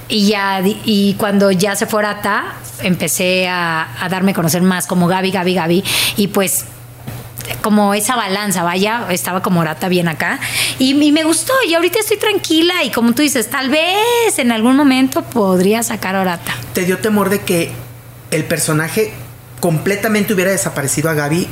Y 0.08 0.28
ya, 0.28 0.60
y 0.64 1.14
cuando 1.18 1.50
ya 1.50 1.76
se 1.76 1.86
fue 1.86 1.98
Orata, 2.00 2.54
empecé 2.80 3.48
a, 3.48 3.88
a 4.02 4.08
darme 4.08 4.30
a 4.30 4.34
conocer 4.34 4.62
más 4.62 4.86
como 4.86 5.06
Gaby, 5.08 5.30
Gaby, 5.30 5.54
Gaby 5.54 5.84
y 6.16 6.28
pues 6.28 6.64
como 7.62 7.94
esa 7.94 8.16
balanza, 8.16 8.62
vaya, 8.62 9.06
estaba 9.10 9.42
como 9.42 9.60
Orata 9.60 9.88
bien 9.88 10.08
acá 10.08 10.38
y, 10.78 11.00
y 11.02 11.12
me 11.12 11.24
gustó 11.24 11.52
y 11.66 11.74
ahorita 11.74 11.98
estoy 12.00 12.16
tranquila 12.18 12.82
y 12.84 12.90
como 12.90 13.12
tú 13.12 13.22
dices, 13.22 13.48
tal 13.50 13.68
vez 13.70 14.38
en 14.38 14.52
algún 14.52 14.76
momento 14.76 15.22
podría 15.22 15.82
sacar 15.82 16.16
Orata. 16.16 16.54
¿Te 16.72 16.84
dio 16.84 16.98
temor 16.98 17.28
de 17.30 17.40
que 17.40 17.70
el 18.30 18.44
personaje 18.44 19.12
completamente 19.60 20.32
hubiera 20.34 20.50
desaparecido 20.50 21.10
a 21.10 21.14
Gaby? 21.14 21.48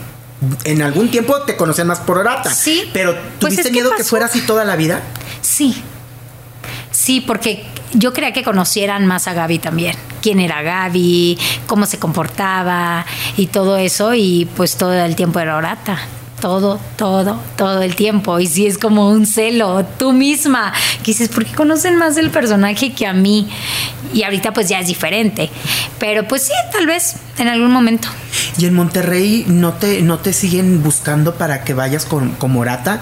En 0.65 0.83
algún 0.83 1.11
tiempo 1.11 1.41
te 1.43 1.57
conocían 1.57 1.87
más 1.87 2.01
por 2.01 2.19
Orata. 2.19 2.53
Sí. 2.53 2.91
Pero 2.93 3.13
Pues 3.15 3.55
¿tuviste 3.55 3.63
que 3.65 3.71
miedo 3.71 3.91
que 3.93 3.99
pasó. 3.99 4.11
fuera 4.11 4.27
así 4.27 4.43
toda 4.43 4.65
la 4.65 4.77
vida? 4.77 5.01
Sí, 5.41 5.83
sí, 6.91 7.21
porque 7.23 7.65
yo 7.93 8.13
quería 8.13 8.33
que 8.33 8.43
conocieran 8.43 9.07
más 9.07 9.29
a 9.29 9.35
Gaby 9.35 9.59
también. 9.59 9.97
Quién 10.23 10.41
era 10.41 10.63
Gaby, 10.63 11.39
cómo 11.67 11.87
se 11.87 11.99
comportaba 11.99 13.07
y 13.37 13.47
todo 13.47 13.77
eso. 13.77 14.15
Y 14.15 14.49
pues 14.57 14.77
todo 14.77 14.93
el 14.93 15.17
tiempo 15.17 15.41
era 15.41 15.57
Orata. 15.57 15.99
Todo, 16.47 16.79
todo, 16.95 17.41
todo 17.57 17.83
el 17.83 17.97
tiempo. 17.97 18.39
Y 18.39 18.47
sí 18.47 18.69
es 18.69 18.79
como 18.79 19.11
un 19.11 19.27
celo, 19.27 19.85
tú 19.99 20.13
misma. 20.13 20.73
Que 20.99 21.07
dices, 21.11 21.29
¿por 21.29 21.45
qué 21.45 21.53
conocen 21.57 21.97
más 21.97 22.15
del 22.15 22.31
personaje 22.31 22.93
que 22.93 23.05
a 23.05 23.13
mí? 23.13 23.49
Y 24.15 24.23
ahorita 24.23 24.53
pues 24.53 24.69
ya 24.69 24.79
es 24.79 24.87
diferente. 24.87 25.51
Pero 25.99 26.29
pues 26.29 26.45
sí, 26.45 26.53
tal 26.71 26.87
vez 26.87 27.17
en 27.39 27.49
algún 27.49 27.73
momento. 27.73 28.07
¿Y 28.59 28.67
en 28.67 28.75
Monterrey 28.75 29.45
no 29.49 29.73
te, 29.73 30.03
no 30.03 30.19
te 30.21 30.33
siguen 30.33 30.85
buscando 30.85 31.35
para 31.35 31.65
que 31.65 31.75
vayas 31.75 32.07
con, 32.07 32.31
como 32.37 32.61
Orata? 32.61 33.01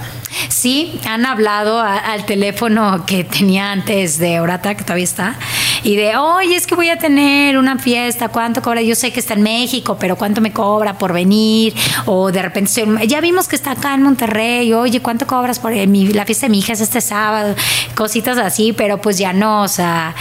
Sí, 0.49 0.99
han 1.07 1.26
hablado 1.26 1.80
a- 1.80 1.99
al 1.99 2.24
teléfono 2.24 3.05
que 3.07 3.24
tenía 3.24 3.72
antes 3.72 4.16
de 4.18 4.40
Orata, 4.40 4.74
que 4.74 4.84
todavía 4.84 5.05
está, 5.05 5.36
y 5.85 5.97
de, 5.97 6.16
oye, 6.16 6.57
es 6.57 6.66
que 6.66 6.74
voy 6.74 6.89
a 6.89 6.99
tener 6.99 7.59
una 7.59 7.78
fiesta, 7.78 8.28
¿cuánto 8.28 8.62
cobra? 8.62 8.80
Yo 8.80 8.95
sé 8.95 9.12
que 9.12 9.20
está 9.20 9.35
en 9.35 9.43
México, 9.43 9.99
pero 10.01 10.16
¿cuánto 10.16 10.41
me 10.41 10.51
cobra 10.51 10.97
por 10.97 11.12
venir? 11.12 11.74
O 12.07 12.32
de 12.32 12.41
repente, 12.41 12.72
ya 13.07 13.20
vimos 13.20 13.49
que 13.49 13.55
está 13.55 13.72
acá 13.72 13.95
en 13.95 14.03
Monterrey, 14.03 14.72
oye, 14.72 15.01
¿cuánto 15.01 15.26
cobras 15.26 15.59
por 15.59 15.72
eh, 15.74 15.87
la 15.87 16.24
fiesta 16.24 16.47
de 16.47 16.51
mi 16.51 16.61
hija 16.61 16.72
es 16.72 16.80
este 16.80 17.03
sábado? 17.03 17.55
Cositas 17.95 18.39
así, 18.39 18.72
pero 18.72 18.99
pues 18.99 19.18
ya 19.18 19.35
no, 19.35 19.62
o 19.62 19.68
sea 19.68 20.14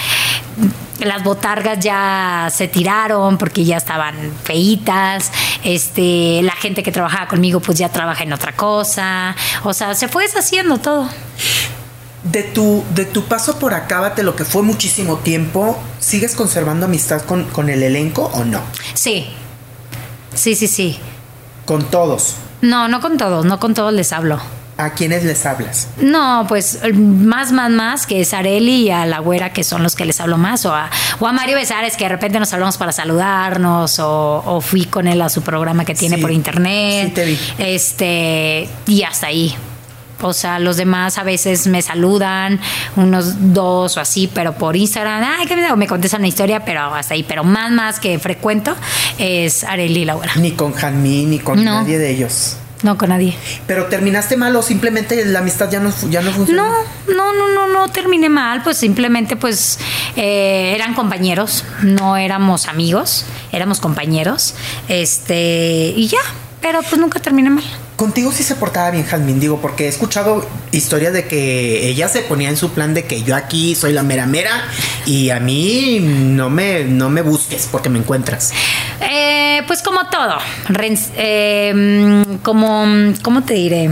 las 1.00 1.24
botargas 1.24 1.80
ya 1.80 2.50
se 2.52 2.68
tiraron 2.68 3.38
porque 3.38 3.66
ya 3.66 3.78
estaban 3.78 4.16
feitas. 4.44 5.32
Este, 5.64 6.42
la 6.44 6.54
gente 6.54 6.84
que 6.84 6.92
trabajaba 6.92 7.28
conmigo 7.28 7.60
pues 7.60 7.78
ya 7.78 7.90
trabaja 7.90 8.24
en 8.24 8.34
otra 8.34 8.54
cosa. 8.54 9.36
O 9.64 9.74
sea, 9.74 9.96
se 9.96 10.08
fue 10.08 10.24
deshaciendo 10.24 10.78
todo. 10.78 11.10
De 12.24 12.44
tu, 12.44 12.84
de 12.96 13.04
tu 13.06 13.26
paso 13.26 13.60
por 13.60 13.74
Acábate, 13.74 14.24
lo 14.24 14.36
que 14.36 14.46
fue 14.46 14.62
muchísimo 14.64 15.18
tiempo, 15.18 15.78
¿sigues 16.00 16.36
conservando 16.36 16.86
amistad 16.86 17.22
con, 17.24 17.44
con 17.46 17.70
el 17.70 17.84
elenco 17.84 18.32
o 18.34 18.46
no? 18.46 18.62
Sí. 18.94 19.28
Sí, 20.34 20.56
sí, 20.56 20.68
sí. 20.68 21.00
Con 21.66 21.84
todos. 21.84 22.36
No, 22.62 22.88
no 22.88 23.02
con 23.02 23.18
todos, 23.18 23.46
no 23.46 23.60
con 23.60 23.74
todos 23.74 23.92
les 23.94 24.14
hablo. 24.14 24.40
¿A 24.78 24.92
quiénes 24.94 25.24
les 25.24 25.46
hablas? 25.46 25.88
No, 25.98 26.46
pues 26.48 26.80
más, 26.96 27.52
más, 27.52 27.70
más 27.70 28.08
que 28.08 28.22
es 28.22 28.34
Areli 28.34 28.88
y 28.88 28.90
a 28.90 29.06
la 29.06 29.20
güera 29.20 29.54
que 29.54 29.64
son 29.64 29.84
los 29.84 29.96
que 29.96 30.04
les 30.06 30.20
hablo 30.20 30.38
más, 30.38 30.66
o 30.66 30.74
a, 30.74 30.90
o 31.20 31.28
a 31.28 31.32
Mario 31.32 31.58
Besares 31.58 31.96
que 31.96 32.06
de 32.06 32.10
repente 32.10 32.40
nos 32.40 32.52
hablamos 32.54 32.78
para 32.78 32.92
saludarnos, 32.92 34.00
o, 34.00 34.42
o 34.46 34.62
fui 34.62 34.86
con 34.86 35.08
él 35.08 35.22
a 35.22 35.30
su 35.30 35.42
programa 35.44 35.86
que 35.86 35.94
tiene 35.94 36.16
Sí, 36.16 36.22
por 36.22 36.32
internet. 36.32 37.08
sí 37.10 37.14
te 37.14 37.26
vi. 37.26 37.38
Este, 37.60 38.70
y 38.88 39.04
hasta 39.04 39.28
ahí. 39.28 39.54
O 40.22 40.34
sea, 40.34 40.60
los 40.60 40.78
demás 40.78 41.18
a 41.18 41.24
veces 41.24 41.68
me 41.68 41.82
saludan, 41.82 42.60
unos 42.96 43.54
dos 43.54 43.98
o 43.98 44.00
así, 44.00 44.30
pero 44.34 44.54
por 44.54 44.76
Instagram, 44.76 45.24
ay, 45.40 45.46
qué 45.48 45.56
video, 45.56 45.76
me 45.76 45.88
contestan 45.88 46.22
una 46.22 46.28
historia, 46.30 46.64
pero 46.64 46.94
hasta 46.94 47.14
ahí. 47.14 47.24
Pero 47.24 47.44
más, 47.44 47.72
más 47.72 48.00
que 48.00 48.18
frecuento 48.20 48.76
es 49.18 49.64
Areli 49.66 50.02
y 50.02 50.06
la 50.06 50.14
güera. 50.14 50.34
Ni 50.36 50.52
con 50.52 50.74
Janmín, 50.74 51.30
ni 51.32 51.40
con 51.40 51.64
No. 51.64 51.82
nadie 51.82 51.98
de 51.98 52.10
ellos. 52.12 52.58
No 52.84 52.98
con 52.98 53.10
nadie. 53.10 53.34
Pero 53.66 53.86
terminaste 53.86 54.36
mal 54.36 54.54
o 54.58 54.62
simplemente 54.62 55.24
la 55.26 55.40
amistad 55.40 55.72
ya 55.72 55.80
no, 55.80 55.94
ya 56.10 56.22
no 56.22 56.32
funcionó. 56.32 56.64
No, 56.66 57.14
no, 57.16 57.34
no, 57.34 57.48
no, 57.56 57.68
no 57.74 57.88
terminé 57.90 58.28
mal, 58.28 58.62
pues 58.62 58.78
simplemente 58.78 59.38
pues 59.38 59.80
eh, 60.18 60.74
eran 60.76 60.94
compañeros, 60.94 61.64
no 61.82 62.18
éramos 62.18 62.68
amigos, 62.68 63.26
éramos 63.54 63.80
compañeros, 63.80 64.54
este, 64.90 65.94
y 65.96 66.08
ya, 66.08 66.20
pero 66.62 66.82
pues 66.82 67.00
nunca 67.00 67.20
terminé 67.22 67.50
mal. 67.50 67.64
Contigo 68.04 68.34
sí 68.34 68.44
se 68.44 68.56
portaba 68.56 68.92
bien 68.92 69.06
Jazmín, 69.06 69.40
digo, 69.40 69.62
porque 69.62 69.86
he 69.86 69.88
escuchado 69.88 70.46
historias 70.72 71.14
de 71.14 71.26
que 71.26 71.88
ella 71.88 72.10
se 72.10 72.20
ponía 72.20 72.50
en 72.50 72.58
su 72.58 72.72
plan 72.72 72.94
de 72.94 73.06
que 73.06 73.24
yo 73.24 73.34
aquí 73.34 73.76
soy 73.76 73.94
la 73.94 74.04
mera 74.04 74.26
mera 74.26 74.52
y 75.06 75.30
a 75.30 75.40
mí 75.40 76.00
no 76.02 76.50
me, 76.50 76.84
no 76.84 77.10
me 77.10 77.22
busques 77.22 77.70
porque 77.72 77.88
me 77.88 78.00
encuentras. 78.00 78.52
Eh, 79.00 79.62
pues 79.68 79.82
como 79.82 80.10
todo, 80.10 80.36
eh, 81.16 82.26
como, 82.42 82.86
¿cómo 83.22 83.44
te 83.44 83.54
diré? 83.54 83.92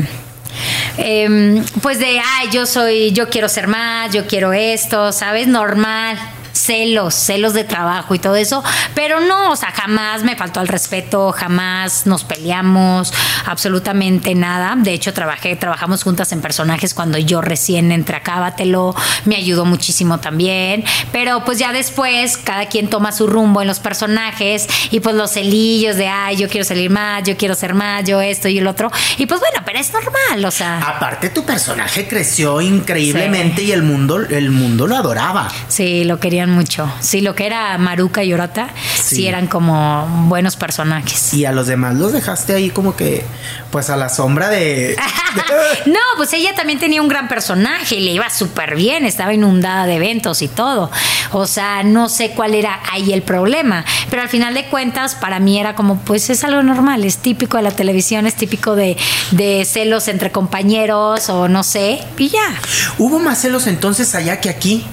Eh, 0.98 1.64
pues 1.82 2.00
de, 2.00 2.20
ay, 2.20 2.50
yo 2.52 2.66
soy, 2.66 3.14
yo 3.14 3.30
quiero 3.30 3.48
ser 3.48 3.70
más, 3.70 4.12
yo 4.12 4.28
quiero 4.28 4.52
esto, 4.52 5.14
¿sabes? 5.14 5.48
Normal. 5.48 6.18
Celos, 6.54 7.16
celos 7.16 7.54
de 7.54 7.64
trabajo 7.64 8.14
y 8.16 8.20
todo 8.20 8.36
eso, 8.36 8.64
pero 8.94 9.20
no, 9.20 9.52
o 9.52 9.56
sea, 9.56 9.72
jamás 9.72 10.24
me 10.24 10.36
faltó 10.36 10.60
al 10.60 10.68
respeto, 10.68 11.32
jamás 11.32 12.06
nos 12.06 12.24
peleamos, 12.24 13.14
absolutamente 13.46 14.36
nada. 14.36 14.76
De 14.78 14.94
hecho, 14.94 15.14
trabajé, 15.14 15.56
trabajamos 15.56 16.04
juntas 16.04 16.32
en 16.32 16.42
personajes 16.42 16.94
cuando 16.94 17.18
yo 17.18 17.42
recién 17.42 17.92
entré 17.92 18.18
a 18.18 18.22
Cábatelo, 18.24 18.96
me 19.26 19.36
ayudó 19.36 19.66
muchísimo 19.66 20.20
también, 20.20 20.84
pero 21.12 21.44
pues 21.46 21.58
ya 21.60 21.72
después 21.74 22.38
cada 22.38 22.66
quien 22.68 22.90
toma 22.90 23.12
su 23.12 23.28
rumbo 23.28 23.62
en 23.62 23.68
los 23.68 23.80
personajes 23.80 24.68
y 24.92 25.00
pues 25.00 25.16
los 25.16 25.32
celillos 25.32 25.96
de, 25.96 26.08
ay, 26.08 26.38
yo 26.38 26.50
quiero 26.50 26.66
salir 26.66 26.90
más, 26.90 27.24
yo 27.24 27.38
quiero 27.38 27.56
ser 27.56 27.74
más, 27.74 28.04
yo 28.06 28.22
esto 28.22 28.48
y 28.48 28.58
el 28.58 28.68
otro, 28.68 28.92
y 29.18 29.26
pues 29.26 29.40
bueno, 29.40 29.62
pero 29.66 29.80
es 29.80 29.92
normal, 29.94 30.46
o 30.46 30.52
sea, 30.52 30.80
Aparte 30.82 31.30
tu 31.30 31.46
personaje 31.46 32.08
creció 32.08 32.62
increíblemente 32.62 33.64
y 33.64 33.72
el 33.72 33.84
mundo, 33.84 34.20
el 34.20 34.52
mundo 34.52 34.88
lo 34.88 34.96
adoraba. 34.96 35.50
sí, 35.68 36.04
lo 36.04 36.20
querían 36.42 36.56
mucho. 36.56 36.92
Sí, 37.02 37.22
lo 37.22 37.36
que 37.36 37.46
era 37.46 37.78
Maruca 37.78 38.24
y 38.24 38.34
Orota, 38.34 38.70
sí, 38.96 39.16
Sí. 39.18 39.28
eran 39.28 39.48
como 39.48 40.08
buenos 40.28 40.56
personajes. 40.56 41.34
Y 41.34 41.46
a 41.46 41.52
los 41.52 41.68
demás 41.68 41.96
los 41.96 42.14
dejaste 42.14 42.54
ahí 42.54 42.70
como 42.70 42.96
que, 42.96 43.24
pues 43.72 43.90
a 43.90 43.98
la 43.98 44.10
sombra 44.10 44.50
de... 44.50 44.96
no, 45.86 46.00
pues 46.18 46.34
ella 46.34 46.54
también 46.56 46.80
tenía 46.80 47.02
un 47.02 47.08
gran 47.08 47.28
personaje 47.28 47.96
y 47.96 48.00
le 48.02 48.12
iba 48.12 48.30
súper 48.30 48.76
bien, 48.76 49.06
estaba 49.06 49.34
inundada 49.34 49.86
de 49.86 49.96
eventos 49.96 50.42
y 50.42 50.48
todo. 50.48 50.90
O 51.32 51.46
sea, 51.48 51.84
no 51.84 52.10
sé 52.10 52.32
cuál 52.32 52.56
era 52.56 52.80
ahí 52.92 53.14
el 53.14 53.22
problema, 53.22 53.86
pero 54.10 54.22
al 54.22 54.30
final 54.30 54.54
de 54.54 54.66
cuentas 54.66 55.16
para 55.16 55.40
mí 55.40 55.60
era 55.60 55.76
como, 55.76 55.98
pues 56.00 56.30
es 56.30 56.44
algo 56.44 56.64
normal, 56.64 57.04
es 57.04 57.18
típico 57.18 57.58
de 57.58 57.64
la 57.64 57.72
televisión, 57.72 58.26
es 58.26 58.36
típico 58.36 58.76
de, 58.76 58.98
de 59.32 59.66
celos 59.66 60.08
entre 60.08 60.32
compañeros 60.32 61.30
o 61.30 61.48
no 61.48 61.64
sé, 61.64 62.02
y 62.18 62.30
ya. 62.30 62.56
Hubo 62.98 63.20
más 63.20 63.40
celos 63.42 63.68
entonces 63.68 64.16
allá 64.16 64.40
que 64.42 64.50
aquí, 64.50 64.86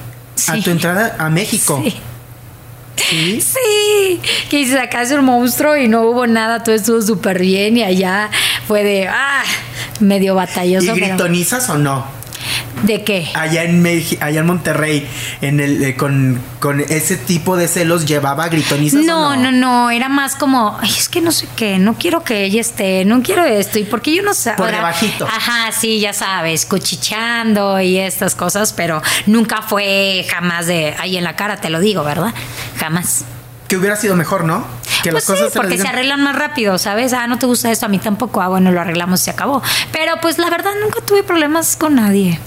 a 0.48 0.60
tu 0.60 0.70
entrada 0.70 1.16
a 1.18 1.28
México. 1.30 1.80
Sí. 1.84 1.94
¿Sí? 2.96 3.40
Sí, 3.40 4.20
que 4.50 4.56
dices, 4.58 4.78
acá 4.80 5.02
es 5.02 5.12
un 5.12 5.24
monstruo 5.24 5.76
y 5.76 5.86
no 5.88 6.02
hubo 6.02 6.26
nada, 6.26 6.62
todo 6.62 6.74
estuvo 6.74 7.00
súper 7.00 7.38
bien 7.40 7.76
y 7.76 7.84
allá 7.84 8.28
fue 8.66 8.82
de, 8.82 9.06
ah, 9.08 9.42
medio 10.00 10.32
¿Y 10.32 10.36
batalloso. 10.36 10.92
pero- 10.94 11.06
gritonizas 11.06 11.68
o 11.70 11.78
no? 11.78 12.04
¿De 12.82 13.02
qué? 13.02 13.28
Allá 13.34 13.64
en, 13.64 13.82
Meji- 13.82 14.18
allá 14.20 14.40
en 14.40 14.46
Monterrey, 14.46 15.08
en 15.40 15.60
el, 15.60 15.82
eh, 15.82 15.96
con, 15.96 16.40
con 16.60 16.80
ese 16.80 17.16
tipo 17.16 17.56
de 17.56 17.66
celos, 17.68 18.06
¿llevaba 18.06 18.48
gritonizas 18.48 19.02
No, 19.04 19.30
o 19.30 19.36
no, 19.36 19.50
no, 19.50 19.90
era 19.90 20.08
más 20.08 20.36
como, 20.36 20.78
ay, 20.80 20.90
es 20.96 21.08
que 21.08 21.20
no 21.20 21.32
sé 21.32 21.48
qué, 21.56 21.78
no 21.78 21.94
quiero 21.94 22.22
que 22.22 22.44
ella 22.44 22.60
esté, 22.60 23.04
no 23.04 23.22
quiero 23.22 23.44
esto, 23.44 23.78
y 23.78 23.84
porque 23.84 24.14
yo 24.14 24.22
no 24.22 24.32
sé. 24.34 24.52
Por 24.56 24.70
debajito. 24.70 25.26
Ajá, 25.26 25.72
sí, 25.72 25.98
ya 26.00 26.12
sabes, 26.12 26.66
cuchicheando 26.66 27.80
y 27.80 27.98
estas 27.98 28.34
cosas, 28.34 28.72
pero 28.72 29.02
nunca 29.26 29.62
fue 29.62 30.24
jamás 30.30 30.66
de 30.66 30.94
ahí 30.98 31.16
en 31.16 31.24
la 31.24 31.34
cara, 31.36 31.56
te 31.60 31.70
lo 31.70 31.80
digo, 31.80 32.04
¿verdad? 32.04 32.32
Jamás. 32.78 33.24
Que 33.66 33.76
hubiera 33.76 33.96
sido 33.96 34.16
mejor, 34.16 34.44
¿no? 34.44 34.64
Que 35.02 35.10
Pues 35.10 35.24
sí, 35.24 35.34
se 35.36 35.50
porque 35.50 35.76
se 35.78 35.86
arreglan 35.86 36.22
más 36.22 36.34
rápido, 36.36 36.78
¿sabes? 36.78 37.12
Ah, 37.12 37.26
no 37.26 37.38
te 37.38 37.44
gusta 37.46 37.70
esto, 37.70 37.84
a 37.86 37.88
mí 37.90 37.98
tampoco. 37.98 38.40
Ah, 38.40 38.48
bueno, 38.48 38.70
lo 38.72 38.80
arreglamos 38.80 39.20
y 39.20 39.24
se 39.24 39.30
acabó. 39.30 39.62
Pero 39.92 40.14
pues 40.22 40.38
la 40.38 40.48
verdad 40.48 40.70
nunca 40.82 41.00
tuve 41.02 41.22
problemas 41.22 41.76
con 41.76 41.94
nadie. 41.96 42.38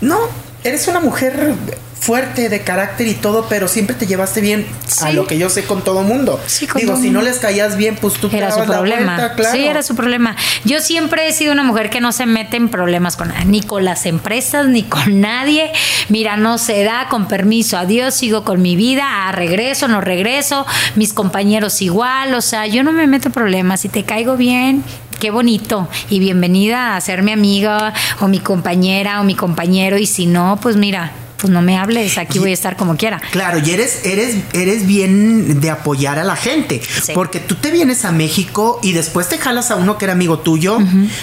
No, 0.00 0.18
eres 0.64 0.88
una 0.88 1.00
mujer 1.00 1.54
fuerte 2.00 2.48
de 2.48 2.62
carácter 2.62 3.06
y 3.06 3.14
todo, 3.14 3.46
pero 3.48 3.68
siempre 3.68 3.94
te 3.94 4.06
llevaste 4.06 4.40
bien 4.40 4.66
a 5.02 5.12
lo 5.12 5.26
que 5.26 5.36
yo 5.36 5.50
sé 5.50 5.64
con 5.64 5.84
todo 5.84 6.02
mundo. 6.02 6.40
Sí, 6.46 6.66
con 6.66 6.80
Digo, 6.80 6.94
todo 6.94 7.02
si 7.02 7.10
no 7.10 7.20
les 7.20 7.38
caías 7.38 7.76
bien, 7.76 7.96
pues 8.00 8.14
tú 8.14 8.30
te 8.30 8.38
Era 8.38 8.50
su 8.50 8.64
problema. 8.64 9.16
vuelta, 9.16 9.34
claro. 9.34 9.54
Sí, 9.54 9.66
era 9.66 9.82
su 9.82 9.94
problema. 9.94 10.34
Yo 10.64 10.80
siempre 10.80 11.28
he 11.28 11.32
sido 11.32 11.52
una 11.52 11.62
mujer 11.62 11.90
que 11.90 12.00
no 12.00 12.12
se 12.12 12.24
mete 12.24 12.56
en 12.56 12.70
problemas 12.70 13.16
con 13.16 13.32
ni 13.46 13.62
con 13.62 13.84
las 13.84 14.06
empresas, 14.06 14.66
ni 14.66 14.82
con 14.82 15.20
nadie. 15.20 15.70
Mira, 16.08 16.38
no 16.38 16.56
se 16.56 16.82
da, 16.84 17.08
con 17.10 17.28
permiso, 17.28 17.76
adiós, 17.76 18.14
sigo 18.14 18.44
con 18.44 18.62
mi 18.62 18.76
vida, 18.76 19.04
ah, 19.28 19.32
regreso, 19.32 19.86
no 19.86 20.00
regreso, 20.00 20.66
mis 20.96 21.12
compañeros 21.12 21.82
igual, 21.82 22.34
o 22.34 22.40
sea, 22.40 22.66
yo 22.66 22.82
no 22.82 22.92
me 22.92 23.06
meto 23.06 23.28
en 23.28 23.32
problemas. 23.32 23.82
Si 23.82 23.90
te 23.90 24.04
caigo 24.04 24.36
bien, 24.38 24.82
qué 25.20 25.30
bonito 25.30 25.86
y 26.08 26.18
bienvenida 26.18 26.96
a 26.96 27.00
ser 27.00 27.22
mi 27.22 27.30
amiga 27.30 27.92
o 28.20 28.26
mi 28.26 28.40
compañera 28.40 29.20
o 29.20 29.24
mi 29.24 29.34
compañero 29.34 29.98
y 29.98 30.06
si 30.06 30.24
no, 30.26 30.58
pues 30.60 30.76
mira, 30.76 31.12
pues 31.36 31.52
no 31.52 31.60
me 31.60 31.76
hables, 31.78 32.16
aquí 32.18 32.38
voy 32.38 32.50
a 32.50 32.54
estar 32.54 32.74
como 32.76 32.96
quiera. 32.96 33.20
Claro, 33.30 33.58
y 33.58 33.70
eres, 33.70 34.04
eres, 34.06 34.36
eres 34.54 34.86
bien 34.86 35.60
de 35.60 35.70
apoyar 35.70 36.18
a 36.18 36.24
la 36.24 36.36
gente. 36.36 36.80
Sí. 37.02 37.12
Porque 37.14 37.38
tú 37.38 37.54
te 37.54 37.70
vienes 37.70 38.04
a 38.04 38.12
México 38.12 38.80
y 38.82 38.92
después 38.92 39.28
te 39.28 39.36
jalas 39.38 39.70
a 39.70 39.76
uno 39.76 39.98
que 39.98 40.06
era 40.06 40.12
amigo 40.12 40.38
tuyo. 40.40 40.78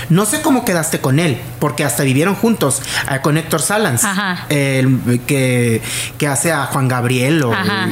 No 0.10 0.26
sé 0.26 0.41
cómo 0.41 0.64
quedaste 0.64 1.00
con 1.02 1.20
él, 1.20 1.39
porque 1.60 1.84
hasta 1.84 2.04
vivieron 2.04 2.36
juntos, 2.36 2.82
eh, 3.12 3.20
con 3.22 3.38
Héctor 3.38 3.62
Salans, 3.62 4.04
Ajá. 4.04 4.45
el 4.50 5.22
que, 5.26 5.82
que 6.20 6.28
hace 6.28 6.52
a 6.52 6.66
Juan 6.68 6.88
Gabriel 6.88 7.43
o 7.43 7.52
Ajá. 7.52 7.89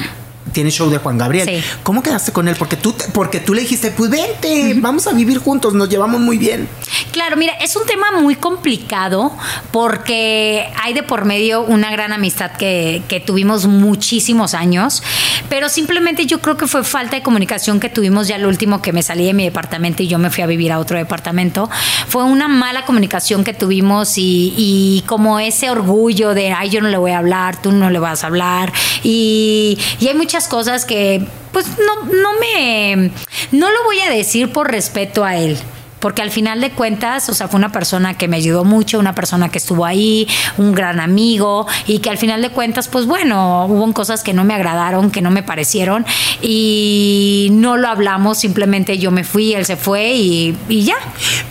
Tiene 0.56 0.72
show 0.72 0.89
de 0.89 0.99
Juan 0.99 1.18
Gabriel. 1.18 1.45
Sí. 1.45 1.62
¿Cómo 1.84 2.01
quedaste 2.01 2.32
con 2.32 2.47
él? 2.47 2.56
Porque 2.58 2.78
tú, 2.78 2.95
porque 3.14 3.41
tú 3.41 3.53
le 3.53 3.62
dijiste, 3.62 3.91
pues 3.91 4.10
vente, 4.10 4.74
vamos 4.78 5.06
a 5.06 5.12
vivir 5.12 5.38
juntos, 5.38 5.74
nos 5.74 5.89
llevamos 5.89 6.22
muy 6.22 6.38
bien. 6.38 6.70
Claro, 7.12 7.36
mira, 7.36 7.53
es 7.60 7.76
un 7.76 7.86
tema 7.86 8.08
muy 8.22 8.36
complicado 8.36 9.34
porque 9.72 10.66
hay 10.82 10.93
de 10.93 11.03
por 11.03 11.26
medio 11.26 11.62
una 11.62 11.91
gran 11.91 12.14
amistad 12.14 12.53
que, 12.53 13.03
que 13.10 13.20
tuvimos 13.20 13.68
muchísimos 13.68 14.53
años, 14.53 15.03
pero 15.49 15.68
simplemente 15.68 16.26
yo 16.26 16.39
creo 16.39 16.56
que 16.56 16.68
fue 16.68 16.86
falta 16.86 17.18
de 17.18 17.22
comunicación 17.22 17.82
que 17.82 17.89
tuvimos 17.89 18.30
ya 18.30 18.38
el 18.38 18.45
último 18.45 18.82
que 18.82 18.93
me 18.93 19.03
salí 19.03 19.26
de 19.26 19.34
mi 19.34 19.43
departamento 19.43 20.03
y 20.03 20.08
yo 20.08 20.20
me 20.20 20.30
fui 20.30 20.41
a 20.41 20.47
vivir 20.47 20.72
a 20.72 20.80
otro 20.80 20.97
departamento. 20.97 21.70
Fue 22.08 22.24
una 22.24 22.47
mala 22.47 22.86
comunicación 22.86 23.43
que 23.43 23.53
tuvimos 23.53 24.18
y, 24.18 24.53
y 24.56 25.03
como 25.06 25.38
ese 25.41 25.70
orgullo 25.70 26.34
de, 26.34 26.53
ay, 26.53 26.70
yo 26.70 26.80
no 26.80 26.88
le 26.88 26.97
voy 26.97 27.12
a 27.12 27.18
hablar, 27.18 27.62
tú 27.62 27.74
no 27.74 27.89
le 27.89 27.99
vas 27.99 28.24
a 28.24 28.28
hablar. 28.28 28.72
Y, 29.03 29.78
y 29.99 30.08
hay 30.08 30.14
muchas 30.14 30.45
cosas 30.48 30.86
que, 30.86 31.26
pues, 31.52 31.68
no, 31.80 32.06
no 32.14 32.34
me... 32.39 33.12
No 33.52 33.72
lo 33.72 33.84
voy 33.84 34.00
a 34.02 34.10
decir 34.10 34.52
por 34.52 34.72
respeto 34.72 35.24
a 35.24 35.38
él 35.38 35.58
porque 36.06 36.22
al 36.22 36.30
final 36.30 36.62
de 36.62 36.70
cuentas, 36.70 37.30
o 37.30 37.34
sea, 37.34 37.47
fue 37.47 37.58
una 37.58 37.72
persona 37.72 38.16
que 38.16 38.28
me 38.28 38.38
ayudó 38.38 38.64
mucho, 38.64 38.99
una 38.99 39.16
persona 39.16 39.49
que 39.49 39.58
estuvo 39.58 39.88
ahí, 39.88 40.28
un 40.56 40.72
gran 40.72 40.99
amigo, 40.99 41.66
y 41.88 41.97
que 41.97 42.12
al 42.12 42.20
final 42.20 42.43
de 42.43 42.51
cuentas, 42.51 42.88
pues 42.88 43.08
bueno, 43.08 43.66
hubo 43.66 43.91
cosas 43.91 44.22
que 44.22 44.32
no 44.32 44.43
me 44.43 44.53
agradaron, 44.53 45.10
que 45.10 45.24
no 45.24 45.32
me 45.32 45.41
parecieron, 45.41 46.06
y 46.43 47.47
no 47.53 47.76
lo 47.78 47.88
hablamos, 47.88 48.38
simplemente 48.38 48.99
yo 48.99 49.10
me 49.10 49.24
fui, 49.24 49.56
él 49.56 49.66
se 49.66 49.78
fue 49.78 50.14
y, 50.14 50.56
ya. 50.70 50.93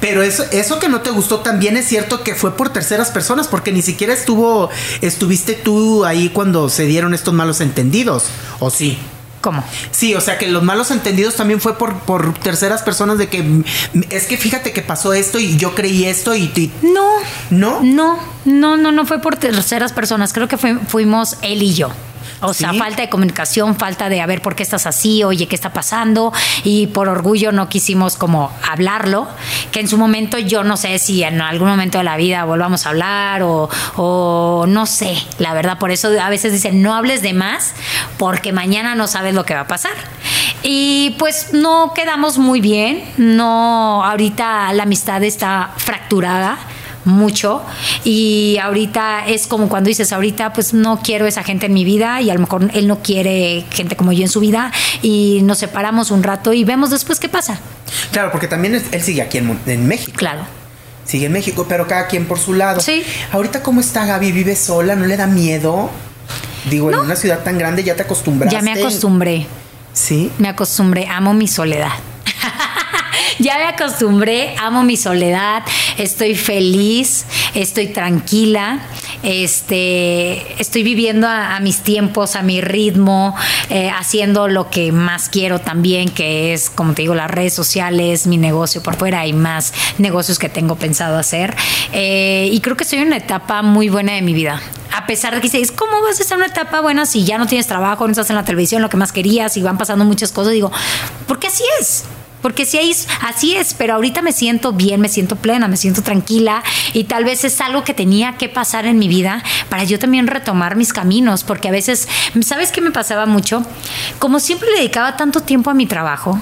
Pero 0.00 0.22
eso, 0.22 0.44
eso 0.52 0.78
que 0.78 0.88
no 0.88 1.00
te 1.00 1.10
gustó 1.10 1.40
también 1.40 1.76
es 1.76 1.86
cierto 1.86 2.22
que 2.22 2.36
fue 2.36 2.56
por 2.56 2.72
terceras 2.72 3.10
personas, 3.10 3.48
porque 3.48 3.72
ni 3.72 3.82
siquiera 3.82 4.14
estuvo, 4.14 4.70
estuviste 5.00 5.54
tú 5.54 6.04
ahí 6.04 6.28
cuando 6.28 6.68
se 6.68 6.86
dieron 6.86 7.12
estos 7.12 7.34
malos 7.34 7.60
entendidos, 7.60 8.26
¿o 8.60 8.70
sí? 8.70 8.98
¿Cómo? 9.44 9.62
Sí, 9.90 10.14
o 10.14 10.22
sea 10.22 10.38
que 10.38 10.48
los 10.48 10.62
malos 10.62 10.90
entendidos 10.90 11.36
también 11.36 11.60
fue 11.60 11.76
por, 11.76 11.98
por 12.00 12.32
terceras 12.38 12.80
personas 12.80 13.18
de 13.18 13.28
que 13.28 13.44
es 14.08 14.24
que 14.24 14.38
fíjate 14.38 14.72
que 14.72 14.80
pasó 14.80 15.12
esto 15.12 15.38
y 15.38 15.58
yo 15.58 15.74
creí 15.74 16.06
esto 16.06 16.34
y, 16.34 16.44
y- 16.56 16.72
No. 16.80 17.06
¿no? 17.50 17.80
No, 17.82 18.18
No, 18.46 18.78
no, 18.78 18.90
no 18.90 19.04
fue 19.04 19.20
por 19.20 19.36
terceras 19.36 19.92
personas. 19.92 20.32
Creo 20.32 20.48
que 20.48 20.56
fue- 20.56 20.78
fuimos 20.88 21.36
él 21.42 21.62
y 21.62 21.74
yo. 21.74 21.90
O 22.40 22.54
sea, 22.54 22.72
falta 22.74 23.02
de 23.02 23.08
comunicación, 23.08 23.76
falta 23.76 24.08
de 24.08 24.20
a 24.20 24.26
ver 24.26 24.42
por 24.42 24.54
qué 24.54 24.62
estás 24.62 24.86
así, 24.86 25.24
oye, 25.24 25.46
¿qué 25.48 25.54
está 25.54 25.72
pasando? 25.72 26.32
Y 26.62 26.88
por 26.88 27.08
orgullo 27.08 27.52
no 27.52 27.68
quisimos 27.68 28.16
como 28.16 28.52
hablarlo, 28.68 29.28
que 29.70 29.80
en 29.80 29.88
su 29.88 29.98
momento 29.98 30.38
yo 30.38 30.64
no 30.64 30.76
sé 30.76 30.98
si 30.98 31.22
en 31.22 31.40
algún 31.40 31.68
momento 31.68 31.98
de 31.98 32.04
la 32.04 32.16
vida 32.16 32.44
volvamos 32.44 32.86
a 32.86 32.90
hablar 32.90 33.42
o, 33.42 33.68
o 33.96 34.66
no 34.68 34.86
sé, 34.86 35.16
la 35.38 35.54
verdad, 35.54 35.78
por 35.78 35.90
eso 35.90 36.10
a 36.20 36.28
veces 36.28 36.52
dicen, 36.52 36.82
no 36.82 36.94
hables 36.94 37.22
de 37.22 37.32
más 37.32 37.74
porque 38.18 38.52
mañana 38.52 38.94
no 38.94 39.06
sabes 39.06 39.34
lo 39.34 39.44
que 39.44 39.54
va 39.54 39.60
a 39.60 39.66
pasar. 39.66 39.94
Y 40.62 41.14
pues 41.18 41.52
no 41.52 41.92
quedamos 41.94 42.38
muy 42.38 42.60
bien, 42.60 43.04
no, 43.16 44.04
ahorita 44.04 44.72
la 44.72 44.84
amistad 44.84 45.22
está 45.22 45.70
fracturada 45.76 46.58
mucho 47.04 47.62
y 48.04 48.58
ahorita 48.62 49.26
es 49.26 49.46
como 49.46 49.68
cuando 49.68 49.88
dices 49.88 50.12
ahorita 50.12 50.52
pues 50.52 50.72
no 50.74 51.00
quiero 51.02 51.26
esa 51.26 51.42
gente 51.42 51.66
en 51.66 51.74
mi 51.74 51.84
vida 51.84 52.20
y 52.20 52.30
a 52.30 52.34
lo 52.34 52.40
mejor 52.40 52.70
él 52.74 52.86
no 52.86 53.00
quiere 53.02 53.64
gente 53.70 53.96
como 53.96 54.12
yo 54.12 54.22
en 54.22 54.28
su 54.28 54.40
vida 54.40 54.72
y 55.02 55.40
nos 55.42 55.58
separamos 55.58 56.10
un 56.10 56.22
rato 56.22 56.52
y 56.52 56.64
vemos 56.64 56.90
después 56.90 57.20
qué 57.20 57.28
pasa. 57.28 57.58
Claro, 58.12 58.30
porque 58.32 58.48
también 58.48 58.74
es- 58.74 58.84
él 58.92 59.02
sigue 59.02 59.22
aquí 59.22 59.38
en, 59.38 59.58
en 59.66 59.86
México. 59.86 60.16
Claro. 60.16 60.42
Sigue 61.04 61.26
en 61.26 61.32
México, 61.32 61.66
pero 61.68 61.86
cada 61.86 62.06
quien 62.06 62.24
por 62.26 62.38
su 62.38 62.54
lado. 62.54 62.80
Sí. 62.80 63.02
Ahorita, 63.32 63.62
¿cómo 63.62 63.80
está 63.80 64.06
Gaby? 64.06 64.32
¿Vive 64.32 64.56
sola? 64.56 64.96
¿No 64.96 65.04
le 65.06 65.16
da 65.18 65.26
miedo? 65.26 65.90
Digo, 66.70 66.90
en 66.90 66.98
una 66.98 67.14
ciudad 67.16 67.40
tan 67.44 67.58
grande 67.58 67.84
ya 67.84 67.94
te 67.94 68.02
acostumbraste. 68.02 68.56
Ya 68.56 68.62
me 68.62 68.72
acostumbré, 68.72 69.46
Sí. 69.92 70.30
me 70.38 70.48
acostumbré, 70.48 71.06
amo 71.06 71.34
mi 71.34 71.46
soledad. 71.46 71.92
Ya 73.38 73.58
me 73.58 73.64
acostumbré, 73.64 74.54
amo 74.58 74.82
mi 74.82 74.96
soledad, 74.96 75.62
estoy 75.98 76.34
feliz, 76.34 77.26
estoy 77.54 77.88
tranquila, 77.88 78.80
este, 79.22 80.60
estoy 80.60 80.82
viviendo 80.82 81.26
a, 81.26 81.58
mis 81.60 81.78
tiempos, 81.80 82.36
a 82.36 82.42
mi 82.42 82.60
ritmo, 82.60 83.34
eh, 83.70 83.90
haciendo 83.90 84.48
lo 84.48 84.70
que 84.70 84.92
más 84.92 85.28
quiero 85.28 85.60
también, 85.60 86.10
que 86.10 86.52
es, 86.52 86.70
como 86.70 86.94
te 86.94 87.02
digo, 87.02 87.14
las 87.14 87.30
redes 87.30 87.54
sociales, 87.54 88.26
mi 88.26 88.36
negocio 88.36 88.82
por 88.82 88.96
fuera 88.96 89.26
y 89.26 89.32
más 89.32 89.72
negocios 89.98 90.38
que 90.38 90.48
tengo 90.48 90.76
pensado 90.76 91.18
hacer. 91.18 91.54
Eh, 91.92 92.48
y 92.52 92.60
creo 92.60 92.76
que 92.76 92.84
estoy 92.84 92.98
en 92.98 93.08
una 93.08 93.16
etapa 93.16 93.62
muy 93.62 93.88
buena 93.88 94.12
de 94.12 94.22
mi 94.22 94.34
vida. 94.34 94.60
A 94.94 95.06
pesar 95.06 95.34
de 95.34 95.40
que 95.40 95.48
dices, 95.48 95.72
¿cómo 95.72 96.02
vas 96.02 96.20
a 96.20 96.22
estar 96.22 96.36
en 96.36 96.44
una 96.44 96.52
etapa 96.52 96.80
buena 96.80 97.04
si 97.04 97.24
ya 97.24 97.38
no 97.38 97.46
tienes 97.46 97.66
trabajo, 97.66 98.06
no 98.06 98.12
estás 98.12 98.30
en 98.30 98.36
la 98.36 98.44
televisión, 98.44 98.80
lo 98.80 98.88
que 98.88 98.96
más 98.96 99.10
querías 99.10 99.56
y 99.56 99.62
van 99.62 99.78
pasando 99.78 100.04
muchas 100.04 100.32
cosas? 100.32 100.52
Digo, 100.52 100.70
porque 101.26 101.48
así 101.48 101.64
es. 101.80 102.04
Porque 102.44 102.66
sí, 102.66 102.76
es- 102.78 103.08
así 103.22 103.54
es, 103.56 103.72
pero 103.72 103.94
ahorita 103.94 104.20
me 104.20 104.30
siento 104.30 104.72
bien, 104.74 105.00
me 105.00 105.08
siento 105.08 105.36
plena, 105.36 105.66
me 105.66 105.78
siento 105.78 106.02
tranquila 106.02 106.62
y 106.92 107.04
tal 107.04 107.24
vez 107.24 107.42
es 107.42 107.58
algo 107.62 107.84
que 107.84 107.94
tenía 107.94 108.34
que 108.36 108.50
pasar 108.50 108.84
en 108.84 108.98
mi 108.98 109.08
vida 109.08 109.42
para 109.70 109.84
yo 109.84 109.98
también 109.98 110.26
retomar 110.26 110.76
mis 110.76 110.92
caminos, 110.92 111.42
porque 111.42 111.68
a 111.68 111.70
veces, 111.70 112.06
¿sabes 112.42 112.70
qué 112.70 112.82
me 112.82 112.90
pasaba 112.90 113.24
mucho? 113.24 113.64
Como 114.18 114.40
siempre 114.40 114.68
dedicaba 114.76 115.16
tanto 115.16 115.40
tiempo 115.40 115.70
a 115.70 115.74
mi 115.74 115.86
trabajo, 115.86 116.38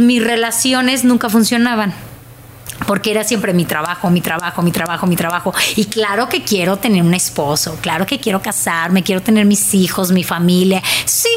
mis 0.00 0.24
relaciones 0.24 1.04
nunca 1.04 1.28
funcionaban. 1.30 1.94
Porque 2.88 3.12
era 3.12 3.22
siempre 3.22 3.52
mi 3.52 3.66
trabajo, 3.66 4.10
mi 4.10 4.20
trabajo, 4.20 4.60
mi 4.62 4.72
trabajo, 4.72 5.06
mi 5.06 5.14
trabajo. 5.14 5.54
Y 5.76 5.84
claro 5.84 6.28
que 6.28 6.42
quiero 6.42 6.78
tener 6.78 7.04
un 7.04 7.14
esposo, 7.14 7.78
claro 7.80 8.06
que 8.06 8.18
quiero 8.18 8.42
casarme, 8.42 9.04
quiero 9.04 9.22
tener 9.22 9.44
mis 9.44 9.72
hijos, 9.72 10.10
mi 10.10 10.24
familia. 10.24 10.82
Sí, 11.04 11.28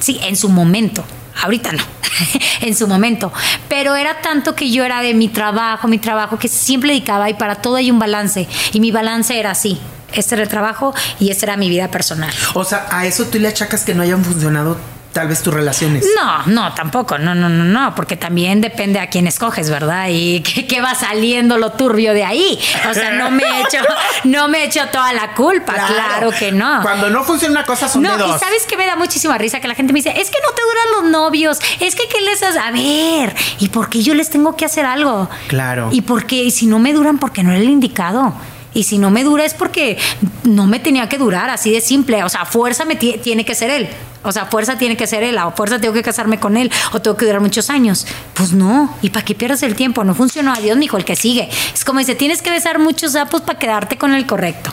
sí, 0.00 0.18
en 0.22 0.34
su 0.34 0.48
momento. 0.48 1.04
Ahorita 1.42 1.72
no, 1.72 1.82
en 2.60 2.74
su 2.76 2.86
momento. 2.86 3.32
Pero 3.68 3.96
era 3.96 4.20
tanto 4.20 4.54
que 4.54 4.70
yo 4.70 4.84
era 4.84 5.00
de 5.00 5.14
mi 5.14 5.28
trabajo, 5.28 5.88
mi 5.88 5.98
trabajo, 5.98 6.38
que 6.38 6.48
siempre 6.48 6.90
dedicaba 6.90 7.30
y 7.30 7.34
para 7.34 7.56
todo 7.56 7.76
hay 7.76 7.90
un 7.90 7.98
balance. 7.98 8.48
Y 8.72 8.80
mi 8.80 8.90
balance 8.90 9.38
era 9.38 9.52
así. 9.52 9.80
Este 10.12 10.34
era 10.34 10.44
el 10.44 10.48
trabajo 10.48 10.94
y 11.18 11.30
esta 11.30 11.46
era 11.46 11.56
mi 11.56 11.68
vida 11.68 11.88
personal. 11.88 12.32
O 12.54 12.64
sea, 12.64 12.86
a 12.90 13.06
eso 13.06 13.26
tú 13.26 13.38
le 13.38 13.48
achacas 13.48 13.84
que 13.84 13.94
no 13.94 14.02
hayan 14.02 14.24
funcionado 14.24 14.76
tal 15.12 15.28
vez 15.28 15.42
tus 15.42 15.52
relaciones. 15.52 16.06
No, 16.16 16.46
no, 16.46 16.74
tampoco, 16.74 17.18
no, 17.18 17.34
no, 17.34 17.48
no, 17.48 17.64
no, 17.64 17.94
porque 17.94 18.16
también 18.16 18.60
depende 18.60 18.98
a 18.98 19.08
quién 19.08 19.26
escoges, 19.26 19.70
¿verdad? 19.70 20.08
Y 20.10 20.40
qué, 20.54 20.66
qué 20.66 20.80
va 20.80 20.94
saliendo 20.94 21.58
lo 21.58 21.72
turbio 21.72 22.14
de 22.14 22.24
ahí. 22.24 22.58
O 22.90 22.94
sea, 22.94 23.12
no 23.12 23.30
me 23.30 23.42
he 23.46 23.60
hecho, 23.60 23.78
no 24.24 24.48
me 24.48 24.58
he 24.62 24.64
hecho 24.66 24.80
toda 24.90 25.12
la 25.12 25.34
culpa, 25.34 25.74
claro, 25.74 26.30
que 26.30 26.52
no. 26.52 26.80
Cuando 26.82 27.10
no 27.10 27.22
funciona 27.24 27.52
una 27.52 27.66
cosa 27.66 27.88
son 27.88 28.02
No, 28.02 28.16
de 28.16 28.24
y 28.24 28.38
sabes 28.38 28.64
que 28.68 28.76
me 28.76 28.86
da 28.86 28.96
muchísima 28.96 29.38
risa 29.38 29.60
que 29.60 29.68
la 29.68 29.74
gente 29.74 29.92
me 29.92 29.98
dice, 29.98 30.10
es 30.10 30.30
que 30.30 30.38
no 30.42 30.52
te 30.54 30.62
duran 30.62 31.02
los 31.02 31.10
novios, 31.10 31.60
es 31.80 31.94
que 31.94 32.08
qué 32.08 32.20
les 32.20 32.42
haces, 32.42 32.56
a 32.56 32.70
ver, 32.70 33.34
¿y 33.58 33.68
por 33.68 33.88
qué 33.88 34.02
yo 34.02 34.14
les 34.14 34.30
tengo 34.30 34.56
que 34.56 34.64
hacer 34.64 34.86
algo? 34.86 35.28
Claro. 35.48 35.90
Y 35.92 36.02
porque 36.02 36.50
si 36.50 36.66
no 36.66 36.78
me 36.78 36.92
duran 36.92 37.18
porque 37.18 37.42
no 37.42 37.50
era 37.50 37.60
el 37.60 37.68
indicado. 37.68 38.34
Y 38.74 38.84
si 38.84 38.98
no 38.98 39.10
me 39.10 39.22
dura 39.24 39.44
es 39.44 39.54
porque 39.54 39.98
no 40.44 40.66
me 40.66 40.80
tenía 40.80 41.08
que 41.08 41.18
durar, 41.18 41.50
así 41.50 41.70
de 41.72 41.80
simple. 41.80 42.24
O 42.24 42.28
sea, 42.28 42.44
fuerza 42.46 42.84
me 42.84 42.96
ti- 42.96 43.18
tiene 43.22 43.44
que 43.44 43.54
ser 43.54 43.70
él. 43.70 43.88
O 44.24 44.30
sea, 44.32 44.46
fuerza 44.46 44.78
tiene 44.78 44.96
que 44.96 45.06
ser 45.06 45.22
él. 45.24 45.36
A 45.36 45.50
fuerza 45.50 45.80
tengo 45.80 45.92
que 45.94 46.02
casarme 46.02 46.38
con 46.38 46.56
él. 46.56 46.70
O 46.92 47.00
tengo 47.02 47.16
que 47.16 47.26
durar 47.26 47.40
muchos 47.40 47.70
años. 47.70 48.06
Pues 48.34 48.52
no. 48.52 48.94
¿Y 49.02 49.10
para 49.10 49.24
qué 49.24 49.34
pierdas 49.34 49.62
el 49.62 49.74
tiempo? 49.74 50.04
No 50.04 50.14
funcionó. 50.14 50.52
Adiós, 50.52 50.76
mijo, 50.78 50.96
el 50.96 51.04
que 51.04 51.16
sigue. 51.16 51.48
Es 51.74 51.84
como 51.84 51.98
dice, 51.98 52.14
tienes 52.14 52.40
que 52.40 52.50
besar 52.50 52.78
muchos 52.78 53.12
sapos 53.12 53.40
para 53.42 53.58
quedarte 53.58 53.98
con 53.98 54.14
el 54.14 54.26
correcto. 54.26 54.72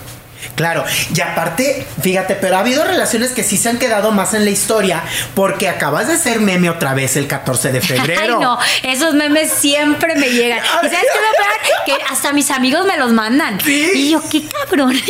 Claro, 0.56 0.84
y 1.14 1.22
aparte, 1.22 1.86
fíjate, 2.02 2.36
pero 2.36 2.58
ha 2.58 2.60
habido 2.60 2.84
relaciones 2.84 3.32
que 3.32 3.44
sí 3.44 3.58
se 3.58 3.70
han 3.70 3.78
quedado 3.78 4.12
más 4.12 4.34
en 4.34 4.46
la 4.46 4.52
historia 4.52 5.04
porque 5.36 5.70
acabas 5.70 6.08
de 6.08 6.18
ser 6.18 6.40
meme 6.40 6.70
otra 6.70 6.94
vez 6.94 7.16
el 7.16 7.28
14 7.28 7.72
de 7.72 7.82
febrero. 7.82 8.22
Ay, 8.22 8.30
no, 8.40 8.60
esos 8.84 9.14
memes 9.14 9.52
siempre 9.52 10.16
me 10.16 10.30
llegan. 10.30 10.60
¿Y 10.84 10.86
sabes 10.86 10.92
qué 10.92 11.20
me 11.20 11.38
peor? 11.38 11.86
Que 11.86 12.04
hasta 12.12 12.34
mis 12.34 12.52
amigos 12.52 12.86
me 12.86 12.98
los 12.98 13.12
mandan. 13.12 13.60
Sí. 13.62 13.92
Y 13.94 14.10
yo, 14.12 14.22
qué 14.30 14.44
cabrones. 14.48 15.04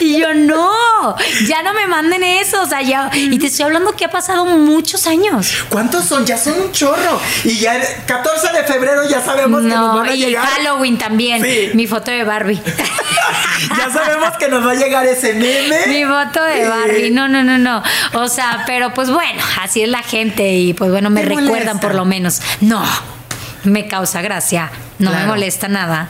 Y 0.00 0.18
yo, 0.20 0.34
no, 0.34 1.16
ya 1.46 1.62
no 1.62 1.72
me 1.74 1.86
manden 1.86 2.22
eso. 2.22 2.62
O 2.62 2.66
sea, 2.66 2.82
ya. 2.82 3.10
Y 3.14 3.38
te 3.38 3.46
estoy 3.46 3.64
hablando 3.66 3.94
que 3.96 4.04
ha 4.04 4.10
pasado 4.10 4.44
muchos 4.46 5.06
años. 5.06 5.52
¿Cuántos 5.68 6.04
son? 6.04 6.24
Ya 6.26 6.38
son 6.38 6.54
un 6.60 6.72
chorro. 6.72 7.20
Y 7.44 7.58
ya 7.58 7.76
el 7.76 7.82
14 8.06 8.52
de 8.52 8.64
febrero 8.64 9.08
ya 9.08 9.22
sabemos 9.22 9.62
que 9.62 9.68
nos 9.68 9.78
No, 9.78 9.96
van 9.98 10.08
a 10.08 10.14
y 10.14 10.18
llegar. 10.26 10.46
Halloween 10.46 10.98
también. 10.98 11.42
Sí. 11.42 11.70
Mi 11.74 11.86
foto 11.86 12.10
de 12.10 12.24
Barbie. 12.24 12.60
Ya 13.76 13.90
sabemos 13.90 14.36
que 14.38 14.48
nos 14.48 14.64
va 14.66 14.72
a 14.72 14.74
llegar 14.74 15.06
ese 15.06 15.34
meme. 15.34 15.86
Mi 15.88 16.04
foto 16.04 16.42
de. 16.44 16.68
Barbie. 16.68 17.10
No, 17.10 17.28
no, 17.28 17.42
no, 17.42 17.58
no. 17.58 17.82
O 18.14 18.28
sea, 18.28 18.64
pero 18.66 18.92
pues 18.94 19.10
bueno, 19.10 19.42
así 19.62 19.82
es 19.82 19.88
la 19.88 20.02
gente 20.02 20.54
y 20.54 20.74
pues 20.74 20.90
bueno, 20.90 21.10
me 21.10 21.22
¿Te 21.22 21.28
recuerdan 21.28 21.50
molesta? 21.50 21.80
por 21.80 21.94
lo 21.94 22.04
menos. 22.04 22.40
No, 22.60 22.84
me 23.64 23.86
causa 23.88 24.22
gracia. 24.22 24.70
No 24.98 25.10
me 25.10 25.26
molesta 25.26 25.68
nada. 25.68 26.08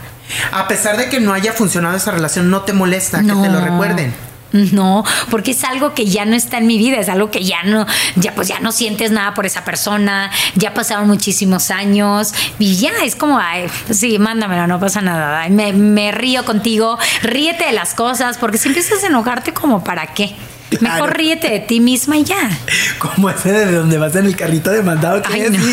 A 0.52 0.66
pesar 0.68 0.96
de 0.96 1.08
que 1.08 1.20
no 1.20 1.32
haya 1.32 1.52
funcionado 1.52 1.96
esa 1.96 2.10
relación, 2.10 2.50
no 2.50 2.62
te 2.62 2.72
molesta 2.72 3.20
que 3.20 3.26
te 3.26 3.48
lo 3.48 3.60
recuerden. 3.60 4.14
No, 4.72 5.04
porque 5.30 5.52
es 5.52 5.64
algo 5.64 5.94
que 5.94 6.06
ya 6.06 6.24
no 6.24 6.34
está 6.36 6.58
en 6.58 6.66
mi 6.66 6.78
vida, 6.78 6.98
es 6.98 7.08
algo 7.08 7.30
que 7.30 7.44
ya 7.44 7.62
no, 7.62 7.86
ya 8.16 8.34
pues 8.34 8.48
ya 8.48 8.58
no 8.60 8.72
sientes 8.72 9.10
nada 9.10 9.34
por 9.34 9.46
esa 9.46 9.64
persona, 9.64 10.30
ya 10.54 10.74
pasaron 10.74 11.06
muchísimos 11.06 11.70
años 11.70 12.32
y 12.58 12.76
ya 12.76 12.90
es 13.04 13.14
como, 13.16 13.38
ay, 13.38 13.66
sí, 13.90 14.18
mándamelo, 14.18 14.66
no 14.66 14.78
pasa 14.80 15.00
nada, 15.00 15.40
ay, 15.42 15.50
me, 15.50 15.72
me 15.72 16.12
río 16.12 16.44
contigo, 16.44 16.98
ríete 17.22 17.66
de 17.66 17.72
las 17.72 17.94
cosas, 17.94 18.38
porque 18.38 18.58
si 18.58 18.68
empiezas 18.68 19.02
a 19.04 19.06
enojarte 19.08 19.52
como 19.52 19.82
para 19.84 20.08
qué, 20.08 20.34
Claro. 20.68 20.94
mejor 20.96 21.16
ríete 21.16 21.48
de 21.48 21.60
ti 21.60 21.78
misma 21.78 22.16
y 22.16 22.24
ya. 22.24 22.50
Como 22.98 23.30
ese 23.30 23.52
de 23.52 23.70
donde 23.72 23.98
vas 23.98 24.16
en 24.16 24.26
el 24.26 24.34
carrito 24.36 24.70
de 24.70 24.82
mandado 24.82 25.22
que 25.22 25.32
Ay, 25.32 25.40
es 25.42 25.52
no. 25.52 25.64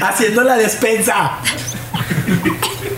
haciendo 0.06 0.42
la 0.42 0.56
despensa. 0.56 1.38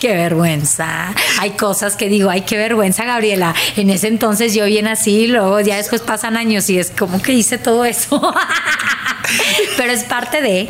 Qué 0.00 0.14
vergüenza. 0.14 1.12
Hay 1.40 1.50
cosas 1.52 1.96
que 1.96 2.08
digo, 2.08 2.30
ay, 2.30 2.42
qué 2.42 2.56
vergüenza, 2.56 3.04
Gabriela. 3.04 3.54
En 3.76 3.90
ese 3.90 4.06
entonces 4.06 4.54
yo 4.54 4.64
bien 4.66 4.86
así, 4.86 5.26
luego 5.26 5.58
ya 5.60 5.76
después 5.76 6.02
pasan 6.02 6.36
años 6.36 6.70
y 6.70 6.78
es 6.78 6.92
como 6.96 7.20
que 7.20 7.32
hice 7.32 7.58
todo 7.58 7.84
eso. 7.84 8.20
Pero 9.76 9.92
es 9.92 10.04
parte 10.04 10.40
de. 10.40 10.68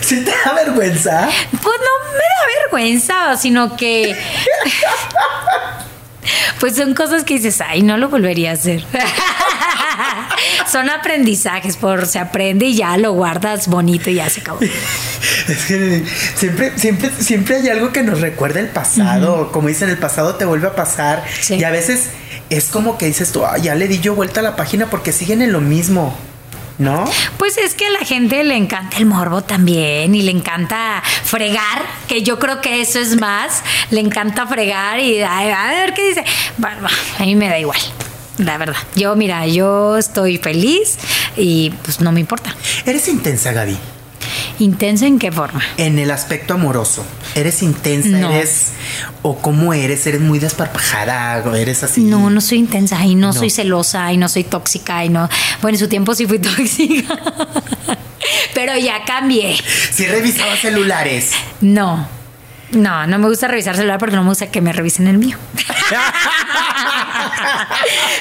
¿Sí 0.00 0.24
te 0.24 0.32
da 0.44 0.54
vergüenza? 0.54 1.28
Pues 1.50 1.62
no 1.62 2.12
me 2.12 2.18
da 2.18 2.62
vergüenza, 2.62 3.36
sino 3.36 3.76
que. 3.76 4.16
Pues 6.60 6.76
son 6.76 6.94
cosas 6.94 7.24
que 7.24 7.34
dices, 7.34 7.60
ay, 7.60 7.82
no 7.82 7.96
lo 7.98 8.08
volvería 8.08 8.50
a 8.50 8.54
hacer. 8.54 8.84
Son 10.70 10.88
aprendizajes, 10.88 11.76
por 11.76 12.06
se 12.06 12.18
aprende 12.18 12.66
y 12.66 12.76
ya 12.76 12.96
lo 12.96 13.12
guardas 13.12 13.68
bonito 13.68 14.10
y 14.10 14.14
ya 14.14 14.28
se 14.30 14.40
acabó. 14.40 14.60
Es 15.48 15.64
que 15.66 16.04
siempre, 16.36 16.72
siempre, 16.78 17.10
siempre 17.18 17.56
hay 17.56 17.68
algo 17.68 17.92
que 17.92 18.02
nos 18.04 18.20
recuerda 18.20 18.60
el 18.60 18.68
pasado. 18.68 19.50
Como 19.50 19.68
dicen, 19.68 19.88
el 19.88 19.98
pasado 19.98 20.36
te 20.36 20.44
vuelve 20.44 20.68
a 20.68 20.74
pasar. 20.76 21.24
Sí. 21.40 21.54
Y 21.54 21.64
a 21.64 21.70
veces 21.70 22.10
es 22.48 22.66
como 22.66 22.96
que 22.96 23.06
dices 23.06 23.32
tú, 23.32 23.44
"Ay, 23.44 23.62
ya 23.62 23.74
le 23.74 23.88
di 23.88 23.98
yo 23.98 24.14
vuelta 24.14 24.40
a 24.40 24.42
la 24.44 24.54
página 24.56 24.86
porque 24.88 25.10
siguen 25.12 25.42
en 25.42 25.52
lo 25.52 25.60
mismo. 25.60 26.16
¿No? 26.78 27.04
Pues 27.36 27.58
es 27.58 27.74
que 27.74 27.86
a 27.86 27.90
la 27.90 28.00
gente 28.00 28.42
le 28.44 28.56
encanta 28.56 28.96
el 28.96 29.06
morbo 29.06 29.42
también 29.42 30.14
y 30.14 30.22
le 30.22 30.30
encanta 30.30 31.02
fregar, 31.24 31.82
que 32.08 32.22
yo 32.22 32.38
creo 32.38 32.60
que 32.60 32.80
eso 32.80 32.98
es 32.98 33.20
más, 33.20 33.62
le 33.90 34.00
encanta 34.00 34.46
fregar 34.46 34.98
y 34.98 35.22
ay, 35.22 35.50
a 35.50 35.66
ver 35.68 35.94
qué 35.94 36.08
dice. 36.08 36.24
Bueno, 36.58 36.88
a 37.18 37.22
mí 37.22 37.34
me 37.36 37.48
da 37.48 37.58
igual, 37.58 37.80
la 38.38 38.58
verdad. 38.58 38.76
Yo, 38.94 39.14
mira, 39.16 39.46
yo 39.46 39.96
estoy 39.96 40.38
feliz 40.38 40.98
y 41.36 41.70
pues 41.82 42.00
no 42.00 42.10
me 42.12 42.20
importa. 42.20 42.54
Eres 42.84 43.06
intensa, 43.08 43.52
Gaby. 43.52 43.76
¿Intenso 44.58 45.06
en 45.06 45.18
qué 45.18 45.32
forma? 45.32 45.62
En 45.76 45.98
el 45.98 46.10
aspecto 46.10 46.54
amoroso. 46.54 47.04
¿Eres 47.34 47.62
intensa? 47.62 48.08
No. 48.08 48.30
¿Eres. 48.32 48.68
o 49.22 49.36
cómo 49.38 49.72
eres? 49.74 50.06
¿Eres 50.06 50.20
muy 50.20 50.38
desparpajada? 50.38 51.42
¿O 51.46 51.54
eres 51.54 51.82
así? 51.82 52.02
No, 52.02 52.30
no 52.30 52.40
soy 52.40 52.58
intensa 52.58 53.04
y 53.04 53.14
no, 53.14 53.28
No. 53.28 53.32
soy 53.32 53.50
celosa 53.50 54.12
y 54.12 54.16
no 54.16 54.28
soy 54.28 54.44
tóxica 54.44 55.04
y 55.04 55.08
no. 55.08 55.28
Bueno, 55.60 55.76
en 55.76 55.80
su 55.80 55.88
tiempo 55.88 56.14
sí 56.14 56.26
fui 56.26 56.38
tóxica. 56.40 57.18
Pero 58.54 58.76
ya 58.76 59.04
cambié. 59.04 59.56
Si 59.92 60.06
revisaba 60.06 60.56
celulares. 60.56 61.30
No. 61.60 62.06
No, 62.72 63.06
no 63.06 63.18
me 63.18 63.28
gusta 63.28 63.48
revisar 63.48 63.76
celular 63.76 63.98
porque 63.98 64.16
no 64.16 64.22
me 64.22 64.30
gusta 64.30 64.50
que 64.50 64.60
me 64.60 64.72
revisen 64.72 65.06
el 65.06 65.18
mío. 65.18 65.36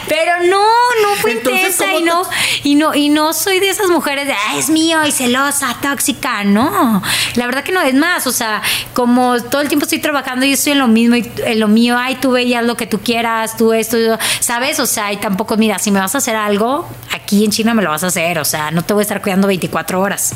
Pero 0.08 0.32
no, 0.49 0.62
no 1.02 1.16
fui 1.22 1.32
Entonces, 1.32 1.62
intensa 1.80 1.86
¿cómo 1.86 1.99
y 1.99 2.04
no, 2.04 2.24
y 2.64 2.76
no, 2.76 2.93
y 2.95 3.10
no 3.10 3.34
soy 3.34 3.60
de 3.60 3.70
esas 3.70 3.88
mujeres 3.89 4.28
de 4.28 4.34
"Ah, 4.34 4.58
es 4.58 4.70
mío 4.70 5.06
y 5.06 5.12
celosa, 5.12 5.76
tóxica. 5.82 6.43
No, 6.43 7.02
la 7.36 7.45
verdad 7.45 7.64
que 7.64 7.72
no 7.72 7.82
es 7.82 7.93
más. 7.93 8.28
O 8.28 8.32
sea, 8.32 8.62
como 8.93 9.39
todo 9.41 9.62
el 9.62 9.68
tiempo 9.68 9.86
estoy 9.86 9.99
trabajando 9.99 10.45
y 10.45 10.54
estoy 10.54 10.74
en 10.74 10.80
lo 10.80 10.88
mismo 10.88 11.16
y 11.16 11.32
en 11.45 11.60
lo 11.60 11.68
mío, 11.68 11.97
ay, 11.97 12.16
tú 12.16 12.32
veías 12.32 12.64
lo 12.64 12.76
que 12.76 12.88
tú 12.88 12.99
quieras, 12.99 13.56
tú 13.58 13.74
esto, 13.74 13.97
¿sabes? 14.39 14.80
O 14.80 14.86
sea, 14.86 15.12
y 15.14 15.18
tampoco, 15.18 15.56
mira, 15.58 15.80
si 15.80 15.91
me 15.91 15.99
vas 15.99 16.14
a 16.16 16.18
hacer 16.18 16.36
algo, 16.36 16.89
aquí 17.14 17.45
en 17.45 17.52
China 17.52 17.74
me 17.74 17.82
lo 17.82 17.89
vas 17.89 18.04
a 18.04 18.08
hacer. 18.08 18.39
O 18.39 18.45
sea, 18.45 18.72
no 18.72 18.84
te 18.84 18.93
voy 18.93 19.02
a 19.02 19.04
estar 19.04 19.22
cuidando 19.22 19.47
24 19.47 19.99
horas. 20.02 20.34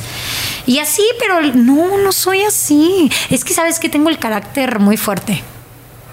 Y 0.67 0.79
así, 0.79 1.03
pero 1.19 1.41
no, 1.41 1.97
no 1.97 2.11
soy 2.11 2.43
así. 2.43 3.11
Es 3.29 3.43
que 3.43 3.53
sabes 3.53 3.79
que 3.79 3.89
tengo 3.89 4.04
el 4.09 4.17
carácter 4.19 4.79
muy 4.79 4.97
fuerte 4.97 5.41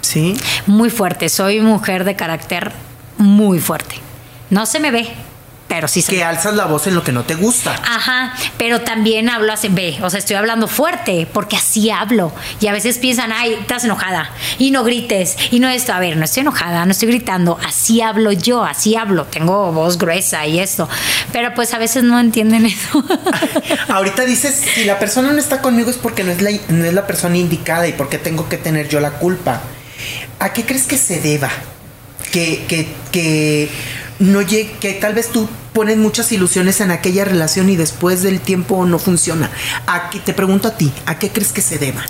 Sí. 0.00 0.36
muy 0.66 0.90
fuerte. 0.90 1.28
Soy 1.28 1.60
mujer 1.60 2.04
de 2.04 2.16
carácter 2.16 2.72
muy 3.18 3.60
fuerte. 3.60 3.94
No 4.50 4.66
se 4.66 4.80
me 4.80 4.90
ve, 4.90 5.08
pero 5.72 5.88
sí 5.88 6.02
se 6.02 6.12
Que 6.12 6.22
alzas 6.22 6.54
la 6.54 6.66
voz 6.66 6.86
en 6.86 6.94
lo 6.94 7.02
que 7.02 7.12
no 7.12 7.24
te 7.24 7.34
gusta. 7.34 7.74
Ajá, 7.82 8.34
pero 8.58 8.82
también 8.82 9.30
hablo 9.30 9.54
así, 9.54 9.68
ve, 9.70 9.98
o 10.02 10.10
sea, 10.10 10.18
estoy 10.18 10.36
hablando 10.36 10.68
fuerte, 10.68 11.26
porque 11.32 11.56
así 11.56 11.90
hablo. 11.90 12.30
Y 12.60 12.66
a 12.66 12.74
veces 12.74 12.98
piensan, 12.98 13.32
ay, 13.32 13.54
estás 13.54 13.84
enojada, 13.84 14.30
y 14.58 14.70
no 14.70 14.84
grites, 14.84 15.34
y 15.50 15.60
no 15.60 15.70
esto. 15.70 15.94
A 15.94 15.98
ver, 15.98 16.18
no 16.18 16.26
estoy 16.26 16.42
enojada, 16.42 16.84
no 16.84 16.92
estoy 16.92 17.08
gritando, 17.08 17.58
así 17.66 18.02
hablo 18.02 18.32
yo, 18.32 18.62
así 18.62 18.96
hablo, 18.96 19.24
tengo 19.24 19.72
voz 19.72 19.96
gruesa 19.96 20.46
y 20.46 20.60
esto. 20.60 20.90
Pero 21.32 21.54
pues 21.54 21.72
a 21.72 21.78
veces 21.78 22.04
no 22.04 22.20
entienden 22.20 22.66
eso. 22.66 23.02
Ahorita 23.88 24.26
dices, 24.26 24.54
si 24.74 24.84
la 24.84 24.98
persona 24.98 25.32
no 25.32 25.38
está 25.38 25.62
conmigo 25.62 25.88
es 25.88 25.96
porque 25.96 26.22
no 26.22 26.32
es 26.32 26.42
la, 26.42 26.50
no 26.68 26.84
es 26.84 26.92
la 26.92 27.06
persona 27.06 27.38
indicada 27.38 27.88
y 27.88 27.94
porque 27.94 28.18
tengo 28.18 28.46
que 28.46 28.58
tener 28.58 28.90
yo 28.90 29.00
la 29.00 29.12
culpa. 29.12 29.62
¿A 30.38 30.52
qué 30.52 30.66
crees 30.66 30.86
que 30.86 30.98
se 30.98 31.22
deba? 31.22 31.48
Que, 32.30 32.66
que, 32.68 32.88
que 33.10 33.70
no 34.22 34.40
llegue, 34.42 34.72
que 34.80 34.92
tal 34.94 35.14
vez 35.14 35.28
tú 35.30 35.48
pones 35.72 35.96
muchas 35.96 36.30
ilusiones 36.32 36.80
en 36.80 36.90
aquella 36.90 37.24
relación 37.24 37.68
y 37.70 37.76
después 37.76 38.22
del 38.22 38.40
tiempo 38.40 38.84
no 38.86 38.98
funciona. 38.98 39.50
¿A 39.86 40.10
qué, 40.10 40.18
te 40.20 40.32
pregunto 40.34 40.68
a 40.68 40.76
ti, 40.76 40.92
¿a 41.06 41.18
qué 41.18 41.30
crees 41.30 41.52
que 41.52 41.60
se 41.60 41.78
deba? 41.78 42.02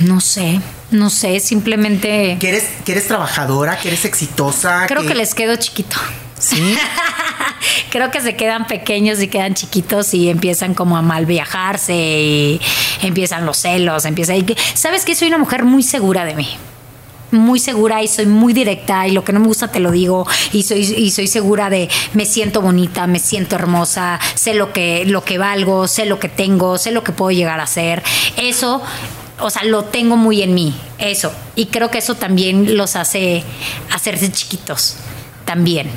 no 0.00 0.20
sé, 0.20 0.60
no 0.90 1.08
sé, 1.10 1.40
simplemente 1.40 2.36
¿Que 2.38 2.48
eres, 2.50 2.64
que 2.84 2.92
eres 2.92 3.06
trabajadora, 3.08 3.78
que 3.78 3.88
eres 3.88 4.04
exitosa? 4.04 4.86
creo 4.86 5.06
que 5.06 5.14
les 5.14 5.34
quedo 5.34 5.56
chiquito. 5.56 5.96
¿Sí? 6.38 6.76
Creo 7.90 8.10
que 8.10 8.20
se 8.20 8.36
quedan 8.36 8.66
pequeños 8.66 9.22
y 9.22 9.28
quedan 9.28 9.54
chiquitos 9.54 10.12
y 10.12 10.28
empiezan 10.28 10.74
como 10.74 10.98
a 10.98 11.02
mal 11.02 11.24
viajarse 11.24 11.94
y 11.96 12.60
empiezan 13.00 13.46
los 13.46 13.56
celos, 13.56 14.04
empieza 14.04 14.36
y 14.36 14.42
que- 14.42 14.56
sabes 14.74 15.04
que 15.06 15.14
soy 15.14 15.28
una 15.28 15.38
mujer 15.38 15.64
muy 15.64 15.82
segura 15.82 16.26
de 16.26 16.34
mí. 16.34 16.48
Muy 17.32 17.58
segura 17.58 18.02
y 18.02 18.08
soy 18.08 18.26
muy 18.26 18.52
directa 18.52 19.06
y 19.06 19.10
lo 19.10 19.24
que 19.24 19.32
no 19.32 19.40
me 19.40 19.48
gusta 19.48 19.68
te 19.68 19.80
lo 19.80 19.90
digo 19.90 20.26
y 20.52 20.62
soy 20.62 20.80
y 20.80 21.10
soy 21.10 21.26
segura 21.26 21.70
de 21.70 21.88
me 22.14 22.24
siento 22.24 22.60
bonita, 22.62 23.06
me 23.08 23.18
siento 23.18 23.56
hermosa, 23.56 24.20
sé 24.36 24.54
lo 24.54 24.72
que 24.72 25.04
lo 25.06 25.24
que 25.24 25.36
valgo, 25.36 25.88
sé 25.88 26.06
lo 26.06 26.20
que 26.20 26.28
tengo, 26.28 26.78
sé 26.78 26.92
lo 26.92 27.02
que 27.02 27.12
puedo 27.12 27.32
llegar 27.32 27.58
a 27.60 27.66
ser. 27.66 28.02
Eso 28.36 28.80
o 29.38 29.50
sea, 29.50 29.64
lo 29.64 29.84
tengo 29.84 30.16
muy 30.16 30.42
en 30.42 30.54
mí, 30.54 30.74
eso. 30.98 31.30
Y 31.56 31.66
creo 31.66 31.90
que 31.90 31.98
eso 31.98 32.14
también 32.14 32.76
los 32.76 32.96
hace 32.96 33.44
hacerse 33.92 34.30
chiquitos, 34.32 34.96
también. 35.44 35.90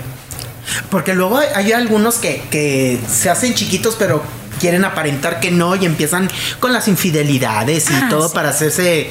Porque 0.92 1.14
luego 1.14 1.38
hay, 1.38 1.48
hay 1.56 1.72
algunos 1.72 2.16
que, 2.16 2.42
que 2.52 3.00
se 3.08 3.30
hacen 3.30 3.54
chiquitos, 3.54 3.96
pero 3.98 4.22
quieren 4.60 4.84
aparentar 4.84 5.40
que 5.40 5.52
no 5.52 5.76
y 5.76 5.86
empiezan 5.86 6.30
con 6.60 6.74
las 6.74 6.88
infidelidades 6.90 7.90
y 7.90 7.94
Ah, 7.94 8.08
todo 8.10 8.28
sí. 8.28 8.36
para 8.36 8.50
hacerse 8.50 9.10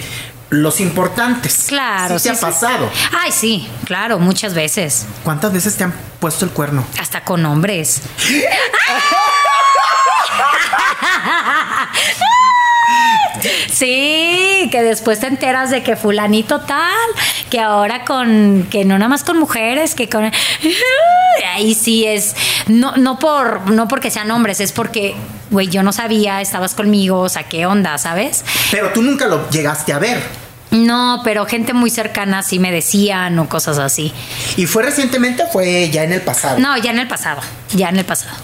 los 0.50 0.80
importantes. 0.80 1.66
Claro, 1.68 2.18
¿Sí 2.18 2.24
te 2.24 2.30
ha 2.30 2.34
sí. 2.34 2.40
pasado? 2.40 2.90
Ay, 3.18 3.32
sí, 3.32 3.68
claro, 3.84 4.18
muchas 4.18 4.54
veces. 4.54 5.06
¿Cuántas 5.24 5.52
veces 5.52 5.76
te 5.76 5.84
han 5.84 5.92
puesto 6.20 6.44
el 6.44 6.50
cuerno? 6.50 6.84
Hasta 6.98 7.22
con 7.22 7.44
hombres. 7.46 8.00
Sí, 13.70 14.68
que 14.70 14.82
después 14.82 15.20
te 15.20 15.26
enteras 15.26 15.70
de 15.70 15.82
que 15.82 15.96
fulanito 15.96 16.60
tal, 16.60 17.08
que 17.50 17.60
ahora 17.60 18.04
con, 18.04 18.66
que 18.70 18.84
no 18.84 18.98
nada 18.98 19.08
más 19.08 19.24
con 19.24 19.38
mujeres, 19.38 19.94
que 19.94 20.08
con... 20.08 20.30
Ahí 21.54 21.74
sí 21.74 22.04
es, 22.04 22.34
no, 22.66 22.96
no, 22.96 23.18
por, 23.18 23.70
no 23.70 23.88
porque 23.88 24.10
sean 24.10 24.30
hombres, 24.30 24.60
es 24.60 24.72
porque, 24.72 25.14
güey, 25.50 25.68
yo 25.68 25.82
no 25.82 25.92
sabía, 25.92 26.40
estabas 26.40 26.74
conmigo, 26.74 27.20
o 27.20 27.28
sea, 27.28 27.44
¿qué 27.44 27.66
onda, 27.66 27.96
sabes? 27.98 28.44
Pero 28.70 28.90
tú 28.90 29.02
nunca 29.02 29.26
lo 29.26 29.48
llegaste 29.50 29.92
a 29.92 29.98
ver. 29.98 30.22
No, 30.70 31.22
pero 31.24 31.46
gente 31.46 31.72
muy 31.72 31.90
cercana 31.90 32.42
sí 32.42 32.58
me 32.58 32.70
decían 32.70 33.38
o 33.38 33.48
cosas 33.48 33.78
así. 33.78 34.12
¿Y 34.56 34.66
fue 34.66 34.82
recientemente 34.82 35.44
o 35.44 35.46
fue 35.46 35.88
ya 35.90 36.04
en 36.04 36.12
el 36.12 36.20
pasado? 36.20 36.58
No, 36.58 36.76
ya 36.76 36.90
en 36.90 36.98
el 36.98 37.08
pasado, 37.08 37.40
ya 37.74 37.88
en 37.88 37.98
el 37.98 38.04
pasado. 38.04 38.36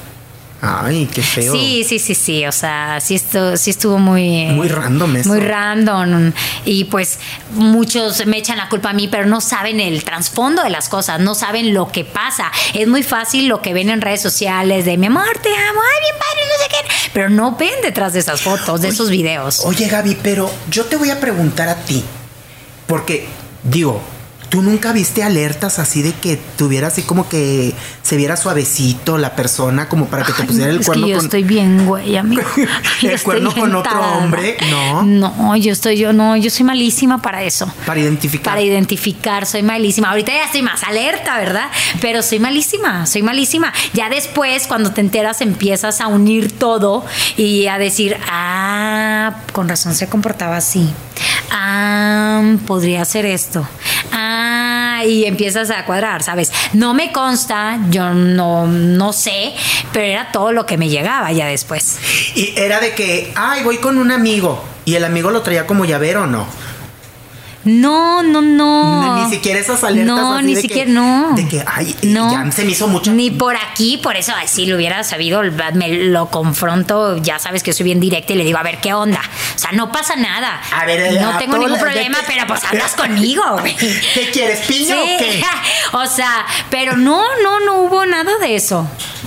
Ay, 0.66 1.06
qué 1.12 1.22
feo. 1.22 1.52
Sí, 1.52 1.84
sí, 1.86 1.98
sí, 1.98 2.14
sí. 2.14 2.46
O 2.46 2.52
sea, 2.52 2.98
sí 3.00 3.16
estuvo, 3.16 3.56
sí 3.56 3.70
estuvo 3.70 3.98
muy. 3.98 4.46
Muy 4.46 4.68
random 4.68 5.16
eso. 5.16 5.28
Muy 5.28 5.40
random. 5.40 6.32
Y 6.64 6.84
pues 6.84 7.18
muchos 7.52 8.24
me 8.26 8.38
echan 8.38 8.56
la 8.56 8.70
culpa 8.70 8.90
a 8.90 8.92
mí, 8.94 9.08
pero 9.08 9.26
no 9.26 9.42
saben 9.42 9.78
el 9.78 10.04
trasfondo 10.04 10.62
de 10.62 10.70
las 10.70 10.88
cosas, 10.88 11.20
no 11.20 11.34
saben 11.34 11.74
lo 11.74 11.92
que 11.92 12.04
pasa. 12.04 12.50
Es 12.72 12.88
muy 12.88 13.02
fácil 13.02 13.46
lo 13.46 13.60
que 13.60 13.74
ven 13.74 13.90
en 13.90 14.00
redes 14.00 14.22
sociales 14.22 14.86
de 14.86 14.96
mi 14.96 15.06
amor, 15.06 15.38
te 15.42 15.50
amo, 15.50 15.80
ay, 15.80 16.00
bien 16.00 16.14
padre, 16.18 16.42
no 16.48 16.62
sé 16.62 16.70
qué. 16.70 17.10
Pero 17.12 17.28
no 17.28 17.56
ven 17.56 17.74
detrás 17.82 18.14
de 18.14 18.20
esas 18.20 18.40
fotos, 18.40 18.80
de 18.80 18.88
esos 18.88 19.10
videos. 19.10 19.64
Oye, 19.66 19.86
Gaby, 19.86 20.18
pero 20.22 20.50
yo 20.70 20.86
te 20.86 20.96
voy 20.96 21.10
a 21.10 21.20
preguntar 21.20 21.68
a 21.68 21.76
ti. 21.76 22.02
Porque, 22.86 23.26
digo, 23.62 24.00
¿tú 24.48 24.62
nunca 24.62 24.92
viste 24.92 25.22
alertas 25.22 25.78
así 25.78 26.02
de 26.02 26.12
que 26.12 26.36
tuviera 26.56 26.88
así 26.88 27.02
como 27.02 27.28
que 27.28 27.74
se 28.02 28.16
viera 28.16 28.36
suavecito 28.36 29.18
la 29.18 29.34
persona 29.34 29.88
como 29.88 30.06
para 30.06 30.24
que 30.24 30.32
te 30.32 30.42
Ay, 30.42 30.48
pusiera 30.48 30.70
el 30.70 30.80
es 30.80 30.86
cuerno 30.86 31.06
que 31.06 31.10
yo 31.12 31.16
con... 31.16 31.26
estoy 31.26 31.42
bien, 31.42 31.86
güey, 31.86 32.16
amigo. 32.16 32.42
El 33.02 33.10
Yo 33.10 33.22
cuerno 33.22 33.54
con 33.54 33.74
otro 33.74 34.00
hombre, 34.00 34.56
¿no? 34.70 35.02
No, 35.02 35.56
yo 35.56 35.72
estoy, 35.72 35.96
yo 35.96 36.12
no, 36.12 36.36
yo 36.36 36.50
soy 36.50 36.64
malísima 36.64 37.20
para 37.20 37.42
eso. 37.42 37.70
Para 37.86 38.00
identificar. 38.00 38.54
Para 38.54 38.62
identificar, 38.62 39.46
soy 39.46 39.62
malísima. 39.62 40.10
Ahorita 40.10 40.32
ya 40.32 40.44
estoy 40.44 40.62
más 40.62 40.82
alerta, 40.82 41.36
¿verdad? 41.38 41.68
Pero 42.00 42.22
soy 42.22 42.38
malísima, 42.38 43.06
soy 43.06 43.22
malísima. 43.22 43.72
Ya 43.92 44.08
después, 44.08 44.66
cuando 44.66 44.92
te 44.92 45.00
enteras, 45.00 45.40
empiezas 45.40 46.00
a 46.00 46.08
unir 46.08 46.52
todo 46.52 47.04
y 47.36 47.66
a 47.66 47.78
decir, 47.78 48.16
ah, 48.30 49.34
con 49.52 49.68
razón 49.68 49.94
se 49.94 50.08
comportaba 50.08 50.56
así. 50.56 50.88
Ah, 51.50 52.56
podría 52.66 53.02
hacer 53.02 53.26
esto. 53.26 53.66
Ah, 54.12 55.02
y 55.06 55.24
empiezas 55.24 55.70
a 55.70 55.84
cuadrar, 55.84 56.22
¿sabes? 56.22 56.52
No 56.72 56.94
me 56.94 57.12
consta, 57.12 57.78
yo 57.90 58.14
no, 58.14 58.66
no 58.66 59.12
sé, 59.12 59.54
pero 59.92 60.04
era 60.06 60.32
todo 60.32 60.52
lo 60.52 60.66
que 60.66 60.76
me 60.76 60.88
llegaba 60.88 61.32
ya 61.32 61.46
después. 61.46 61.98
Y 62.34 62.54
era 62.56 62.80
de 62.80 62.94
que, 62.94 63.32
ay, 63.34 63.62
voy 63.62 63.78
con 63.78 63.98
un 63.98 64.10
amigo. 64.10 64.64
Y 64.84 64.94
el 64.96 65.04
amigo 65.04 65.30
lo 65.30 65.42
traía 65.42 65.66
como 65.66 65.84
llavero, 65.84 66.26
¿no? 66.26 66.46
No, 67.64 68.22
no, 68.22 68.42
no. 68.42 69.16
Ni, 69.16 69.24
ni 69.24 69.30
siquiera 69.30 69.58
esas 69.58 69.82
alertas 69.84 70.06
No, 70.06 70.34
así 70.36 70.44
ni 70.46 70.54
de 70.54 70.60
siquiera, 70.60 70.84
que, 70.86 70.92
no. 70.92 71.32
De 71.34 71.48
que, 71.48 71.64
ay, 71.66 71.94
No. 72.02 72.30
ya 72.32 72.50
se 72.52 72.64
me 72.64 72.72
hizo 72.72 72.88
mucho. 72.88 73.10
Ni 73.12 73.30
por 73.30 73.56
aquí, 73.56 73.98
por 73.98 74.16
eso, 74.16 74.32
ay, 74.36 74.48
si 74.48 74.66
lo 74.66 74.76
hubiera 74.76 75.02
sabido, 75.04 75.42
me 75.74 75.88
lo 75.88 76.28
confronto, 76.30 77.16
ya 77.18 77.38
sabes 77.38 77.62
que 77.62 77.72
soy 77.72 77.84
bien 77.84 78.00
directa 78.00 78.32
y 78.32 78.36
le 78.36 78.44
digo, 78.44 78.58
a 78.58 78.62
ver, 78.62 78.78
¿qué 78.80 78.92
onda? 78.94 79.20
O 79.54 79.58
sea, 79.58 79.72
no 79.72 79.90
pasa 79.92 80.16
nada. 80.16 80.60
A 80.74 80.84
ver, 80.84 81.20
no 81.20 81.30
a 81.30 81.38
tengo 81.38 81.56
ningún 81.58 81.78
problema, 81.78 82.18
que- 82.20 82.26
pero 82.26 82.46
pues 82.46 82.62
hablas 82.64 82.92
conmigo, 82.94 83.42
güey. 83.60 83.74
¿Qué 83.76 84.30
quieres, 84.32 84.60
piña 84.66 84.96
o 85.00 85.04
qué? 85.18 85.42
o 85.92 86.06
sea, 86.06 86.44
pero 86.70 86.96
no, 86.96 87.22
no, 87.42 87.60
no 87.60 87.82
hubo 87.82 88.04
nada 88.06 88.36
de 88.40 88.56
eso. 88.56 88.86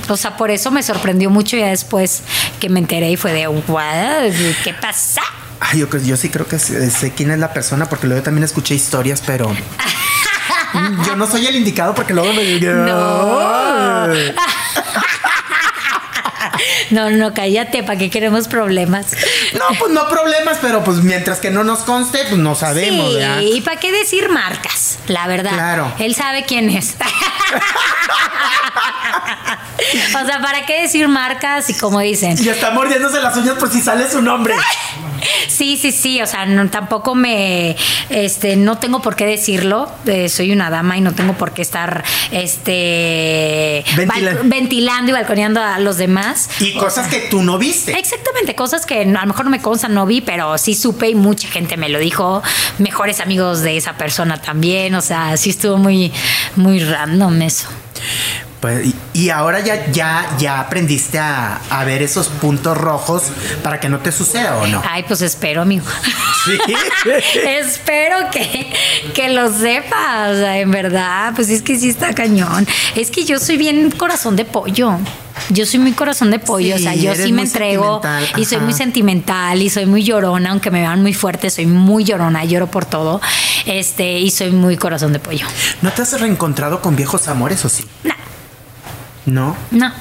O 0.10 0.16
sea, 0.16 0.38
por 0.38 0.52
eso 0.52 0.72
me 0.72 0.84
sorprendió 0.84 1.30
mucho 1.30 1.58
ya 1.58 1.68
después 1.68 2.24
que 2.60 2.70
me 2.70 2.80
enteré 2.80 3.10
y 3.12 3.18
fue 3.18 3.34
de, 3.34 3.48
"What? 3.48 4.32
¿qué 4.64 4.74
pasa? 4.80 5.22
Ay, 5.60 5.80
yo, 5.80 5.88
yo 5.98 6.18
sí 6.18 6.30
creo 6.30 6.48
que 6.48 6.60
sé, 6.60 6.90
sé 6.92 7.12
quién 7.12 7.32
es 7.32 7.40
la 7.40 7.54
persona 7.54 7.90
porque 7.90 8.08
luego 8.08 8.24
también 8.24 8.44
escuché 8.44 8.76
historias, 8.76 9.22
pero 9.26 9.52
yo 11.06 11.16
no 11.16 11.28
soy 11.28 11.48
el 11.48 11.56
indicado 11.56 11.96
porque 11.96 12.14
luego 12.14 12.34
me 12.34 12.60
No. 12.60 14.08
No, 16.90 17.10
no, 17.10 17.34
cállate, 17.34 17.84
¿para 17.84 18.00
qué 18.00 18.10
queremos 18.10 18.48
problemas? 18.48 19.08
No, 19.54 19.66
pues 19.78 19.92
no 19.92 20.08
problemas, 20.08 20.58
pero 20.62 20.84
pues 20.84 21.04
mientras 21.04 21.40
que 21.40 21.52
no 21.52 21.64
nos 21.64 21.80
conste, 21.80 22.20
pues 22.30 22.38
no 22.38 22.56
sabemos, 22.56 23.14
¿verdad? 23.14 23.40
Sí, 23.40 23.52
¿y 23.58 23.62
para 23.62 23.78
qué 23.78 23.92
decir 23.92 24.30
marcas? 24.30 24.98
La 25.08 25.28
verdad. 25.28 25.54
Claro. 25.54 25.94
Él 26.00 26.16
sabe 26.16 26.46
quién 26.46 26.70
es. 26.70 26.96
o 30.22 30.26
sea, 30.26 30.42
¿para 30.42 30.66
qué 30.66 30.82
decir 30.82 31.08
marcas? 31.08 31.70
Y 31.70 31.74
como 31.76 32.00
dicen, 32.00 32.36
Y 32.44 32.50
está 32.50 32.72
mordiéndose 32.72 33.20
las 33.22 33.36
uñas 33.38 33.56
por 33.56 33.72
si 33.72 33.82
sale 33.82 34.10
su 34.10 34.22
nombre. 34.22 34.54
Sí, 35.48 35.78
sí, 35.78 35.92
sí, 35.92 36.22
o 36.22 36.28
sea, 36.28 36.46
no, 36.46 36.70
tampoco 36.70 37.16
me, 37.16 37.76
este, 38.10 38.56
no 38.56 38.78
tengo 38.78 39.02
por 39.02 39.16
qué 39.16 39.26
decirlo, 39.26 39.92
eh, 40.06 40.30
soy 40.30 40.52
una 40.52 40.70
dama 40.70 40.96
y 40.98 41.02
no 41.02 41.14
tengo 41.14 41.34
por 41.34 41.54
qué 41.54 41.64
estar, 41.64 42.04
este, 42.32 43.84
Ventila- 43.96 44.38
ventilando 44.44 45.12
y 45.12 45.14
balconeando 45.14 45.62
a 45.62 45.80
los 45.80 45.98
demás. 45.98 46.50
Y 46.60 46.78
O 46.78 46.82
cosas 46.82 47.10
sea, 47.10 47.20
que 47.20 47.28
tú 47.28 47.42
no 47.42 47.58
viste. 47.58 47.98
Exactamente, 47.98 48.54
cosas 48.56 48.86
que 48.86 49.02
a 49.02 49.06
lo 49.06 49.26
mejor 49.26 49.46
no 49.46 49.52
me 49.52 49.62
constan, 49.62 49.94
no 49.96 50.06
vi, 50.06 50.22
pero 50.22 50.58
sí 50.60 50.76
supe 50.76 51.10
y 51.10 51.16
mucha 51.16 51.48
gente 51.48 51.78
me 51.78 51.90
lo 51.90 51.98
dijo. 52.00 52.44
Mejores 52.78 53.20
amigos 53.20 53.62
de 53.62 53.78
esa 53.78 53.94
persona 53.98 54.40
también, 54.42 54.94
o 54.96 55.02
sea, 55.02 55.36
sí 55.38 55.50
estuvo 55.50 55.78
muy, 55.78 56.12
muy 56.56 56.80
random 56.80 57.42
eso. 57.42 57.68
Pues, 58.60 58.88
y, 58.88 58.96
y 59.14 59.30
ahora 59.30 59.60
ya, 59.60 59.92
ya, 59.92 60.36
ya 60.40 60.60
aprendiste 60.60 61.20
a, 61.20 61.62
a 61.70 61.84
ver 61.86 62.02
esos 62.02 62.28
puntos 62.28 62.76
rojos 62.76 63.24
para 63.64 63.80
que 63.80 63.88
no 63.88 64.00
te 64.00 64.12
suceda 64.12 64.58
o 64.58 64.68
no. 64.68 64.82
Ay, 64.90 65.04
pues 65.08 65.22
espero, 65.22 65.62
amigo. 65.62 65.86
Sí. 66.46 66.58
espero 67.48 68.18
que, 68.32 68.74
que 69.14 69.30
lo 69.30 69.52
sepas, 69.56 70.32
o 70.32 70.40
sea, 70.40 70.60
en 70.60 70.72
verdad, 70.72 71.34
pues 71.36 71.50
es 71.50 71.62
que 71.62 71.78
sí 71.78 71.90
está 71.90 72.14
cañón. 72.16 72.68
Es 72.96 73.12
que 73.12 73.26
yo 73.26 73.38
soy 73.40 73.58
bien 73.58 73.92
corazón 73.92 74.36
de 74.36 74.46
pollo. 74.46 74.98
Yo 75.50 75.66
soy 75.66 75.80
muy 75.80 75.92
corazón 75.92 76.32
de 76.32 76.40
pollo, 76.40 76.76
o 76.76 76.80
sea, 76.80 76.96
yo 76.96 77.14
sí 77.14 77.32
me 77.32 77.44
entrego 77.44 78.02
y 78.38 78.46
soy 78.46 78.60
muy 78.60 78.74
sentimental 78.74 79.62
y 79.62 79.70
soy 79.70 79.86
muy 79.86 80.04
llorona, 80.04 80.50
aunque 80.50 80.72
me 80.72 80.82
vean 80.82 81.04
muy 81.04 81.14
fuerte, 81.14 81.52
soy 81.52 81.68
muy 81.68 82.04
llorona, 82.04 82.44
lloro 82.44 82.68
por 82.68 82.86
todo. 82.86 83.22
Este, 83.66 84.20
y 84.20 84.32
soy 84.32 84.52
muy 84.52 84.78
corazón 84.78 85.14
de 85.14 85.20
pollo. 85.20 85.46
¿No 85.84 85.92
te 85.92 86.02
has 86.02 86.20
reencontrado 86.20 86.82
con 86.82 86.96
viejos 86.96 87.28
amores 87.28 87.64
o 87.66 87.70
sí? 87.70 87.86
No, 88.04 88.16
No. 89.28 89.56
no, 89.72 89.92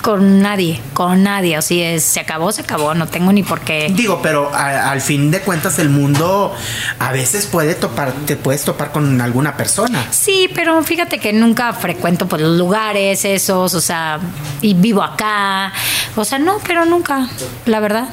con 0.00 0.40
nadie, 0.42 0.80
con 0.94 1.22
nadie. 1.22 1.58
O 1.58 1.62
sea, 1.62 1.90
es, 1.92 2.02
se 2.02 2.18
acabó, 2.20 2.50
se 2.52 2.62
acabó, 2.62 2.94
no 2.94 3.06
tengo 3.06 3.32
ni 3.32 3.42
por 3.42 3.60
qué. 3.60 3.92
Digo, 3.94 4.20
pero 4.22 4.50
a- 4.52 4.90
al 4.90 5.00
fin 5.02 5.30
de 5.30 5.40
cuentas 5.42 5.78
el 5.78 5.90
mundo 5.90 6.52
a 6.98 7.12
veces 7.12 7.46
puede 7.46 7.74
topar, 7.74 8.12
te 8.26 8.34
puedes 8.36 8.64
topar 8.64 8.90
con 8.90 9.20
alguna 9.20 9.56
persona. 9.56 10.06
Sí, 10.10 10.48
pero 10.54 10.82
fíjate 10.82 11.18
que 11.20 11.32
nunca 11.34 11.72
frecuento 11.74 12.26
por 12.26 12.40
los 12.40 12.56
lugares 12.58 13.24
esos, 13.26 13.74
o 13.74 13.80
sea, 13.80 14.18
y 14.62 14.72
vivo 14.74 15.02
acá. 15.02 15.72
O 16.16 16.24
sea, 16.24 16.38
no, 16.38 16.58
pero 16.66 16.84
nunca, 16.86 17.28
la 17.66 17.78
verdad. 17.80 18.08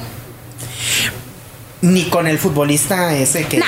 Ni 1.81 2.03
con 2.09 2.27
el 2.27 2.37
futbolista 2.37 3.13
ese 3.15 3.45
que... 3.47 3.57
Nah. 3.57 3.65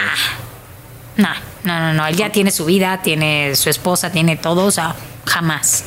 Nah, 1.18 1.36
no, 1.64 1.80
no, 1.80 1.94
no. 1.94 2.08
Él 2.08 2.16
ya 2.18 2.30
tiene 2.32 2.52
su 2.52 2.66
vida, 2.66 3.02
tiene 3.02 3.56
su 3.56 3.70
esposa, 3.70 4.12
tiene 4.12 4.36
todo, 4.36 4.66
o 4.66 4.72
sea, 4.72 4.96
jamás. 5.26 5.86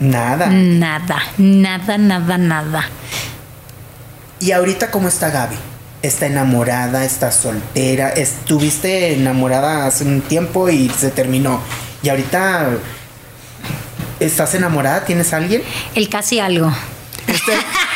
Nada. 0.00 0.46
Nada, 0.48 1.22
nada, 1.38 1.98
nada, 1.98 2.38
nada. 2.38 2.84
¿Y 4.40 4.52
ahorita 4.52 4.90
cómo 4.90 5.08
está 5.08 5.30
Gaby? 5.30 5.56
¿Está 6.02 6.26
enamorada? 6.26 7.04
¿Está 7.04 7.32
soltera? 7.32 8.10
¿Estuviste 8.10 9.14
enamorada 9.14 9.86
hace 9.86 10.04
un 10.04 10.20
tiempo 10.20 10.68
y 10.68 10.90
se 10.90 11.10
terminó? 11.10 11.60
¿Y 12.02 12.08
ahorita 12.10 12.68
estás 14.20 14.54
enamorada? 14.54 15.04
¿Tienes 15.04 15.32
a 15.32 15.38
alguien? 15.38 15.62
El 15.94 16.08
casi 16.08 16.40
algo. 16.40 16.70
Este- 17.26 17.52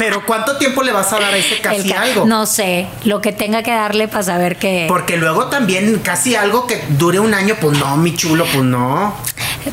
Pero 0.00 0.24
¿cuánto 0.24 0.56
tiempo 0.56 0.82
le 0.82 0.92
vas 0.92 1.12
a 1.12 1.20
dar 1.20 1.34
a 1.34 1.36
ese 1.36 1.60
casi 1.60 1.90
ca- 1.90 2.00
algo? 2.00 2.24
No 2.24 2.46
sé, 2.46 2.86
lo 3.04 3.20
que 3.20 3.32
tenga 3.32 3.62
que 3.62 3.70
darle 3.70 4.08
para 4.08 4.22
saber 4.22 4.56
que... 4.56 4.86
Porque 4.88 5.18
luego 5.18 5.48
también 5.48 5.98
casi 5.98 6.34
algo 6.36 6.66
que 6.66 6.82
dure 6.96 7.20
un 7.20 7.34
año, 7.34 7.54
pues 7.60 7.76
no, 7.78 7.98
mi 7.98 8.16
chulo, 8.16 8.46
pues 8.46 8.64
no. 8.64 9.14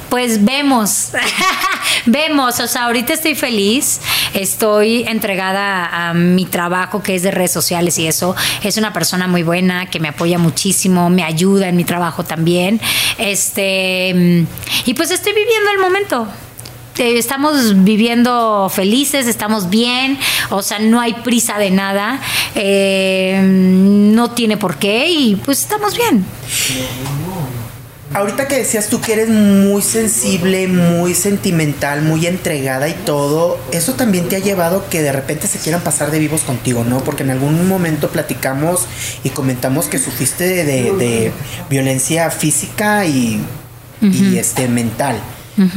Pues 0.09 0.43
vemos, 0.43 1.11
vemos, 2.05 2.59
o 2.59 2.67
sea, 2.67 2.83
ahorita 2.87 3.13
estoy 3.13 3.35
feliz, 3.35 4.01
estoy 4.33 5.03
entregada 5.07 6.09
a 6.09 6.13
mi 6.13 6.45
trabajo 6.45 7.01
que 7.01 7.15
es 7.15 7.23
de 7.23 7.31
redes 7.31 7.51
sociales 7.53 7.97
y 7.97 8.05
eso, 8.05 8.35
es 8.63 8.75
una 8.75 8.91
persona 8.91 9.27
muy 9.27 9.43
buena 9.43 9.85
que 9.89 10.01
me 10.01 10.09
apoya 10.09 10.37
muchísimo, 10.39 11.09
me 11.09 11.23
ayuda 11.23 11.69
en 11.69 11.77
mi 11.77 11.85
trabajo 11.85 12.25
también, 12.25 12.81
este, 13.17 14.45
y 14.85 14.93
pues 14.93 15.09
estoy 15.11 15.31
viviendo 15.31 15.71
el 15.71 15.79
momento. 15.79 16.27
Eh, 16.99 17.17
Estamos 17.17 17.83
viviendo 17.83 18.69
felices, 18.73 19.27
estamos 19.27 19.69
bien, 19.69 20.17
o 20.49 20.61
sea, 20.61 20.79
no 20.79 20.99
hay 20.99 21.13
prisa 21.13 21.57
de 21.59 21.71
nada, 21.71 22.19
eh, 22.55 23.39
no 23.43 24.31
tiene 24.31 24.57
por 24.57 24.77
qué 24.77 25.09
y 25.09 25.35
pues 25.35 25.59
estamos 25.61 25.95
bien. 25.95 26.25
Ahorita 28.13 28.47
que 28.47 28.55
decías 28.59 28.87
tú 28.87 29.01
que 29.01 29.13
eres 29.13 29.29
muy 29.29 29.81
sensible, 29.81 30.67
muy 30.67 31.13
sentimental, 31.13 32.01
muy 32.03 32.25
entregada 32.25 32.87
y 32.87 32.93
todo, 32.93 33.59
eso 33.71 33.93
también 33.93 34.29
te 34.29 34.37
ha 34.37 34.39
llevado 34.39 34.85
que 34.89 35.01
de 35.01 35.11
repente 35.11 35.45
se 35.47 35.59
quieran 35.59 35.81
pasar 35.81 36.09
de 36.09 36.17
vivos 36.19 36.41
contigo, 36.41 36.85
¿no? 36.85 36.99
Porque 37.03 37.23
en 37.23 37.31
algún 37.31 37.67
momento 37.67 38.09
platicamos 38.09 38.85
y 39.25 39.29
comentamos 39.31 39.87
que 39.87 39.99
sufriste 39.99 40.45
de, 40.47 40.63
de- 40.63 40.91
de 40.93 41.31
violencia 41.69 42.31
física 42.31 43.05
y, 43.05 43.41
y, 44.01 44.37
este 44.37 44.67
mental. 44.69 45.19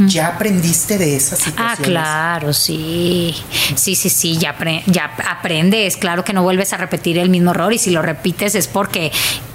¿Ya 0.07 0.27
aprendiste 0.29 0.99
de 0.99 1.17
esas 1.17 1.41
Ah, 1.41 1.45
situaciones? 1.45 1.87
claro, 1.89 2.53
sí. 2.53 3.35
Sí, 3.77 3.95
sí, 3.97 4.11
sí, 4.11 4.37
ya, 4.37 4.57
apre- 4.59 4.83
ya 4.87 5.11
aprendes. 5.29 5.97
Claro 5.97 6.25
que 6.25 6.33
no 6.33 6.43
vuelves 6.43 6.73
a 6.73 6.77
repetir 6.77 7.19
el 7.19 7.31
mismo 7.31 7.53
error 7.53 7.73
y 7.73 7.79
si 7.79 7.91
lo 7.91 8.03
repites 8.03 8.55
es 8.55 8.69
porque 8.69 9.11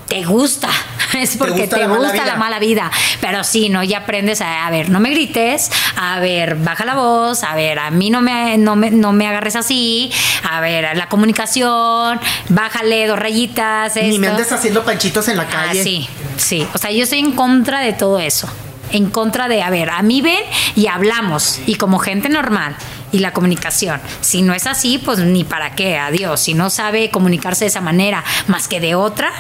te 0.08 0.24
gusta. 0.24 0.70
Es 1.16 1.38
porque 1.38 1.62
gusta 1.62 1.78
te 1.78 1.82
la 1.88 1.96
gusta 1.96 2.26
la 2.26 2.36
mala 2.36 2.60
vida. 2.60 2.92
Pero 3.22 3.44
sí, 3.46 3.70
no, 3.70 3.84
ya 3.84 4.00
aprendes 4.00 4.42
a, 4.42 4.66
a 4.68 4.70
ver, 4.72 4.90
no 4.90 5.00
me 5.00 5.12
grites, 5.12 5.72
a 5.96 6.20
ver, 6.20 6.56
baja 6.56 6.84
la 6.84 6.96
voz, 6.96 7.44
a 7.44 7.56
ver, 7.56 7.80
a 7.80 7.90
mí 7.92 8.10
no 8.10 8.22
me, 8.22 8.58
no 8.58 8.76
me, 8.76 8.92
no 8.92 9.14
me 9.14 9.26
agarres 9.28 9.56
así, 9.56 10.12
a 10.50 10.60
ver, 10.60 10.98
la 10.98 11.08
comunicación, 11.08 12.20
bájale 12.50 13.08
dos 13.08 13.18
rayitas. 13.18 13.96
Ni 13.96 14.18
me 14.20 14.28
esto. 14.28 14.38
andes 14.38 14.52
haciendo 14.52 14.84
panchitos 14.84 15.28
en 15.30 15.38
la 15.38 15.44
Ah, 15.44 15.68
calle. 15.68 15.84
sí, 15.84 16.10
sí. 16.38 16.68
O 16.74 16.78
sea, 16.80 16.92
yo 16.92 17.04
estoy 17.04 17.20
en 17.20 17.32
contra 17.32 17.80
de 17.80 17.94
todo 17.94 18.20
eso. 18.20 18.50
En 18.92 19.10
contra 19.10 19.48
de, 19.48 19.62
a 19.64 19.70
ver, 19.70 19.90
a 19.90 20.02
mí 20.02 20.22
ven 20.22 20.44
y 20.76 20.88
hablamos. 20.88 21.60
Y 21.66 21.76
como 21.76 22.00
gente 22.00 22.30
normal. 22.30 22.76
Y 23.12 23.20
la 23.20 23.32
comunicación. 23.34 24.00
Si 24.22 24.42
no 24.42 24.54
es 24.54 24.68
así, 24.68 24.98
pues 24.98 25.20
ni 25.20 25.44
para 25.44 25.72
qué, 25.76 25.98
adiós. 25.98 26.40
Si 26.40 26.54
no 26.54 26.70
sabe 26.70 27.10
comunicarse 27.10 27.66
de 27.66 27.70
esa 27.70 27.82
manera 27.82 28.24
más 28.48 28.68
que 28.68 28.80
de 28.80 28.96
otra, 28.96 29.32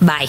bye. 0.00 0.28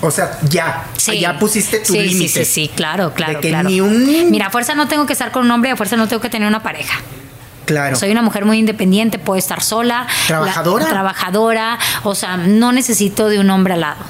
O 0.00 0.10
sea, 0.10 0.38
ya, 0.48 0.84
Sí. 0.96 1.20
ya 1.20 1.38
pusiste 1.38 1.78
tu 1.78 1.92
sí, 1.92 2.00
límite. 2.00 2.28
Sí, 2.28 2.44
sí, 2.44 2.66
sí, 2.66 2.70
claro, 2.74 3.14
claro. 3.14 3.34
De 3.34 3.40
que 3.40 3.48
claro. 3.50 3.68
ni 3.68 3.80
un- 3.80 4.30
Mira, 4.30 4.46
a 4.46 4.50
fuerza 4.50 4.74
no 4.74 4.88
tengo 4.88 5.06
que 5.06 5.12
estar 5.12 5.30
con 5.30 5.44
un 5.44 5.50
hombre, 5.50 5.70
a 5.70 5.76
fuerza 5.76 5.96
no 5.96 6.08
tengo 6.08 6.20
que 6.20 6.28
tener 6.30 6.46
una 6.48 6.62
pareja. 6.62 7.00
Claro. 7.64 7.96
Soy 7.96 8.10
una 8.10 8.20
mujer 8.20 8.44
muy 8.44 8.58
independiente, 8.58 9.18
puedo 9.18 9.38
estar 9.38 9.62
sola. 9.62 10.06
Trabajadora. 10.26 10.84
La- 10.84 10.90
trabajadora. 10.90 11.78
O 12.02 12.14
sea, 12.14 12.36
no 12.36 12.72
necesito 12.72 13.28
de 13.28 13.38
un 13.38 13.48
hombre 13.48 13.74
al 13.74 13.80
lado. 13.80 14.02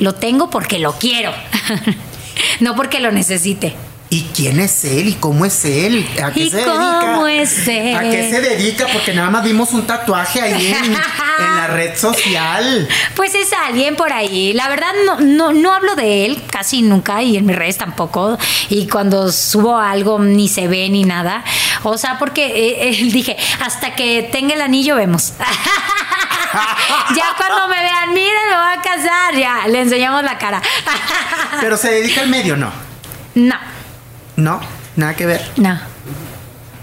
Lo 0.00 0.14
tengo 0.14 0.50
porque 0.50 0.78
lo 0.80 0.92
quiero. 0.98 1.32
no 2.60 2.74
porque 2.74 3.00
lo 3.00 3.12
necesite. 3.12 3.74
¿Y 4.12 4.24
quién 4.36 4.60
es 4.60 4.84
él? 4.84 5.08
¿Y 5.08 5.12
cómo 5.14 5.46
es 5.46 5.64
él? 5.64 6.06
¿A 6.22 6.30
qué 6.32 6.40
¿Y 6.40 6.50
se 6.50 6.58
dedica? 6.58 7.00
cómo 7.00 7.26
es 7.26 7.66
él? 7.66 7.96
¿A 7.96 8.02
qué 8.02 8.28
se 8.30 8.42
dedica? 8.42 8.86
Porque 8.92 9.14
nada 9.14 9.30
más 9.30 9.42
vimos 9.42 9.72
un 9.72 9.86
tatuaje 9.86 10.38
ahí 10.38 10.66
en, 10.66 10.84
en 10.84 11.56
la 11.56 11.66
red 11.68 11.96
social. 11.96 12.86
Pues 13.16 13.34
es 13.34 13.54
alguien 13.54 13.96
por 13.96 14.12
ahí. 14.12 14.52
La 14.52 14.68
verdad 14.68 14.92
no, 15.06 15.18
no, 15.20 15.54
no 15.54 15.72
hablo 15.72 15.94
de 15.94 16.26
él 16.26 16.42
casi 16.50 16.82
nunca 16.82 17.22
y 17.22 17.38
en 17.38 17.46
mis 17.46 17.56
redes 17.56 17.78
tampoco. 17.78 18.36
Y 18.68 18.86
cuando 18.86 19.32
subo 19.32 19.78
algo 19.78 20.18
ni 20.18 20.46
se 20.46 20.68
ve 20.68 20.90
ni 20.90 21.04
nada. 21.04 21.42
O 21.82 21.96
sea, 21.96 22.18
porque 22.18 22.44
eh, 22.44 22.88
eh, 22.90 23.04
dije, 23.10 23.34
hasta 23.60 23.94
que 23.94 24.28
tenga 24.30 24.52
el 24.52 24.60
anillo 24.60 24.96
vemos. 24.96 25.32
ya 27.16 27.34
cuando 27.36 27.68
me 27.68 27.80
vean, 27.82 28.10
miren, 28.12 28.48
me 28.50 28.56
voy 28.56 28.74
a 28.78 28.82
casar. 28.82 29.34
Ya, 29.34 29.66
le 29.68 29.80
enseñamos 29.80 30.22
la 30.24 30.38
cara. 30.38 30.60
Pero 31.60 31.76
se 31.76 31.90
dedica 31.92 32.20
al 32.22 32.28
medio, 32.28 32.56
¿no? 32.56 32.70
no, 33.34 33.56
No, 34.36 34.60
nada 34.96 35.14
que 35.14 35.26
ver. 35.26 35.50
no. 35.56 35.78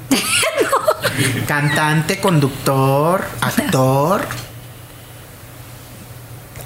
Cantante, 1.48 2.20
conductor, 2.20 3.26
actor. 3.42 4.28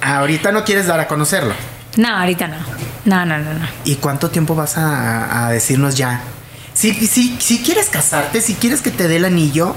Ahorita 0.00 0.52
no 0.52 0.64
quieres 0.64 0.86
dar 0.86 1.00
a 1.00 1.08
conocerlo. 1.08 1.54
No, 1.96 2.08
ahorita 2.16 2.48
no. 2.48 2.56
No, 3.04 3.24
no, 3.26 3.38
no, 3.38 3.54
no. 3.54 3.66
¿Y 3.84 3.96
cuánto 3.96 4.30
tiempo 4.30 4.54
vas 4.54 4.76
a, 4.78 5.46
a 5.46 5.50
decirnos 5.50 5.96
ya? 5.96 6.20
Si, 6.72 6.92
si, 7.06 7.36
si 7.40 7.62
quieres 7.62 7.88
casarte, 7.88 8.40
si 8.40 8.54
quieres 8.54 8.82
que 8.82 8.90
te 8.90 9.08
dé 9.08 9.16
el 9.16 9.24
anillo, 9.24 9.74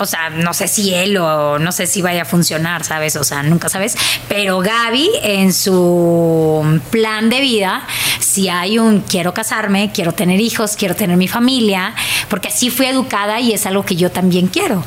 O 0.00 0.06
sea, 0.06 0.30
no 0.30 0.52
sé 0.54 0.66
si 0.66 0.94
él 0.94 1.16
o 1.18 1.58
no 1.58 1.72
sé 1.72 1.86
si 1.86 2.00
vaya 2.02 2.22
a 2.22 2.24
funcionar, 2.24 2.84
¿sabes? 2.84 3.16
O 3.16 3.22
sea, 3.24 3.42
nunca 3.42 3.68
sabes. 3.68 3.96
Pero 4.28 4.58
Gaby, 4.60 5.10
en 5.22 5.52
su 5.52 6.80
plan 6.90 7.28
de 7.30 7.40
vida, 7.42 7.82
si 8.18 8.48
hay 8.48 8.78
un 8.78 9.00
quiero 9.02 9.34
casarme, 9.34 9.92
quiero 9.92 10.12
tener 10.12 10.40
hijos, 10.40 10.74
quiero 10.76 10.96
tener 10.96 11.16
mi 11.16 11.28
familia, 11.28 11.94
porque 12.28 12.48
así 12.48 12.70
fui 12.70 12.86
educada 12.86 13.40
y 13.40 13.52
es 13.52 13.66
algo 13.66 13.84
que 13.84 13.94
yo 13.96 14.10
también 14.10 14.46
quiero. 14.48 14.82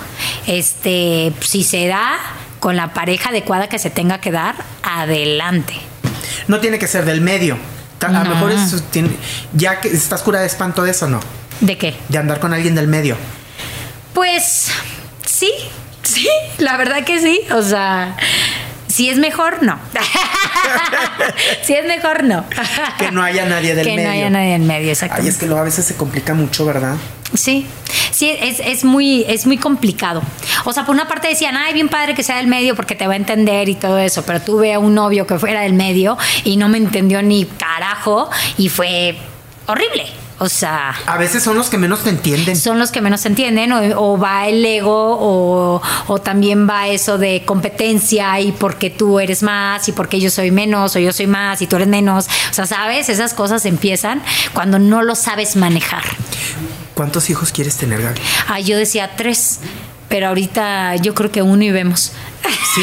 Este, 0.47 1.31
si 1.41 1.63
se 1.63 1.87
da 1.87 2.17
con 2.59 2.75
la 2.75 2.93
pareja 2.93 3.29
adecuada 3.29 3.67
que 3.69 3.77
se 3.79 3.89
tenga 3.89 4.19
que 4.19 4.31
dar, 4.31 4.55
adelante. 4.83 5.75
no 6.47 6.59
tiene 6.59 6.79
que 6.79 6.87
ser 6.87 7.05
del 7.05 7.21
medio. 7.21 7.57
A 8.01 8.07
lo 8.11 8.23
No. 8.23 8.29
mejor 8.31 8.51
es, 8.51 8.83
tiene- 8.91 9.11
ya 9.53 9.79
que 9.79 9.87
estás 9.87 10.21
cura 10.23 10.41
de 10.41 10.47
espanto 10.47 10.83
de 10.83 10.91
eso, 10.91 11.07
¿no? 11.07 11.19
¿De 11.61 11.77
qué? 11.77 11.95
De 12.09 12.17
andar 12.17 12.39
con 12.41 12.53
alguien 12.53 12.75
del 12.75 12.87
medio. 12.87 13.15
Pues 14.13 14.67
sí, 15.33 15.51
sí, 16.03 16.27
la 16.59 16.77
verdad 16.77 17.03
que 17.03 17.19
sí. 17.19 17.41
O 17.51 17.61
sea, 17.61 18.15
Si 18.87 19.09
es 19.09 19.17
mejor, 19.17 19.63
no. 19.63 19.79
si 21.63 21.73
es 21.73 21.85
mejor, 21.87 22.23
no. 22.23 22.45
que 22.99 23.11
no 23.11 23.23
haya 23.23 23.45
nadie 23.45 23.73
del 23.73 23.85
que 23.87 23.95
medio. 23.95 24.07
no 24.07 24.13
haya 24.13 24.29
nadie 24.29 24.53
en 24.53 24.67
medio, 24.67 24.85
Ay, 24.85 24.91
exactamente. 24.91 25.31
es 25.31 25.37
que 25.37 25.45
luego 25.47 25.61
a 25.61 25.63
veces 25.63 25.83
se 25.85 25.95
complica 25.95 26.35
mucho, 26.35 26.63
¿verdad? 26.65 26.95
Sí, 27.33 27.65
sí, 28.11 28.29
es, 28.29 28.59
es 28.59 28.83
muy, 28.83 29.25
es 29.27 29.47
muy 29.47 29.57
complicado. 29.57 30.21
O 30.65 30.73
sea, 30.73 30.85
por 30.85 30.93
una 30.93 31.07
parte 31.07 31.27
decían, 31.27 31.57
ay, 31.57 31.73
bien 31.73 31.89
padre 31.89 32.13
que 32.13 32.21
sea 32.21 32.37
del 32.37 32.45
medio 32.45 32.75
porque 32.75 32.93
te 32.93 33.07
va 33.07 33.13
a 33.13 33.15
entender 33.15 33.67
y 33.67 33.73
todo 33.75 33.97
eso, 33.97 34.23
pero 34.27 34.39
tuve 34.41 34.73
a 34.73 34.77
un 34.79 34.93
novio 34.93 35.25
que 35.25 35.39
fuera 35.39 35.61
del 35.61 35.73
medio 35.73 36.15
y 36.43 36.57
no 36.57 36.69
me 36.69 36.77
entendió 36.77 37.23
ni 37.23 37.45
carajo 37.45 38.29
y 38.59 38.69
fue 38.69 39.17
horrible. 39.65 40.05
O 40.39 40.49
sea, 40.49 40.95
A 41.05 41.17
veces 41.17 41.43
son 41.43 41.55
los 41.55 41.69
que 41.69 41.77
menos 41.77 42.01
te 42.03 42.09
entienden. 42.09 42.55
son 42.55 42.79
los 42.79 42.91
que 42.91 43.01
menos 43.01 43.25
entienden 43.25 43.71
o, 43.71 43.79
o 44.01 44.17
va 44.17 44.47
el 44.47 44.65
ego 44.65 45.17
o, 45.19 45.81
o 46.07 46.21
también 46.21 46.67
va 46.67 46.87
eso 46.87 47.17
de 47.17 47.43
competencia 47.45 48.39
y 48.41 48.51
porque 48.51 48.89
tú 48.89 49.19
eres 49.19 49.43
más 49.43 49.87
y 49.87 49.91
porque 49.91 50.19
yo 50.19 50.29
soy 50.31 50.49
menos 50.51 50.95
o 50.95 50.99
yo 50.99 51.13
soy 51.13 51.27
más 51.27 51.61
y 51.61 51.67
tú 51.67 51.75
eres 51.75 51.87
menos. 51.87 52.25
O 52.49 52.53
sea, 52.53 52.65
¿sabes? 52.65 53.09
Esas 53.09 53.33
cosas 53.33 53.65
empiezan 53.65 54.21
cuando 54.53 54.79
no 54.79 55.01
lo 55.03 55.15
sabes 55.15 55.55
manejar. 55.55 56.03
¿Cuántos 56.95 57.29
hijos 57.29 57.51
quieres 57.51 57.77
tener, 57.77 58.01
Gaby? 58.01 58.19
Ah, 58.47 58.59
yo 58.59 58.77
decía 58.77 59.11
tres, 59.15 59.59
pero 60.09 60.27
ahorita 60.27 60.95
yo 60.97 61.13
creo 61.13 61.31
que 61.31 61.41
uno 61.41 61.63
y 61.63 61.71
vemos. 61.71 62.11
Sí, 62.75 62.81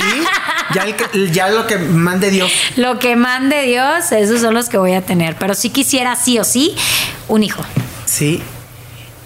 ya, 0.74 0.82
el 0.84 0.96
que- 0.96 1.30
ya 1.32 1.48
lo 1.50 1.66
que 1.66 1.76
mande 1.78 2.30
Dios. 2.30 2.50
Lo 2.76 2.98
que 2.98 3.14
mande 3.16 3.62
Dios, 3.62 4.10
esos 4.12 4.40
son 4.40 4.54
los 4.54 4.68
que 4.68 4.78
voy 4.78 4.94
a 4.94 5.02
tener. 5.02 5.36
Pero 5.36 5.54
sí 5.54 5.70
quisiera 5.70 6.16
sí 6.16 6.38
o 6.38 6.44
sí 6.44 6.74
un 7.30 7.42
hijo. 7.42 7.62
Sí. 8.04 8.42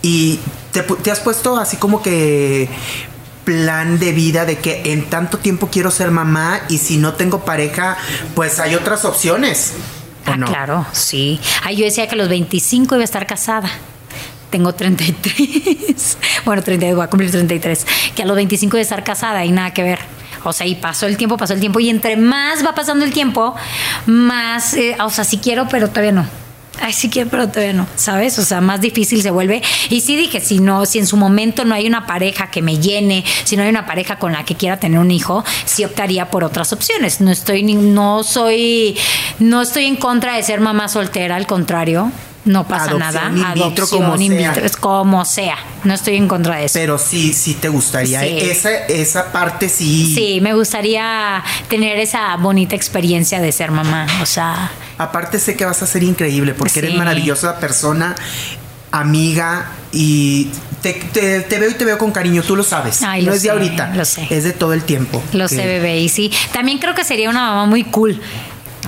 Y 0.03 0.39
te, 0.73 1.11
has 1.11 1.21
puesto 1.21 1.57
así 1.57 1.77
como 1.77 2.03
que 2.03 2.69
plan 3.45 3.99
de 3.99 4.13
vida 4.13 4.45
de 4.45 4.59
que 4.59 4.93
en 4.93 5.05
tanto 5.11 5.39
tiempo 5.39 5.69
quiero 5.71 5.91
ser 5.91 6.11
mamá 6.11 6.61
y 6.69 6.79
si 6.79 6.97
no 6.97 7.15
tengo 7.15 7.45
pareja, 7.45 7.97
pues 8.35 8.59
hay 8.61 8.75
otras 8.75 9.05
opciones. 9.05 9.73
¿o 10.27 10.31
Ah, 10.31 10.37
no? 10.37 10.47
claro, 10.47 10.87
sí. 10.93 11.41
Ah, 11.65 11.73
yo 11.73 11.85
decía 11.85 12.07
que 12.07 12.15
a 12.15 12.19
los 12.19 12.29
25 12.29 12.95
iba 12.95 13.03
a 13.03 13.05
estar 13.05 13.27
casada. 13.27 13.71
Tengo 14.51 14.73
33. 14.75 16.19
bueno, 16.45 16.63
32, 16.63 16.97
voy 16.97 17.05
a 17.05 17.11
cumplir 17.11 17.31
33. 17.31 17.87
Que 18.15 18.23
a 18.23 18.27
los 18.27 18.37
25 18.37 18.77
iba 18.77 18.81
a 18.81 18.83
estar 18.83 19.05
casada 19.05 19.45
y 19.45 19.51
nada 19.53 19.73
que 19.73 19.83
ver. 19.83 19.99
O 20.45 20.53
sea, 20.53 20.67
y 20.67 20.75
pasó 20.77 21.07
el 21.07 21.17
tiempo, 21.17 21.37
pasó 21.37 21.55
el 21.55 21.61
tiempo. 21.61 21.81
Y 21.81 21.89
entre 21.91 22.17
más 22.17 22.65
va 22.65 22.75
pasando 22.75 23.05
el 23.05 23.13
tiempo, 23.13 23.55
más, 24.07 24.75
eh, 24.75 24.97
o 25.01 25.11
sea, 25.11 25.25
sí 25.25 25.39
quiero, 25.39 25.67
pero 25.69 25.89
todavía 25.89 26.13
no. 26.13 26.44
Ay, 26.81 26.93
sí 26.93 27.09
quiero, 27.09 27.31
pero 27.31 27.49
todavía 27.49 27.73
no, 27.73 27.87
¿sabes? 27.97 28.39
O 28.39 28.45
sea, 28.45 28.61
más 28.61 28.81
difícil 28.81 29.23
se 29.23 29.31
vuelve. 29.31 29.63
Y 29.91 30.01
sí 30.01 30.17
dije, 30.17 30.41
si 30.41 30.59
no, 30.59 30.87
si 30.87 30.99
en 30.99 31.07
su 31.07 31.17
momento 31.17 31.65
no 31.65 31.75
hay 31.75 31.87
una 31.87 32.07
pareja 32.07 32.51
que 32.51 32.63
me 32.63 32.79
llene, 32.79 33.25
si 33.45 33.57
no 33.57 33.63
hay 33.63 33.69
una 33.69 33.87
pareja 33.87 34.19
con 34.19 34.33
la 34.33 34.45
que 34.45 34.55
quiera 34.55 34.79
tener 34.79 34.99
un 34.99 35.11
hijo, 35.11 35.45
sí 35.65 35.85
optaría 35.85 36.31
por 36.31 36.45
otras 36.45 36.73
opciones. 36.73 37.21
No 37.21 37.31
estoy, 37.31 37.63
no 37.63 38.25
soy, 38.25 38.97
no 39.39 39.63
estoy 39.63 39.85
en 39.87 39.97
contra 39.97 40.37
de 40.37 40.43
ser 40.43 40.61
mamá 40.61 40.89
soltera, 40.89 41.37
al 41.37 41.47
contrario. 41.47 42.11
No 42.45 42.67
pasa 42.69 42.91
Adopción 42.91 43.01
nada. 43.01 43.29
in 43.29 43.35
vitro, 43.55 43.65
Adopción 43.85 44.03
como 44.03 44.21
in 44.21 44.33
sea. 44.33 44.53
es 44.53 44.77
como 44.77 45.25
sea. 45.25 45.57
No 45.85 45.95
estoy 45.95 46.17
en 46.17 46.29
contra 46.29 46.57
de 46.57 46.67
eso. 46.67 46.75
Pero 46.75 46.99
sí, 46.99 47.33
sí 47.33 47.55
te 47.55 47.69
gustaría. 47.71 48.21
Sí. 48.21 48.27
Esa, 48.41 48.71
esa 48.87 49.33
parte 49.33 49.69
sí. 49.71 50.13
Sí, 50.15 50.41
me 50.43 50.53
gustaría 50.53 51.43
tener 51.69 51.99
esa 51.99 52.37
bonita 52.37 52.77
experiencia 52.77 53.41
de 53.41 53.51
ser 53.51 53.71
mamá. 53.71 54.07
O 54.23 54.27
sea, 54.27 54.71
Aparte 54.99 55.39
sé 55.41 55.57
que 55.57 55.65
vas 55.65 55.83
a 55.83 55.87
ser 55.87 56.03
increíble 56.03 56.55
porque 56.55 56.79
eres 56.81 56.95
maravillosa 56.95 57.59
persona, 57.59 58.15
amiga 58.93 59.67
y 59.93 60.49
te, 60.83 60.93
te- 60.93 61.41
te 61.41 61.59
veo 61.59 61.71
y 61.71 61.75
te 61.75 61.85
veo 61.85 61.99
con 61.99 62.13
cariño, 62.13 62.43
tú 62.43 62.57
lo 62.57 62.63
sabes. 62.63 63.03
Ay, 63.03 63.23
no 63.23 63.31
lo 63.31 63.35
es 63.37 63.43
de 63.43 63.51
ahorita, 63.51 63.93
lo 63.95 64.05
sé. 64.05 64.27
es 64.31 64.45
de 64.45 64.53
todo 64.53 64.73
el 64.73 64.83
tiempo. 64.85 65.23
Lo 65.33 65.49
Que- 65.49 65.57
sé, 65.57 65.67
bebé. 65.67 65.99
Y 66.01 66.09
sí, 66.09 66.31
también 66.53 66.79
creo 66.79 66.95
que 66.95 67.05
sería 67.05 67.31
una 67.31 67.41
mamá 67.41 67.67
muy 67.67 67.85
cool. 67.85 68.21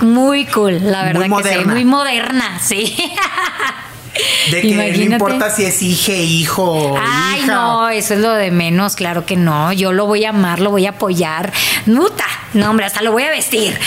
Muy 0.01 0.45
cool, 0.47 0.79
la 0.83 0.99
Muy 0.99 1.07
verdad 1.07 1.21
que 1.23 1.29
moderna. 1.29 1.63
sí. 1.63 1.69
Muy 1.69 1.85
moderna, 1.85 2.59
sí. 2.61 2.95
De 4.51 4.61
que 4.61 4.73
no 4.75 5.13
importa 5.13 5.51
si 5.53 5.63
es 5.65 5.81
hija, 5.83 6.13
hijo 6.13 6.95
Ay, 6.99 7.41
hija. 7.41 7.47
no, 7.53 7.89
eso 7.89 8.15
es 8.15 8.19
lo 8.19 8.31
de 8.33 8.49
menos, 8.49 8.95
claro 8.95 9.25
que 9.27 9.35
no. 9.35 9.71
Yo 9.73 9.91
lo 9.91 10.07
voy 10.07 10.25
a 10.25 10.29
amar, 10.29 10.59
lo 10.59 10.71
voy 10.71 10.87
a 10.87 10.91
apoyar. 10.91 11.51
Nuta, 11.85 12.25
no, 12.53 12.71
hombre, 12.71 12.87
hasta 12.87 13.01
lo 13.03 13.11
voy 13.11 13.23
a 13.23 13.29
vestir. 13.29 13.77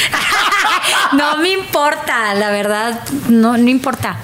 no 1.14 1.38
me 1.38 1.50
importa, 1.50 2.34
la 2.34 2.50
verdad, 2.50 3.00
no, 3.28 3.56
no 3.56 3.68
importa. 3.70 4.18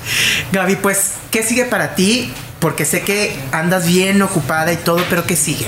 Gaby, 0.53 0.77
pues, 0.77 1.15
¿qué 1.33 1.43
sigue 1.43 1.65
para 1.65 1.97
ti? 1.97 2.33
Porque 2.61 2.85
sé 2.85 3.03
que 3.03 3.37
andas 3.51 3.87
bien 3.87 4.23
ocupada 4.23 4.73
y 4.73 4.77
todo, 4.77 5.03
pero 5.11 5.27
¿qué 5.27 5.35
sigue? 5.35 5.67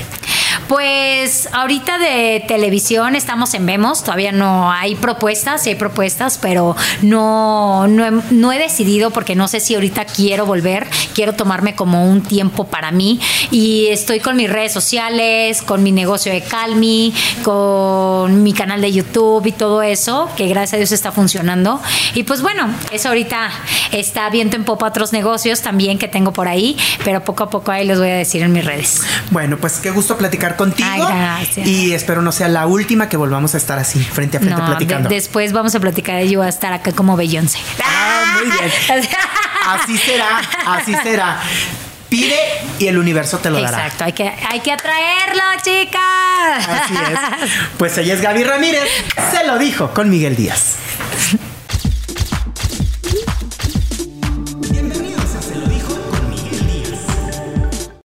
Pues 0.69 1.49
ahorita 1.53 1.97
de 1.97 2.45
televisión 2.47 3.17
estamos 3.17 3.55
en 3.55 3.65
Vemos, 3.65 4.05
todavía 4.05 4.33
no 4.33 4.71
hay 4.71 4.97
propuestas, 4.97 5.63
sí 5.63 5.71
hay 5.71 5.77
propuestas, 5.77 6.37
pero 6.37 6.77
no, 7.01 7.89
no, 7.89 8.53
he, 8.53 8.59
decidido 8.59 9.11
porque 9.11 9.35
no 9.35 9.49
sé 9.49 9.61
si 9.61 9.75
ahorita 9.75 10.05
quiero 10.05 10.45
volver, 10.45 10.87
quiero 11.15 11.33
tomarme 11.33 11.75
como 11.75 12.07
un 12.07 12.23
tiempo 12.23 12.65
para 12.65 12.91
mí 12.91 13.19
y 13.51 13.87
estoy 13.87 14.21
con 14.21 14.37
mis 14.37 14.51
redes 14.51 14.73
sociales, 14.73 15.63
con 15.63 15.83
mi 15.83 15.91
negocio 15.91 16.33
de 16.33 16.43
Calmi, 16.43 17.15
con 17.45 18.43
mi 18.43 18.53
canal 18.53 18.83
de 18.83 18.93
YouTube 18.93 19.47
y 19.47 19.53
todo 19.53 19.81
eso, 19.81 20.29
que 20.37 20.49
gracias 20.49 20.75
a 20.75 20.77
Dios 20.77 20.93
está 20.93 21.13
funcionando. 21.13 21.81
Y 22.15 22.25
pues 22.25 22.43
bueno, 22.43 22.69
eso 22.93 23.09
ahorita 23.09 23.51
está 23.93 24.29
viento 24.29 24.57
en 24.57 24.65
popa 24.65 24.89
otros 24.89 25.15
negocios 25.15 25.63
también 25.63 25.99
que 25.99 26.09
tengo 26.09 26.35
por 26.35 26.47
ahí, 26.47 26.77
pero 27.05 27.25
poco 27.25 27.45
a 27.45 27.51
poco 27.51 27.71
ahí 27.71 27.87
les 27.87 27.99
voy 27.99 28.11
a 28.11 28.17
decir 28.17 28.43
en 28.43 28.53
mis 28.53 28.67
redes. 28.67 29.03
Bueno, 29.31 29.57
pues 29.57 29.79
qué 29.79 29.91
gusto 29.91 30.19
platicar 30.19 30.58
contigo. 30.59 30.87
Ay, 30.91 31.01
gracias. 31.01 31.67
Y 31.67 31.95
espero 31.95 32.21
no 32.21 32.31
sea 32.33 32.49
la 32.49 32.67
última 32.67 33.09
que 33.09 33.17
volvamos 33.17 33.55
a 33.55 33.57
estar 33.57 33.79
así, 33.79 33.99
frente 34.01 34.37
a 34.37 34.41
frente, 34.41 34.61
No, 34.61 34.67
platicando. 34.67 35.09
de- 35.09 35.15
después 35.15 35.55
vamos 35.55 35.75
a 35.75 35.81
platicar 35.81 36.23
y 36.23 36.29
yo 36.29 36.41
voy 36.41 36.47
a 36.47 36.51
estar 36.51 36.75
acá 36.75 36.93
como 36.93 37.17
Beyoncé. 37.17 37.59
Ah, 37.83 38.41
muy 38.45 38.51
bien. 38.51 38.71
Así 39.67 39.99
será, 39.99 40.41
así 40.67 40.95
será. 41.03 41.41
Pide 42.09 42.39
y 42.79 42.87
el 42.87 42.97
universo 42.97 43.37
te 43.39 43.51
lo 43.51 43.61
dará. 43.61 43.85
Exacto, 43.85 44.05
hay 44.05 44.13
que, 44.15 44.27
hay 44.49 44.61
que 44.61 44.73
atraerlo, 44.73 45.43
chicas. 45.63 46.69
Así 46.69 46.95
es. 46.95 47.51
Pues 47.77 47.99
ella 47.99 48.15
es 48.15 48.23
Gaby 48.23 48.45
Ramírez. 48.45 48.89
Se 49.31 49.47
lo 49.47 49.59
dijo 49.59 49.91
con 49.93 50.09
Miguel 50.09 50.37
Díaz. 50.37 50.77